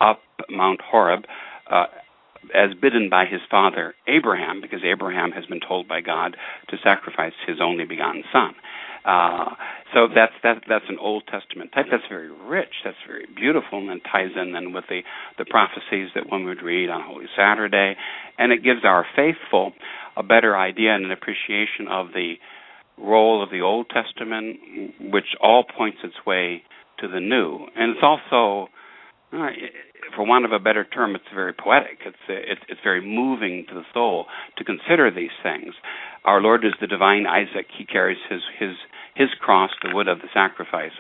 [0.01, 0.21] up
[0.51, 1.25] Mount Horeb.
[1.71, 1.87] Uh,
[2.55, 6.37] as bidden by his father Abraham, because Abraham has been told by God
[6.69, 8.55] to sacrifice his only begotten son.
[9.05, 9.55] Uh,
[9.95, 11.87] so that's that, that's an Old Testament type.
[11.91, 12.83] That's very rich.
[12.85, 15.01] That's very beautiful, and ties in then with the
[15.39, 17.97] the prophecies that one would read on Holy Saturday,
[18.39, 19.73] and it gives our faithful
[20.17, 22.35] a better idea and an appreciation of the
[22.99, 24.59] role of the Old Testament,
[25.01, 26.63] which all points its way
[26.99, 28.69] to the New, and it's also
[29.33, 29.49] uh,
[30.17, 31.99] for want of a better term, it's very poetic.
[32.05, 34.27] It's, it's it's very moving to the soul
[34.57, 35.75] to consider these things.
[36.25, 37.67] Our Lord is the divine Isaac.
[37.77, 38.77] He carries his his
[39.15, 40.93] his cross, the wood of the sacrifice,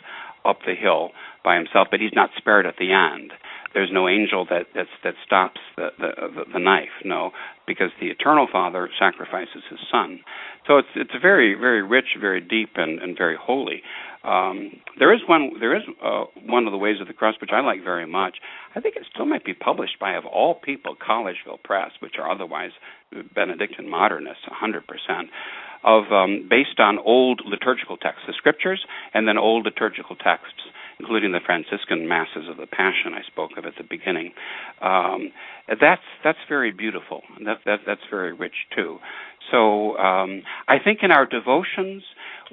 [0.45, 1.11] up the hill
[1.45, 3.33] by himself, but he's not spared at the end.
[3.74, 7.05] There's no angel that that's, that stops the, the the knife.
[7.05, 7.32] No,
[7.66, 10.20] because the eternal Father sacrifices his Son.
[10.66, 13.82] So it's it's very very rich, very deep, and and very holy.
[14.24, 15.53] Um, there is one.
[15.61, 18.39] There is uh, one of the ways of the cross which I like very much.
[18.74, 22.31] I think it still might be published by, of all people, Collegeville Press, which are
[22.31, 22.73] otherwise
[23.35, 25.31] Benedictine modernists, 100 percent,
[25.85, 28.85] of um, based on old liturgical texts, the scriptures,
[29.15, 30.62] and then old liturgical texts,
[31.01, 34.33] including the Franciscan masses of the Passion I spoke of at the beginning.
[34.83, 35.33] Um,
[35.69, 37.23] that's that's very beautiful.
[37.45, 38.99] That, that that's very rich too.
[39.51, 42.03] So um, I think in our devotions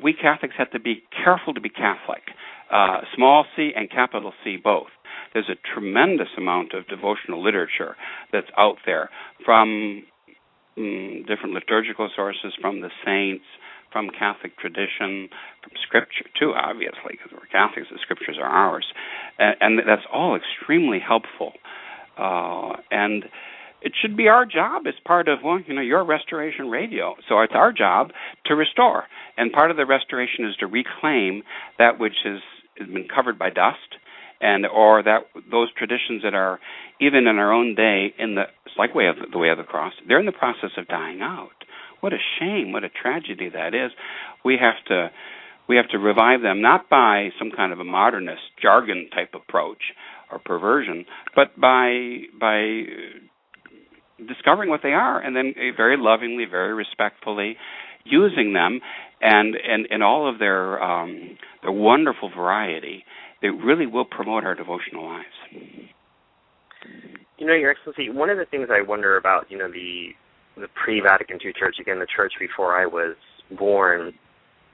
[0.02, 2.24] we Catholics have to be careful to be Catholic,
[2.72, 4.88] uh, small c and capital C both.
[5.34, 7.96] There's a tremendous amount of devotional literature
[8.32, 9.10] that's out there
[9.44, 10.04] from
[10.78, 13.46] mm, different liturgical sources, from the saints,
[13.96, 15.30] from Catholic tradition,
[15.64, 18.86] from Scripture too, obviously, because we're Catholics, the Scriptures are ours,
[19.40, 21.54] and, and that's all extremely helpful.
[22.20, 23.24] Uh, and
[23.82, 27.16] it should be our job as part of well, you know, your restoration radio.
[27.30, 28.12] So it's our job
[28.48, 29.06] to restore,
[29.38, 31.44] and part of the restoration is to reclaim
[31.80, 32.42] that which has,
[32.78, 33.96] has been covered by dust,
[34.42, 35.20] and or that
[35.50, 36.60] those traditions that are
[37.00, 38.44] even in our own day in the
[38.78, 41.55] like way of the way of the cross, they're in the process of dying out.
[42.06, 42.72] What a shame!
[42.72, 43.90] What a tragedy that is.
[44.44, 45.10] We have to
[45.68, 49.82] we have to revive them not by some kind of a modernist jargon type approach
[50.32, 51.06] or perversion,
[51.36, 52.84] but by by
[54.24, 57.58] discovering what they are and then uh, very lovingly, very respectfully
[58.04, 58.82] using them
[59.20, 63.04] and and in all of their um, their wonderful variety,
[63.42, 65.74] they really will promote our devotional lives.
[67.40, 70.14] You know, Your Excellency, one of the things I wonder about, you know, the
[70.56, 73.16] the pre-Vatican II church, again, the church before I was
[73.58, 74.14] born,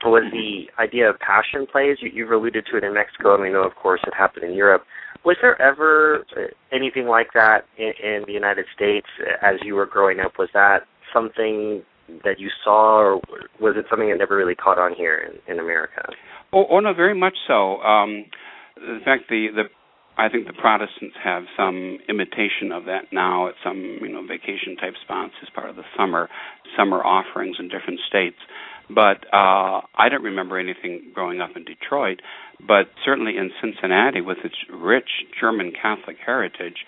[0.04, 1.98] was the idea of passion plays.
[2.02, 4.54] You, you've alluded to it in Mexico, and we know, of course, it happened in
[4.54, 4.84] Europe.
[5.24, 9.08] Was there ever uh, anything like that in, in the United States
[9.42, 10.34] as you were growing up?
[10.40, 10.80] Was that
[11.14, 11.84] something
[12.24, 13.22] that you saw, or
[13.60, 16.02] was it something that never really caught on here in, in America?
[16.52, 17.78] Oh, oh no, very much so.
[17.82, 18.26] Um,
[18.78, 19.64] in fact, the the
[20.22, 24.78] I think the Protestants have some imitation of that now at some you know vacation
[24.80, 26.30] type spots as part of the summer
[26.78, 28.38] summer offerings in different states.
[28.88, 32.22] But uh, I don't remember anything growing up in Detroit,
[32.60, 36.86] but certainly in Cincinnati, with its rich German Catholic heritage,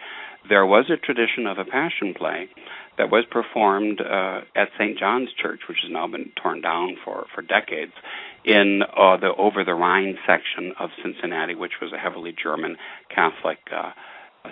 [0.48, 2.50] there was a tradition of a passion play
[2.98, 5.00] that was performed uh, at St.
[5.00, 7.94] John's Church, which has now been torn down for, for decades,
[8.46, 12.78] in uh, the over the Rhine section of Cincinnati, which was a heavily German
[13.14, 13.92] Catholic uh,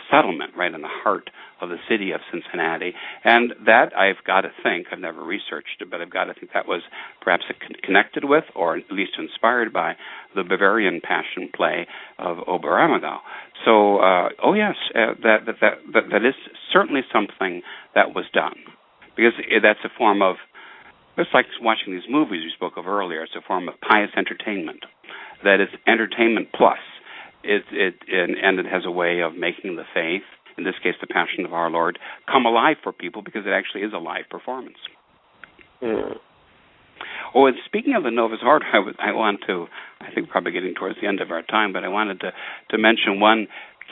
[0.10, 2.94] settlement right in the heart of the city of Cincinnati.
[3.24, 6.52] And that I've got to think, I've never researched it, but I've got to think
[6.54, 6.82] that was
[7.22, 7.44] perhaps
[7.84, 9.94] connected with, or at least inspired by,
[10.36, 11.88] the Bavarian Passion play
[12.18, 13.18] of Oberammergau.
[13.66, 16.36] So, uh, oh yes, uh, that, that, that, that, that is
[16.72, 17.62] certainly something
[17.94, 18.56] that was done.
[19.16, 20.38] Because that's a form of,
[21.22, 24.84] it's like watching these movies we spoke of earlier, it's a form of pious entertainment.
[25.43, 26.80] That is entertainment plus
[27.43, 30.23] it it and, and it has a way of making the faith,
[30.57, 31.99] in this case, the Passion of our Lord,
[32.31, 34.77] come alive for people because it actually is a live performance.
[35.81, 36.18] Mm.
[37.34, 38.65] Oh, and speaking of the Novus Ordo,
[38.99, 39.68] I, I want to,
[39.99, 42.31] I think we're probably getting towards the end of our time, but I wanted to,
[42.72, 43.48] to mention one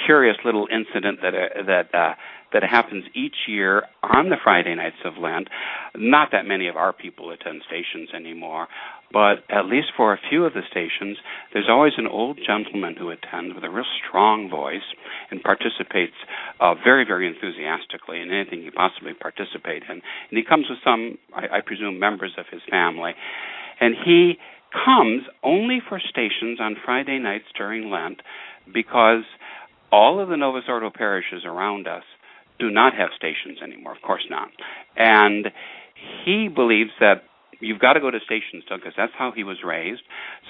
[0.06, 2.14] curious little incident that uh, that uh,
[2.54, 5.50] that happens each year on the Friday nights of Lent.
[5.96, 8.68] Not that many of our people attend stations anymore,
[9.12, 11.18] but at least for a few of the stations,
[11.54, 14.86] there's always an old gentleman who attends with a real strong voice
[15.32, 16.16] and participates
[16.60, 20.02] uh, very, very enthusiastically in anything he possibly participate in.
[20.02, 23.14] And he comes with some, I, I presume, members of his family,
[23.80, 24.38] and he
[24.86, 28.22] comes only for stations on Friday nights during Lent
[28.72, 29.24] because
[29.92, 32.04] all of the Novus Ordo parishes around us
[32.60, 33.96] do not have stations anymore.
[33.96, 34.50] Of course not.
[34.98, 35.48] And
[36.26, 37.24] he believes that
[37.60, 40.02] you've got to go to stations still because that's how he was raised.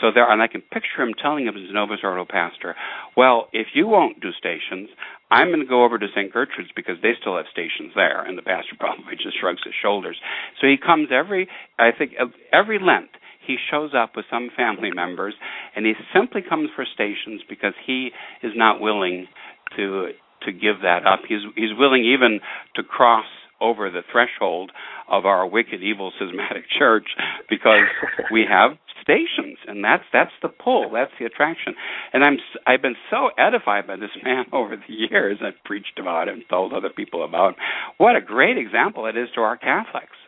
[0.02, 2.76] So there, and I can picture him telling him his Novus Ordo pastor,
[3.18, 4.90] "Well, if you won't do stations,
[5.32, 6.32] I'm going to go over to St.
[6.32, 10.18] Gertrude's because they still have stations there." And the pastor probably just shrugs his shoulders.
[10.62, 11.48] So he comes every,
[11.78, 12.14] I think,
[12.54, 13.10] every Lent.
[13.50, 15.34] He shows up with some family members,
[15.76, 18.12] and he simply comes for stations because he
[18.44, 19.26] is not willing
[19.76, 20.10] to
[20.46, 21.22] to give that up.
[21.28, 22.42] He's he's willing even
[22.76, 23.26] to cross
[23.60, 24.72] over the threshold
[25.10, 27.08] of our wicked, evil, schismatic church
[27.50, 27.90] because
[28.32, 31.74] we have stations, and that's that's the pull, that's the attraction.
[32.14, 35.40] And I'm I've been so edified by this man over the years.
[35.42, 37.56] I've preached about him, told other people about him.
[37.98, 40.19] What a great example it is to our Catholics.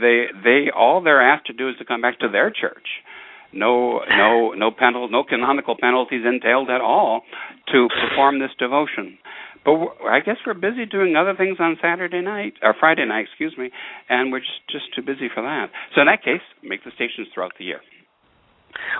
[0.00, 2.86] They they all they're asked to do is to come back to their church
[3.52, 7.22] no no no penal no canonical penalties entailed at all
[7.68, 9.18] to perform this devotion.
[9.64, 13.54] But I guess we're busy doing other things on Saturday night or Friday night, excuse
[13.56, 13.70] me,
[14.08, 15.70] and we're just just too busy for that.
[15.94, 17.80] So in that case, make the stations throughout the year.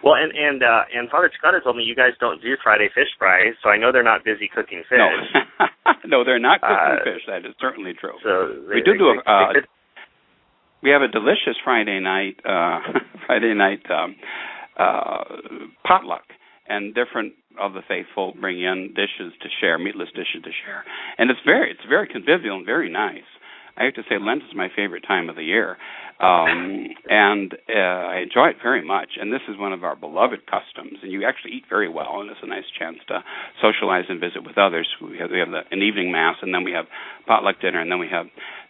[0.05, 3.09] Well, and and uh, and Father Scott told me you guys don't do Friday fish
[3.19, 5.01] fries, so I know they're not busy cooking fish.
[5.01, 5.09] No,
[6.21, 7.25] no, they're not cooking uh, fish.
[7.27, 8.15] That is certainly true.
[8.23, 9.19] So they, we do do a.
[9.25, 9.65] Uh,
[10.83, 12.81] we have a delicious Friday night uh,
[13.27, 14.17] Friday night um,
[14.79, 15.25] uh,
[15.87, 16.25] potluck,
[16.69, 20.85] and different of the faithful bring in dishes to share, meatless dishes to share,
[21.19, 23.29] and it's very it's very convivial and very nice.
[23.77, 25.77] I have to say Lent is my favorite time of the year,
[26.21, 29.17] um, and uh, I enjoy it very much.
[29.21, 30.99] And this is one of our beloved customs.
[31.03, 33.25] And you actually eat very well, and it's a nice chance to
[33.61, 34.89] socialize and visit with others.
[35.01, 36.87] We have, we have the, an evening mass, and then we have
[37.27, 38.27] potluck dinner, and then we have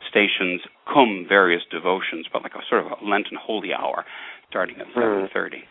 [0.09, 4.05] stations cum various devotions, but like a sort of a Lenten holy hour,
[4.49, 5.65] starting at seven thirty.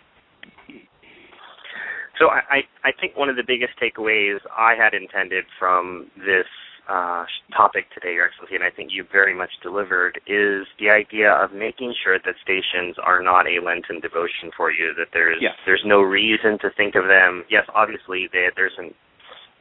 [2.19, 6.45] So I, I think one of the biggest takeaways I had intended from this
[6.89, 7.25] uh,
[7.55, 11.53] topic today, Your Excellency, and I think you very much delivered, is the idea of
[11.53, 14.93] making sure that stations are not a Lenten devotion for you.
[14.97, 15.53] That there's yes.
[15.65, 17.43] there's no reason to think of them.
[17.49, 18.93] Yes, obviously they, there's an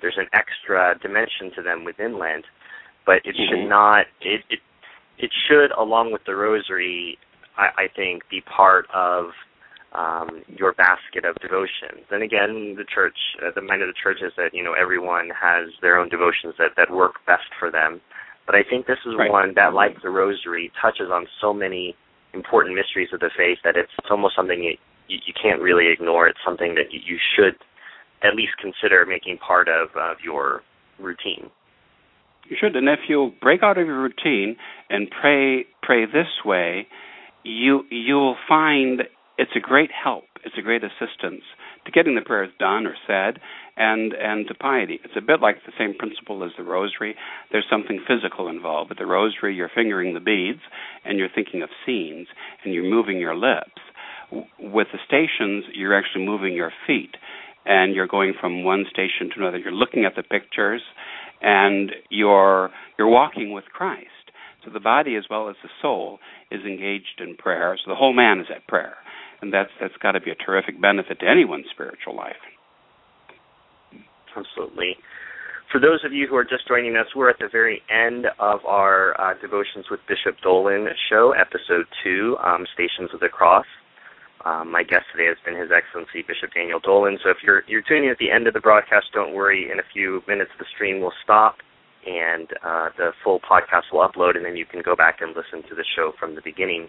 [0.01, 2.45] there's an extra dimension to them within Lent,
[3.07, 3.63] but it mm-hmm.
[3.63, 4.07] should not.
[4.23, 4.61] It, it
[5.19, 7.19] it should, along with the Rosary,
[7.57, 9.27] I, I think, be part of
[9.93, 12.07] um, your basket of devotions.
[12.11, 15.31] And again, the church, uh, the mind of the church is that you know everyone
[15.31, 18.01] has their own devotions that that work best for them.
[18.47, 19.31] But I think this is right.
[19.31, 21.95] one that, like the Rosary, touches on so many
[22.35, 24.77] important mysteries of the faith that it's, almost something you,
[25.09, 26.27] you, you can't really ignore.
[26.27, 27.55] It's something that you, you should
[28.23, 30.62] at least consider making part of of your
[30.99, 31.51] routine.
[32.49, 34.57] You should, and if you break out of your routine
[34.89, 36.89] and pray pray this way,
[37.45, 39.03] you you'll find
[39.41, 40.25] it's a great help.
[40.45, 41.43] It's a great assistance
[41.87, 43.41] to getting the prayers done or said,
[43.77, 45.01] and and to piety.
[45.03, 47.15] It's a bit like the same principle as the rosary.
[47.51, 48.91] There's something physical involved.
[48.91, 50.61] With the rosary, you're fingering the beads,
[51.07, 52.29] and you're thinking of scenes,
[52.62, 53.81] and you're moving your lips.
[54.59, 57.17] With the stations, you're actually moving your feet,
[57.65, 59.59] and you're going from one station to another.
[59.59, 60.83] You're looking at the pictures,
[61.41, 64.07] and you're you're walking with Christ.
[64.65, 66.19] So the body as well as the soul
[66.51, 67.79] is engaged in prayer.
[67.83, 68.97] So the whole man is at prayer
[69.43, 72.41] and that's that's got to be a terrific benefit to anyone's spiritual life.
[74.37, 74.97] Absolutely.
[75.73, 78.59] For those of you who are just joining us, we're at the very end of
[78.67, 83.67] our uh, Devotions with Bishop Dolan show, episode two, um, Stations of the Cross.
[84.45, 87.19] Um, my guest today has been His Excellency Bishop Daniel Dolan.
[87.23, 89.71] So if you're you're tuning in at the end of the broadcast, don't worry.
[89.71, 91.57] In a few minutes, the stream will stop
[92.07, 95.62] and uh, the full podcast will upload, and then you can go back and listen
[95.69, 96.89] to the show from the beginning.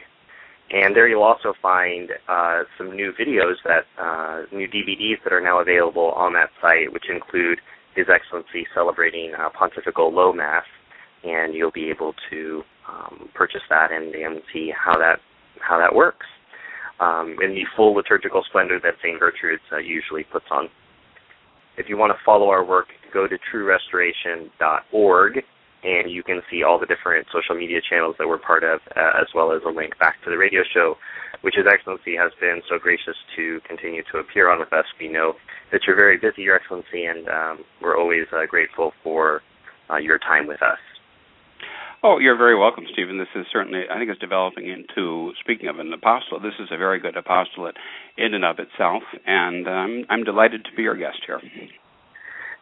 [0.70, 5.40] And there you'll also find uh, some new videos that, uh, new DVDs that are
[5.40, 7.58] now available on that site, which include
[7.98, 10.62] His Excellency celebrating uh, Pontifical Low Mass,
[11.24, 15.18] and you'll be able to um, purchase that and, and see how that
[15.60, 16.26] how that works
[17.00, 19.18] um, in the full liturgical splendor that St.
[19.18, 20.68] Gertrude's uh, usually puts on.
[21.76, 25.42] If you want to follow our work, go to truerestoration.org
[25.82, 29.20] and you can see all the different social media channels that we're part of, uh,
[29.20, 30.96] as well as a link back to the radio show,
[31.42, 34.86] which His Excellency has been so gracious to continue to appear on with us.
[34.98, 35.34] We know
[35.70, 39.42] that you're very busy, Your Excellency, and um, we're always uh, grateful for
[39.90, 40.78] uh, your time with us.
[42.02, 43.18] Oh, you're very welcome, Stephen.
[43.18, 46.76] This is certainly, I think it's developing into, speaking of an apostolate, this is a
[46.76, 47.76] very good apostolate
[48.16, 51.40] in and of itself, and um, I'm delighted to be your guest here.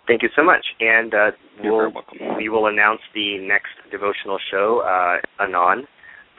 [0.06, 0.64] Thank you so much.
[0.80, 1.30] And uh,
[1.62, 1.92] we'll,
[2.36, 5.86] we will announce the next devotional show uh, anon.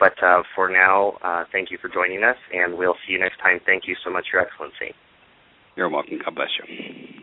[0.00, 3.38] But uh, for now, uh, thank you for joining us, and we'll see you next
[3.40, 3.60] time.
[3.66, 4.94] Thank you so much, Your Excellency.
[5.76, 6.20] You're welcome.
[6.24, 7.22] God bless you.